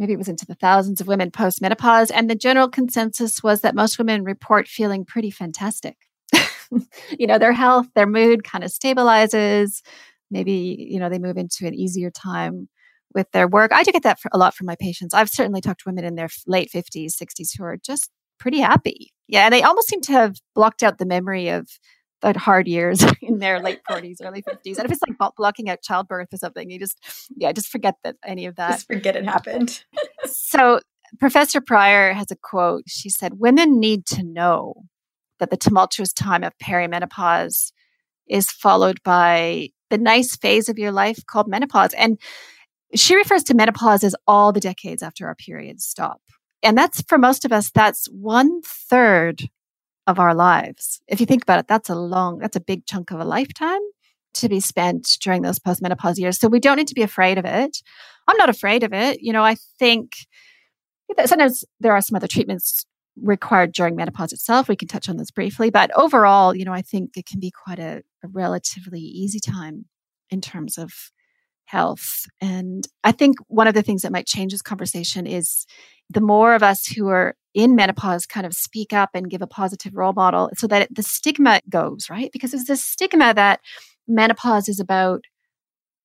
maybe 0.00 0.14
it 0.14 0.18
was 0.18 0.28
into 0.28 0.46
the 0.46 0.54
thousands 0.54 1.00
of 1.00 1.06
women 1.06 1.30
post 1.30 1.60
menopause. 1.60 2.10
And 2.10 2.28
the 2.28 2.34
general 2.34 2.68
consensus 2.68 3.42
was 3.42 3.60
that 3.60 3.74
most 3.74 3.98
women 3.98 4.24
report 4.24 4.66
feeling 4.66 5.04
pretty 5.04 5.30
fantastic. 5.30 5.98
you 7.18 7.26
know, 7.26 7.38
their 7.38 7.52
health, 7.52 7.86
their 7.94 8.06
mood 8.06 8.42
kind 8.42 8.64
of 8.64 8.70
stabilizes. 8.70 9.82
Maybe, 10.30 10.88
you 10.90 10.98
know, 10.98 11.10
they 11.10 11.18
move 11.18 11.36
into 11.36 11.66
an 11.66 11.74
easier 11.74 12.10
time 12.10 12.70
with 13.14 13.30
their 13.32 13.46
work. 13.46 13.72
I 13.72 13.82
do 13.82 13.92
get 13.92 14.04
that 14.04 14.18
a 14.32 14.38
lot 14.38 14.54
from 14.54 14.66
my 14.66 14.76
patients. 14.80 15.12
I've 15.12 15.28
certainly 15.28 15.60
talked 15.60 15.80
to 15.80 15.88
women 15.90 16.04
in 16.04 16.14
their 16.14 16.28
late 16.46 16.70
50s, 16.74 17.12
60s 17.20 17.58
who 17.58 17.64
are 17.64 17.76
just 17.76 18.10
pretty 18.38 18.60
happy. 18.60 19.12
Yeah. 19.28 19.44
And 19.44 19.52
they 19.52 19.62
almost 19.62 19.88
seem 19.88 20.00
to 20.02 20.12
have 20.12 20.36
blocked 20.54 20.82
out 20.82 20.96
the 20.96 21.06
memory 21.06 21.50
of 21.50 21.68
that 22.22 22.36
hard 22.36 22.68
years 22.68 23.04
in 23.22 23.38
their 23.38 23.60
late 23.60 23.80
40s, 23.90 24.18
early 24.22 24.42
50s. 24.42 24.76
And 24.78 24.84
if 24.84 24.92
it's 24.92 25.00
like 25.06 25.34
blocking 25.36 25.68
out 25.68 25.82
childbirth 25.82 26.32
or 26.32 26.36
something, 26.36 26.70
you 26.70 26.78
just, 26.78 26.98
yeah, 27.36 27.52
just 27.52 27.68
forget 27.68 27.96
that 28.04 28.16
any 28.24 28.46
of 28.46 28.56
that. 28.56 28.72
Just 28.72 28.86
forget 28.86 29.16
it 29.16 29.24
happened. 29.24 29.84
so 30.24 30.80
Professor 31.18 31.60
Prior 31.60 32.12
has 32.12 32.30
a 32.30 32.36
quote. 32.36 32.84
She 32.86 33.10
said, 33.10 33.38
Women 33.38 33.80
need 33.80 34.06
to 34.06 34.22
know 34.22 34.74
that 35.38 35.50
the 35.50 35.56
tumultuous 35.56 36.12
time 36.12 36.44
of 36.44 36.52
perimenopause 36.62 37.72
is 38.28 38.50
followed 38.50 39.02
by 39.02 39.70
the 39.88 39.98
nice 39.98 40.36
phase 40.36 40.68
of 40.68 40.78
your 40.78 40.92
life 40.92 41.26
called 41.26 41.48
menopause. 41.48 41.92
And 41.94 42.18
she 42.94 43.16
refers 43.16 43.42
to 43.44 43.54
menopause 43.54 44.04
as 44.04 44.14
all 44.26 44.52
the 44.52 44.60
decades 44.60 45.02
after 45.02 45.26
our 45.26 45.34
periods 45.34 45.84
stop. 45.84 46.20
And 46.62 46.76
that's 46.76 47.02
for 47.02 47.18
most 47.18 47.44
of 47.44 47.52
us, 47.52 47.70
that's 47.70 48.06
one 48.06 48.60
third 48.62 49.48
of 50.10 50.18
our 50.18 50.34
lives. 50.34 51.00
If 51.08 51.20
you 51.20 51.26
think 51.26 51.42
about 51.42 51.60
it, 51.60 51.68
that's 51.68 51.88
a 51.88 51.94
long, 51.94 52.38
that's 52.38 52.56
a 52.56 52.60
big 52.60 52.84
chunk 52.86 53.10
of 53.10 53.20
a 53.20 53.24
lifetime 53.24 53.80
to 54.34 54.48
be 54.48 54.60
spent 54.60 55.18
during 55.22 55.42
those 55.42 55.58
postmenopause 55.58 56.18
years. 56.18 56.38
So 56.38 56.48
we 56.48 56.60
don't 56.60 56.76
need 56.76 56.88
to 56.88 56.94
be 56.94 57.02
afraid 57.02 57.38
of 57.38 57.44
it. 57.44 57.78
I'm 58.28 58.36
not 58.36 58.48
afraid 58.48 58.82
of 58.82 58.92
it. 58.92 59.22
You 59.22 59.32
know, 59.32 59.44
I 59.44 59.56
think 59.78 60.12
sometimes 61.24 61.64
there 61.80 61.92
are 61.92 62.00
some 62.00 62.16
other 62.16 62.28
treatments 62.28 62.84
required 63.20 63.72
during 63.72 63.96
menopause 63.96 64.32
itself. 64.32 64.68
We 64.68 64.76
can 64.76 64.88
touch 64.88 65.08
on 65.08 65.16
this 65.16 65.30
briefly, 65.30 65.70
but 65.70 65.90
overall, 65.96 66.54
you 66.54 66.64
know, 66.64 66.72
I 66.72 66.82
think 66.82 67.16
it 67.16 67.26
can 67.26 67.40
be 67.40 67.50
quite 67.50 67.78
a, 67.78 68.02
a 68.24 68.28
relatively 68.28 69.00
easy 69.00 69.40
time 69.40 69.86
in 70.30 70.40
terms 70.40 70.78
of 70.78 70.92
health. 71.70 72.26
And 72.40 72.86
I 73.04 73.12
think 73.12 73.36
one 73.46 73.68
of 73.68 73.74
the 73.74 73.82
things 73.82 74.02
that 74.02 74.12
might 74.12 74.26
change 74.26 74.52
this 74.52 74.62
conversation 74.62 75.26
is 75.26 75.66
the 76.08 76.20
more 76.20 76.54
of 76.54 76.62
us 76.62 76.86
who 76.86 77.08
are 77.08 77.36
in 77.54 77.76
menopause 77.76 78.26
kind 78.26 78.44
of 78.44 78.54
speak 78.54 78.92
up 78.92 79.10
and 79.14 79.30
give 79.30 79.42
a 79.42 79.46
positive 79.46 79.94
role 79.94 80.12
model 80.12 80.50
so 80.56 80.66
that 80.66 80.88
the 80.92 81.02
stigma 81.02 81.60
goes, 81.68 82.10
right? 82.10 82.30
Because 82.32 82.50
there's 82.50 82.64
this 82.64 82.84
stigma 82.84 83.32
that 83.34 83.60
menopause 84.08 84.68
is 84.68 84.80
about 84.80 85.24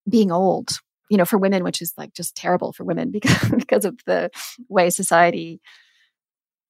being 0.07 0.32
old, 0.32 0.70
you 1.09 1.18
know, 1.18 1.26
for 1.26 1.39
women, 1.39 1.63
which 1.63 1.82
is 1.82 1.93
like 1.97 2.13
just 2.13 2.36
terrible 2.36 2.72
for 2.72 2.84
women 2.84 3.09
because, 3.18 3.49
because 3.49 3.86
of 3.86 3.99
the 4.05 4.30
way 4.70 4.89
society 4.89 5.59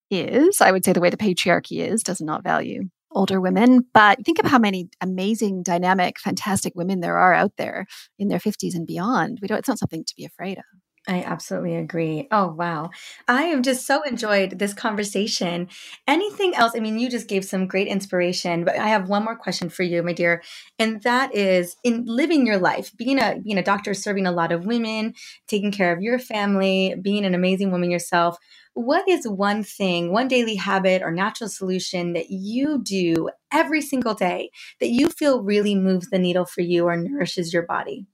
is. 0.10 0.62
I 0.62 0.72
would 0.72 0.86
say 0.86 0.94
the 0.94 1.02
way 1.02 1.10
the 1.10 1.18
patriarchy 1.18 1.86
is 1.86 2.02
does 2.02 2.22
not 2.22 2.44
value 2.44 2.90
older 3.16 3.42
women. 3.42 3.86
But 3.94 4.24
think 4.26 4.40
of 4.40 4.46
how 4.46 4.60
many 4.60 4.90
amazing, 5.02 5.64
dynamic, 5.64 6.20
fantastic 6.20 6.74
women 6.76 7.00
there 7.00 7.18
are 7.18 7.34
out 7.34 7.54
there 7.58 7.86
in 8.20 8.28
their 8.28 8.40
50s 8.40 8.76
and 8.76 8.86
beyond. 8.86 9.40
We 9.42 9.48
don't, 9.48 9.60
it's 9.60 9.68
not 9.68 9.80
something 9.80 10.04
to 10.04 10.14
be 10.16 10.26
afraid 10.26 10.58
of. 10.58 10.64
I 11.08 11.24
absolutely 11.24 11.76
agree. 11.76 12.28
Oh, 12.32 12.48
wow. 12.48 12.90
I 13.28 13.44
have 13.44 13.62
just 13.62 13.86
so 13.86 14.02
enjoyed 14.04 14.58
this 14.58 14.74
conversation. 14.74 15.68
Anything 16.08 16.56
else? 16.56 16.74
I 16.76 16.80
mean, 16.80 16.98
you 16.98 17.10
just 17.10 17.28
gave 17.28 17.46
some 17.46 17.68
great 17.68 17.88
inspiration, 17.88 18.66
but 18.66 18.78
I 18.78 18.88
have 18.88 19.08
one 19.08 19.24
more 19.24 19.36
question 19.36 19.70
for 19.70 19.84
you, 19.84 20.02
my 20.02 20.14
dear. 20.14 20.42
And 20.80 21.04
that 21.04 21.36
is 21.36 21.76
in 21.84 22.06
living 22.06 22.48
your 22.48 22.58
life, 22.58 22.92
being 22.98 23.20
a 23.20 23.40
being 23.44 23.60
a 23.60 23.64
doctor 23.64 23.94
serving 23.94 24.26
a 24.26 24.32
lot 24.32 24.52
of 24.52 24.66
women, 24.66 25.14
taking 25.48 25.72
care 25.72 25.94
of 25.94 26.02
your 26.02 26.18
family, 26.18 26.96
being 27.00 27.24
an 27.24 27.36
amazing 27.36 27.72
woman 27.72 27.92
yourself. 27.92 28.38
What 28.76 29.08
is 29.08 29.26
one 29.26 29.64
thing, 29.64 30.12
one 30.12 30.28
daily 30.28 30.56
habit 30.56 31.02
or 31.02 31.10
natural 31.10 31.50
solution 31.50 32.12
that 32.12 32.30
you 32.30 32.78
do 32.84 33.30
every 33.52 33.82
single 33.82 34.14
day 34.14 34.52
that 34.82 34.90
you 34.90 35.10
feel 35.10 35.42
really 35.42 35.76
moves 35.76 36.10
the 36.10 36.20
needle 36.20 36.46
for 36.46 36.60
you 36.60 36.86
or 36.86 36.98
nourishes 36.98 37.54
your 37.54 37.64
body? 37.64 38.06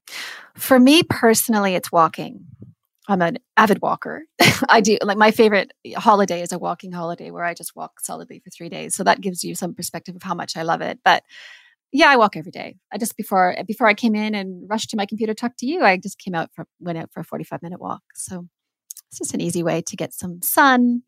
For 0.55 0.80
me 0.80 1.01
personally, 1.01 1.74
it's 1.74 1.91
walking. 1.91 2.45
I'm 3.07 3.24
an 3.24 3.39
avid 3.57 3.82
walker. 3.82 4.24
I 4.70 4.82
do 4.82 4.99
like 5.01 5.18
my 5.18 5.32
favorite 5.32 5.72
holiday 5.95 6.43
is 6.43 6.51
a 6.51 6.59
walking 6.59 6.91
holiday 6.91 7.32
where 7.32 7.43
I 7.43 7.55
just 7.55 7.76
walk 7.76 7.99
solidly 7.99 8.39
for 8.39 8.51
three 8.51 8.70
days. 8.70 8.95
So 8.95 9.03
that 9.03 9.20
gives 9.20 9.43
you 9.43 9.55
some 9.55 9.74
perspective 9.74 10.16
of 10.16 10.22
how 10.22 10.36
much 10.36 10.55
I 10.55 10.62
love 10.62 10.82
it. 10.82 10.99
But 11.03 11.24
yeah, 11.91 12.09
I 12.09 12.18
walk 12.18 12.38
every 12.38 12.51
day. 12.51 12.78
I 12.93 12.99
just 12.99 13.18
before 13.18 13.55
before 13.68 13.88
I 13.88 13.95
came 13.95 14.14
in 14.14 14.36
and 14.36 14.70
rushed 14.70 14.91
to 14.91 14.97
my 14.97 15.07
computer, 15.07 15.34
to 15.34 15.39
talk 15.41 15.53
to 15.57 15.66
you. 15.66 15.82
I 15.82 15.97
just 15.97 16.20
came 16.20 16.36
out 16.36 16.51
for 16.53 16.68
went 16.80 16.99
out 16.99 17.12
for 17.12 17.22
a 17.22 17.26
45 17.26 17.64
minute 17.64 17.82
walk. 17.82 18.01
So 18.14 18.47
it's 19.12 19.20
just 19.20 19.34
an 19.34 19.41
easy 19.41 19.62
way 19.62 19.82
to 19.82 19.95
get 19.97 20.14
some 20.14 20.41
sun, 20.41 21.03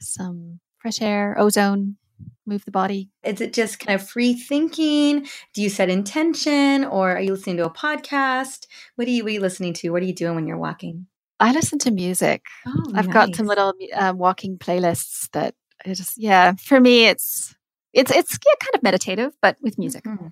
some 0.00 0.60
fresh 0.76 1.00
air, 1.00 1.34
ozone, 1.38 1.96
move 2.46 2.64
the 2.66 2.70
body. 2.70 3.08
Is 3.22 3.40
it 3.40 3.54
just 3.54 3.78
kind 3.78 3.98
of 3.98 4.06
free 4.06 4.34
thinking? 4.34 5.26
Do 5.54 5.62
you 5.62 5.70
set 5.70 5.88
intention 5.88 6.84
or 6.84 7.12
are 7.12 7.20
you 7.20 7.32
listening 7.32 7.56
to 7.56 7.64
a 7.64 7.70
podcast? 7.70 8.66
What 8.96 9.08
are 9.08 9.10
you, 9.10 9.24
what 9.24 9.30
are 9.30 9.32
you 9.32 9.40
listening 9.40 9.72
to? 9.74 9.90
What 9.90 10.02
are 10.02 10.06
you 10.06 10.14
doing 10.14 10.34
when 10.34 10.46
you're 10.46 10.58
walking? 10.58 11.06
I 11.40 11.52
listen 11.52 11.78
to 11.80 11.90
music. 11.90 12.44
Oh, 12.66 12.92
I've 12.94 13.06
nice. 13.06 13.14
got 13.14 13.36
some 13.36 13.46
little 13.46 13.72
um, 13.94 14.18
walking 14.18 14.58
playlists 14.58 15.30
that 15.30 15.54
I 15.86 15.94
just 15.94 16.18
yeah. 16.18 16.54
For 16.54 16.80
me, 16.80 17.06
it's 17.06 17.54
it's 17.92 18.10
it's 18.10 18.32
yeah, 18.32 18.54
kind 18.60 18.74
of 18.74 18.82
meditative, 18.82 19.32
but 19.40 19.56
with 19.62 19.78
music. 19.78 20.04
Mm-hmm. 20.04 20.26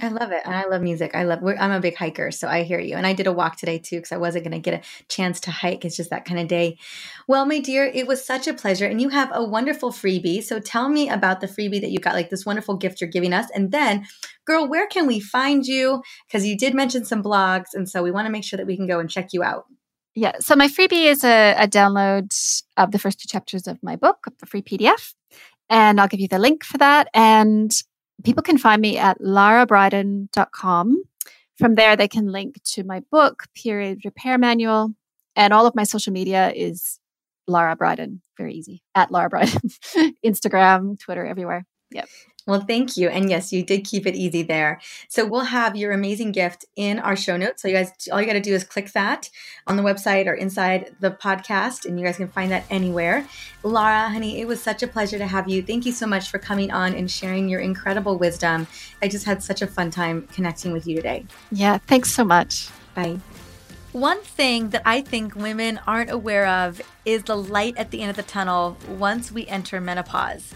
I 0.00 0.08
love 0.08 0.32
it. 0.32 0.42
And 0.44 0.54
I 0.54 0.66
love 0.66 0.82
music. 0.82 1.14
I 1.14 1.24
love, 1.24 1.40
I'm 1.44 1.70
a 1.70 1.80
big 1.80 1.96
hiker, 1.96 2.30
so 2.30 2.48
I 2.48 2.62
hear 2.62 2.78
you. 2.78 2.96
And 2.96 3.06
I 3.06 3.12
did 3.12 3.26
a 3.26 3.32
walk 3.32 3.56
today 3.56 3.78
too, 3.78 3.96
because 3.96 4.12
I 4.12 4.16
wasn't 4.16 4.44
going 4.44 4.60
to 4.60 4.70
get 4.70 4.80
a 4.80 5.04
chance 5.08 5.40
to 5.40 5.50
hike. 5.50 5.84
It's 5.84 5.96
just 5.96 6.10
that 6.10 6.24
kind 6.24 6.40
of 6.40 6.48
day. 6.48 6.78
Well, 7.26 7.46
my 7.46 7.60
dear, 7.60 7.84
it 7.84 8.06
was 8.06 8.24
such 8.24 8.46
a 8.46 8.54
pleasure. 8.54 8.86
And 8.86 9.00
you 9.00 9.08
have 9.08 9.30
a 9.32 9.44
wonderful 9.44 9.90
freebie. 9.90 10.42
So 10.42 10.60
tell 10.60 10.88
me 10.88 11.08
about 11.08 11.40
the 11.40 11.46
freebie 11.46 11.80
that 11.80 11.90
you 11.90 11.98
got, 11.98 12.14
like 12.14 12.30
this 12.30 12.46
wonderful 12.46 12.76
gift 12.76 13.00
you're 13.00 13.10
giving 13.10 13.32
us. 13.32 13.50
And 13.54 13.72
then, 13.72 14.06
girl, 14.44 14.68
where 14.68 14.86
can 14.86 15.06
we 15.06 15.20
find 15.20 15.66
you? 15.66 16.02
Because 16.26 16.46
you 16.46 16.56
did 16.56 16.74
mention 16.74 17.04
some 17.04 17.22
blogs. 17.22 17.74
And 17.74 17.88
so 17.88 18.02
we 18.02 18.10
want 18.10 18.26
to 18.26 18.32
make 18.32 18.44
sure 18.44 18.56
that 18.56 18.66
we 18.66 18.76
can 18.76 18.86
go 18.86 19.00
and 19.00 19.10
check 19.10 19.32
you 19.32 19.42
out. 19.42 19.66
Yeah. 20.14 20.32
So 20.40 20.56
my 20.56 20.68
freebie 20.68 21.04
is 21.04 21.22
a, 21.22 21.54
a 21.56 21.68
download 21.68 22.34
of 22.76 22.90
the 22.90 22.98
first 22.98 23.20
two 23.20 23.28
chapters 23.28 23.66
of 23.66 23.80
my 23.82 23.94
book, 23.94 24.26
the 24.40 24.46
free 24.46 24.62
PDF. 24.62 25.14
And 25.70 26.00
I'll 26.00 26.08
give 26.08 26.20
you 26.20 26.28
the 26.28 26.38
link 26.38 26.64
for 26.64 26.78
that. 26.78 27.08
And 27.14 27.70
people 28.24 28.42
can 28.42 28.58
find 28.58 28.80
me 28.80 28.98
at 28.98 29.20
larabriden.com. 29.20 31.02
From 31.56 31.74
there, 31.74 31.96
they 31.96 32.08
can 32.08 32.30
link 32.30 32.62
to 32.74 32.84
my 32.84 33.00
book, 33.10 33.44
Period 33.54 34.00
Repair 34.04 34.38
Manual. 34.38 34.94
And 35.34 35.52
all 35.52 35.66
of 35.66 35.74
my 35.74 35.84
social 35.84 36.12
media 36.12 36.52
is 36.54 36.98
Lara 37.46 37.76
Briden. 37.76 38.20
Very 38.36 38.54
easy. 38.54 38.82
At 38.94 39.10
Lara 39.10 39.30
Briden. 39.30 40.14
Instagram, 40.24 40.98
Twitter, 41.00 41.26
everywhere. 41.26 41.66
Yep. 41.90 42.08
Well, 42.48 42.62
thank 42.62 42.96
you. 42.96 43.10
And 43.10 43.28
yes, 43.28 43.52
you 43.52 43.62
did 43.62 43.84
keep 43.84 44.06
it 44.06 44.14
easy 44.14 44.42
there. 44.42 44.80
So 45.08 45.26
we'll 45.26 45.42
have 45.42 45.76
your 45.76 45.92
amazing 45.92 46.32
gift 46.32 46.64
in 46.76 46.98
our 46.98 47.14
show 47.14 47.36
notes. 47.36 47.60
So 47.60 47.68
you 47.68 47.74
guys, 47.74 47.92
all 48.10 48.22
you 48.22 48.26
got 48.26 48.32
to 48.32 48.40
do 48.40 48.54
is 48.54 48.64
click 48.64 48.90
that 48.92 49.28
on 49.66 49.76
the 49.76 49.82
website 49.82 50.26
or 50.26 50.32
inside 50.32 50.96
the 50.98 51.10
podcast, 51.10 51.84
and 51.84 52.00
you 52.00 52.06
guys 52.06 52.16
can 52.16 52.28
find 52.28 52.50
that 52.50 52.64
anywhere. 52.70 53.26
Laura, 53.62 54.08
honey, 54.08 54.40
it 54.40 54.48
was 54.48 54.62
such 54.62 54.82
a 54.82 54.88
pleasure 54.88 55.18
to 55.18 55.26
have 55.26 55.46
you. 55.46 55.62
Thank 55.62 55.84
you 55.84 55.92
so 55.92 56.06
much 56.06 56.30
for 56.30 56.38
coming 56.38 56.70
on 56.70 56.94
and 56.94 57.10
sharing 57.10 57.50
your 57.50 57.60
incredible 57.60 58.16
wisdom. 58.16 58.66
I 59.02 59.08
just 59.08 59.26
had 59.26 59.42
such 59.42 59.60
a 59.60 59.66
fun 59.66 59.90
time 59.90 60.26
connecting 60.32 60.72
with 60.72 60.86
you 60.86 60.96
today. 60.96 61.26
Yeah, 61.52 61.76
thanks 61.86 62.10
so 62.10 62.24
much. 62.24 62.70
Bye. 62.94 63.18
One 63.92 64.22
thing 64.22 64.70
that 64.70 64.82
I 64.86 65.02
think 65.02 65.34
women 65.34 65.80
aren't 65.86 66.10
aware 66.10 66.46
of 66.46 66.80
is 67.04 67.24
the 67.24 67.36
light 67.36 67.76
at 67.76 67.90
the 67.90 68.00
end 68.00 68.08
of 68.08 68.16
the 68.16 68.22
tunnel 68.22 68.78
once 68.88 69.30
we 69.30 69.46
enter 69.48 69.82
menopause. 69.82 70.54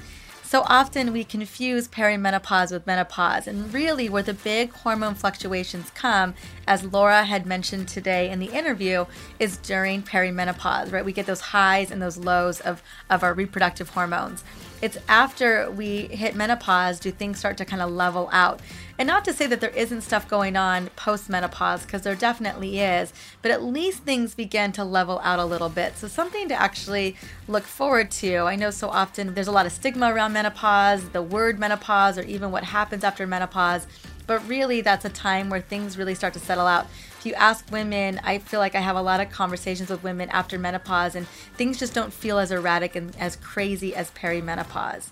So 0.52 0.64
often 0.66 1.14
we 1.14 1.24
confuse 1.24 1.88
perimenopause 1.88 2.72
with 2.72 2.86
menopause, 2.86 3.46
and 3.46 3.72
really 3.72 4.10
where 4.10 4.22
the 4.22 4.34
big 4.34 4.70
hormone 4.70 5.14
fluctuations 5.14 5.88
come, 5.94 6.34
as 6.68 6.84
Laura 6.84 7.24
had 7.24 7.46
mentioned 7.46 7.88
today 7.88 8.28
in 8.28 8.38
the 8.38 8.50
interview, 8.52 9.06
is 9.38 9.56
during 9.56 10.02
perimenopause, 10.02 10.92
right? 10.92 11.06
We 11.06 11.14
get 11.14 11.24
those 11.24 11.40
highs 11.40 11.90
and 11.90 12.02
those 12.02 12.18
lows 12.18 12.60
of, 12.60 12.82
of 13.08 13.22
our 13.22 13.32
reproductive 13.32 13.88
hormones. 13.88 14.44
It's 14.82 14.98
after 15.08 15.70
we 15.70 16.08
hit 16.08 16.34
menopause 16.34 16.98
do 16.98 17.12
things 17.12 17.38
start 17.38 17.56
to 17.58 17.64
kind 17.64 17.80
of 17.80 17.92
level 17.92 18.28
out. 18.32 18.60
And 18.98 19.06
not 19.06 19.24
to 19.26 19.32
say 19.32 19.46
that 19.46 19.60
there 19.60 19.70
isn't 19.70 20.00
stuff 20.00 20.28
going 20.28 20.56
on 20.56 20.88
post 20.96 21.30
menopause, 21.30 21.82
because 21.82 22.02
there 22.02 22.16
definitely 22.16 22.80
is, 22.80 23.12
but 23.42 23.52
at 23.52 23.62
least 23.62 24.02
things 24.02 24.34
begin 24.34 24.72
to 24.72 24.82
level 24.82 25.20
out 25.22 25.38
a 25.38 25.44
little 25.44 25.68
bit. 25.68 25.96
So, 25.96 26.08
something 26.08 26.48
to 26.48 26.60
actually 26.60 27.16
look 27.46 27.62
forward 27.62 28.10
to. 28.10 28.38
I 28.38 28.56
know 28.56 28.70
so 28.70 28.88
often 28.88 29.34
there's 29.34 29.46
a 29.46 29.52
lot 29.52 29.66
of 29.66 29.72
stigma 29.72 30.12
around 30.12 30.32
menopause, 30.32 31.08
the 31.10 31.22
word 31.22 31.60
menopause, 31.60 32.18
or 32.18 32.22
even 32.22 32.50
what 32.50 32.64
happens 32.64 33.04
after 33.04 33.24
menopause. 33.24 33.86
But 34.26 34.46
really, 34.48 34.80
that's 34.80 35.04
a 35.04 35.10
time 35.10 35.48
where 35.48 35.60
things 35.60 35.96
really 35.96 36.14
start 36.16 36.34
to 36.34 36.40
settle 36.40 36.66
out 36.66 36.86
if 37.22 37.26
you 37.26 37.34
ask 37.34 37.70
women, 37.70 38.20
I 38.24 38.38
feel 38.38 38.58
like 38.58 38.74
I 38.74 38.80
have 38.80 38.96
a 38.96 39.00
lot 39.00 39.20
of 39.20 39.30
conversations 39.30 39.88
with 39.88 40.02
women 40.02 40.28
after 40.30 40.58
menopause, 40.58 41.14
and 41.14 41.28
things 41.56 41.78
just 41.78 41.94
don't 41.94 42.12
feel 42.12 42.40
as 42.40 42.50
erratic 42.50 42.96
and 42.96 43.14
as 43.16 43.36
crazy 43.36 43.94
as 43.94 44.10
perimenopause. 44.10 45.10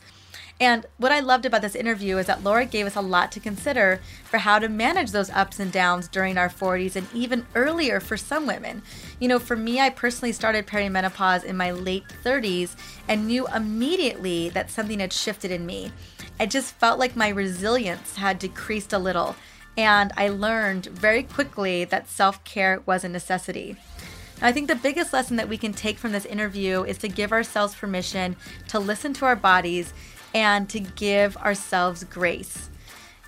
And 0.59 0.87
what 0.97 1.13
I 1.13 1.21
loved 1.21 1.47
about 1.47 1.63
this 1.63 1.77
interview 1.77 2.19
is 2.19 2.27
that 2.27 2.43
Laura 2.43 2.67
gave 2.67 2.85
us 2.85 2.97
a 2.97 3.01
lot 3.01 3.31
to 3.31 3.39
consider 3.39 4.01
for 4.25 4.39
how 4.39 4.59
to 4.59 4.69
manage 4.69 5.13
those 5.13 5.31
ups 5.31 5.61
and 5.61 5.71
downs 5.71 6.09
during 6.09 6.37
our 6.37 6.49
40s 6.49 6.97
and 6.97 7.07
even 7.15 7.47
earlier 7.55 8.01
for 8.01 8.17
some 8.17 8.45
women. 8.45 8.83
You 9.21 9.29
know, 9.29 9.39
for 9.39 9.55
me, 9.55 9.79
I 9.79 9.91
personally 9.91 10.33
started 10.33 10.67
perimenopause 10.67 11.45
in 11.45 11.57
my 11.57 11.71
late 11.71 12.07
30s 12.25 12.75
and 13.07 13.29
knew 13.29 13.47
immediately 13.55 14.49
that 14.49 14.69
something 14.69 14.99
had 14.99 15.13
shifted 15.13 15.53
in 15.53 15.65
me. 15.65 15.93
I 16.41 16.47
just 16.47 16.75
felt 16.75 16.99
like 16.99 17.15
my 17.15 17.29
resilience 17.29 18.17
had 18.17 18.41
decreased 18.41 18.93
a 18.93 18.99
little 18.99 19.37
and 19.77 20.12
I 20.16 20.29
learned 20.29 20.87
very 20.87 21.23
quickly 21.23 21.85
that 21.85 22.09
self 22.09 22.43
care 22.45 22.83
was 22.87 23.05
a 23.05 23.09
necessity. 23.09 23.77
I 24.43 24.53
think 24.53 24.68
the 24.68 24.75
biggest 24.75 25.12
lesson 25.12 25.37
that 25.37 25.49
we 25.49 25.59
can 25.59 25.75
take 25.75 25.99
from 25.99 26.12
this 26.12 26.25
interview 26.25 26.83
is 26.83 26.99
to 26.99 27.09
give 27.09 27.31
ourselves 27.31 27.75
permission 27.75 28.37
to 28.68 28.79
listen 28.79 29.12
to 29.14 29.27
our 29.27 29.37
bodies 29.37 29.93
and 30.35 30.68
to 30.71 30.81
give 30.81 31.37
ourselves 31.37 32.05
grace. 32.05 32.71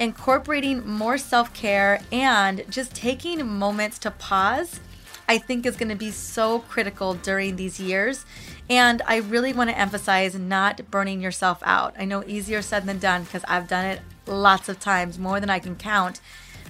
Incorporating 0.00 0.86
more 0.88 1.18
self 1.18 1.52
care 1.52 2.00
and 2.10 2.64
just 2.70 2.94
taking 2.94 3.46
moments 3.46 3.98
to 4.00 4.10
pause, 4.10 4.80
I 5.28 5.38
think 5.38 5.66
is 5.66 5.76
going 5.76 5.90
to 5.90 5.94
be 5.94 6.10
so 6.10 6.60
critical 6.60 7.14
during 7.14 7.56
these 7.56 7.78
years. 7.78 8.24
And 8.70 9.02
I 9.06 9.16
really 9.16 9.52
want 9.52 9.68
to 9.70 9.78
emphasize 9.78 10.34
not 10.34 10.90
burning 10.90 11.20
yourself 11.20 11.58
out. 11.62 11.94
I 11.98 12.06
know 12.06 12.24
easier 12.26 12.62
said 12.62 12.86
than 12.86 12.98
done 12.98 13.24
because 13.24 13.44
I've 13.46 13.68
done 13.68 13.84
it 13.84 14.00
lots 14.26 14.68
of 14.68 14.80
times, 14.80 15.18
more 15.18 15.40
than 15.40 15.50
I 15.50 15.58
can 15.58 15.76
count. 15.76 16.20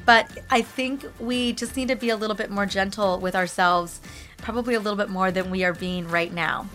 But 0.04 0.38
I 0.50 0.62
think 0.62 1.04
we 1.20 1.52
just 1.52 1.76
need 1.76 1.88
to 1.88 1.96
be 1.96 2.10
a 2.10 2.16
little 2.16 2.36
bit 2.36 2.50
more 2.50 2.66
gentle 2.66 3.18
with 3.20 3.36
ourselves, 3.36 4.00
probably 4.38 4.74
a 4.74 4.80
little 4.80 4.96
bit 4.96 5.10
more 5.10 5.30
than 5.30 5.50
we 5.50 5.64
are 5.64 5.72
being 5.72 6.08
right 6.08 6.32
now. 6.32 6.68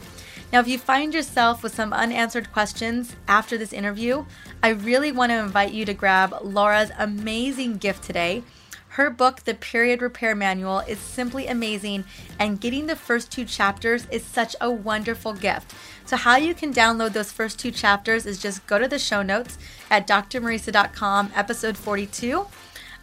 Now, 0.53 0.61
if 0.61 0.67
you 0.67 0.77
find 0.77 1.13
yourself 1.13 1.61
with 1.61 1.75
some 1.75 1.91
unanswered 1.91 2.53
questions 2.53 3.17
after 3.27 3.57
this 3.57 3.73
interview, 3.73 4.23
I 4.63 4.69
really 4.69 5.11
want 5.11 5.31
to 5.31 5.39
invite 5.39 5.73
you 5.73 5.83
to 5.83 5.93
grab 5.93 6.33
Laura's 6.41 6.91
amazing 6.97 7.77
gift 7.77 8.03
today. 8.03 8.43
Her 8.97 9.11
book, 9.11 9.43
The 9.43 9.53
Period 9.53 10.01
Repair 10.01 10.33
Manual, 10.33 10.79
is 10.79 10.97
simply 10.97 11.45
amazing, 11.45 12.03
and 12.39 12.59
getting 12.59 12.87
the 12.87 12.95
first 12.95 13.31
two 13.31 13.45
chapters 13.45 14.07
is 14.09 14.23
such 14.23 14.55
a 14.59 14.71
wonderful 14.71 15.33
gift. 15.33 15.75
So, 16.07 16.17
how 16.17 16.37
you 16.37 16.55
can 16.55 16.73
download 16.73 17.13
those 17.13 17.31
first 17.31 17.59
two 17.59 17.69
chapters 17.69 18.25
is 18.25 18.41
just 18.41 18.65
go 18.65 18.79
to 18.79 18.87
the 18.87 18.97
show 18.97 19.21
notes 19.21 19.59
at 19.91 20.07
drmariza.com, 20.07 21.31
episode 21.35 21.77
42 21.77 22.47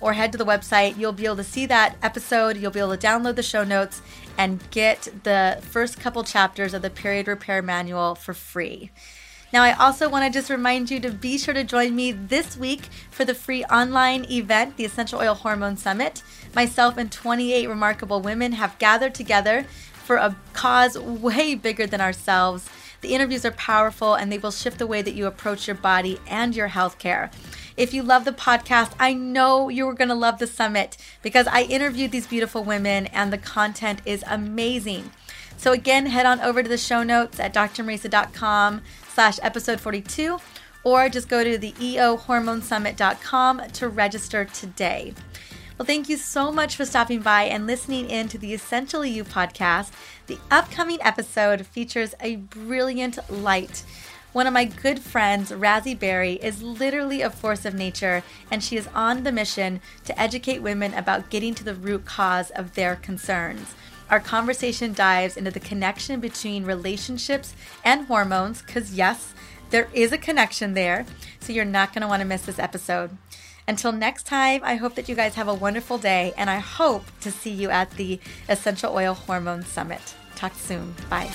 or 0.01 0.14
head 0.14 0.32
to 0.32 0.38
the 0.38 0.45
website. 0.45 0.99
You'll 0.99 1.12
be 1.12 1.26
able 1.26 1.36
to 1.36 1.45
see 1.45 1.64
that 1.66 1.97
episode. 2.03 2.57
You'll 2.57 2.72
be 2.72 2.80
able 2.80 2.97
to 2.97 3.07
download 3.07 3.36
the 3.36 3.45
show 3.45 3.62
notes 3.62 4.03
and 4.36 4.68
get 4.72 5.09
the 5.22 5.61
first 5.62 6.01
couple 6.01 6.24
chapters 6.24 6.74
of 6.74 6.82
the 6.82 6.90
Period 6.90 7.28
Repair 7.28 7.62
Manual 7.62 8.16
for 8.16 8.34
free. 8.34 8.90
Now, 9.55 9.62
I 9.62 9.74
also 9.74 10.09
want 10.09 10.24
to 10.24 10.36
just 10.36 10.50
remind 10.50 10.90
you 10.90 10.98
to 10.98 11.12
be 11.12 11.38
sure 11.38 11.55
to 11.55 11.62
join 11.62 11.94
me 11.94 12.11
this 12.11 12.57
week 12.57 12.86
for 13.12 13.24
the 13.24 13.36
free 13.36 13.62
online 13.66 14.24
event, 14.28 14.76
the 14.76 14.84
Essential 14.84 15.20
Oil 15.20 15.34
Hormone 15.34 15.76
Summit. 15.76 16.24
Myself 16.57 16.96
and 16.96 17.12
28 17.12 17.68
remarkable 17.68 18.20
women 18.20 18.50
have 18.55 18.76
gathered 18.80 19.14
together 19.14 19.64
for 19.92 20.16
a 20.16 20.34
cause 20.55 20.98
way 20.98 21.55
bigger 21.55 21.86
than 21.86 22.00
ourselves. 22.00 22.68
The 23.00 23.14
interviews 23.14 23.44
are 23.44 23.52
powerful 23.52 24.14
and 24.14 24.32
they 24.32 24.38
will 24.38 24.50
shift 24.50 24.78
the 24.78 24.88
way 24.88 25.02
that 25.02 25.14
you 25.14 25.24
approach 25.26 25.68
your 25.68 25.76
body 25.76 26.18
and 26.26 26.57
your 26.57 26.66
health 26.66 26.98
care. 26.98 27.30
If 27.76 27.94
you 27.94 28.02
love 28.02 28.24
the 28.24 28.32
podcast, 28.32 28.94
I 28.98 29.14
know 29.14 29.68
you're 29.68 29.94
going 29.94 30.09
to 30.09 30.16
love 30.16 30.40
the 30.40 30.48
summit 30.48 30.96
because 31.22 31.46
I 31.46 31.62
interviewed 31.62 32.11
these 32.11 32.26
beautiful 32.26 32.64
women 32.64 33.07
and 33.07 33.32
the 33.32 33.38
content 33.38 34.02
is 34.05 34.24
amazing. 34.26 35.12
So 35.57 35.70
again, 35.70 36.07
head 36.07 36.26
on 36.26 36.40
over 36.40 36.62
to 36.62 36.68
the 36.68 36.76
show 36.76 37.05
notes 37.05 37.38
at 37.38 37.55
drmariza.com 37.55 38.82
slash 39.14 39.38
episode 39.42 39.80
42 39.80 40.38
or 40.82 41.08
just 41.08 41.28
go 41.28 41.42
to 41.42 41.56
the 41.56 41.72
eohormonesummit.com 41.72 43.62
to 43.72 43.88
register 43.88 44.44
today. 44.44 45.14
Well, 45.78 45.86
thank 45.86 46.08
you 46.08 46.16
so 46.16 46.52
much 46.52 46.76
for 46.76 46.84
stopping 46.84 47.20
by 47.20 47.44
and 47.44 47.66
listening 47.66 48.10
in 48.10 48.28
to 48.28 48.38
the 48.38 48.52
Essentially 48.52 49.10
You 49.10 49.24
podcast. 49.24 49.90
The 50.26 50.38
upcoming 50.50 50.98
episode 51.00 51.66
features 51.66 52.14
a 52.20 52.36
brilliant 52.36 53.18
light 53.30 53.84
one 54.34 54.48
of 54.48 54.52
my 54.52 54.64
good 54.64 54.98
friends, 54.98 55.52
Razi 55.52 55.96
Berry, 55.96 56.32
is 56.42 56.60
literally 56.60 57.22
a 57.22 57.30
force 57.30 57.64
of 57.64 57.72
nature, 57.72 58.24
and 58.50 58.64
she 58.64 58.76
is 58.76 58.88
on 58.92 59.22
the 59.22 59.30
mission 59.30 59.80
to 60.06 60.20
educate 60.20 60.58
women 60.58 60.92
about 60.92 61.30
getting 61.30 61.54
to 61.54 61.62
the 61.62 61.76
root 61.76 62.04
cause 62.04 62.50
of 62.50 62.74
their 62.74 62.96
concerns. 62.96 63.76
Our 64.11 64.20
conversation 64.20 64.92
dives 64.92 65.36
into 65.36 65.50
the 65.50 65.61
connection 65.61 66.20
between 66.20 66.64
relationships 66.64 67.55
and 67.84 68.07
hormones, 68.07 68.62
because 68.62 68.94
yes, 68.94 69.34
there 69.70 69.88
is 69.92 70.12
a 70.12 70.18
connection 70.18 70.74
there, 70.74 71.07
so 71.40 71.52
you're 71.52 71.64
not 71.64 71.92
going 71.92 72.02
to 72.02 72.09
want 72.09 72.20
to 72.20 72.26
miss 72.26 72.42
this 72.42 72.59
episode. 72.59 73.16
Until 73.66 73.92
next 73.92 74.26
time, 74.26 74.61
I 74.62 74.74
hope 74.76 74.94
that 74.94 75.09
you 75.09 75.14
guys 75.14 75.34
have 75.36 75.48
a 75.48 75.55
wonderful 75.55 75.96
day, 75.96 76.34
and 76.36 76.50
I 76.50 76.59
hope 76.59 77.05
to 77.22 77.30
see 77.30 77.50
you 77.50 77.70
at 77.70 77.90
the 77.92 78.20
Essential 78.48 78.94
Oil 78.94 79.14
Hormone 79.14 79.64
Summit. 79.64 80.14
Talk 80.36 80.55
soon. 80.55 80.94
Bye. 81.09 81.30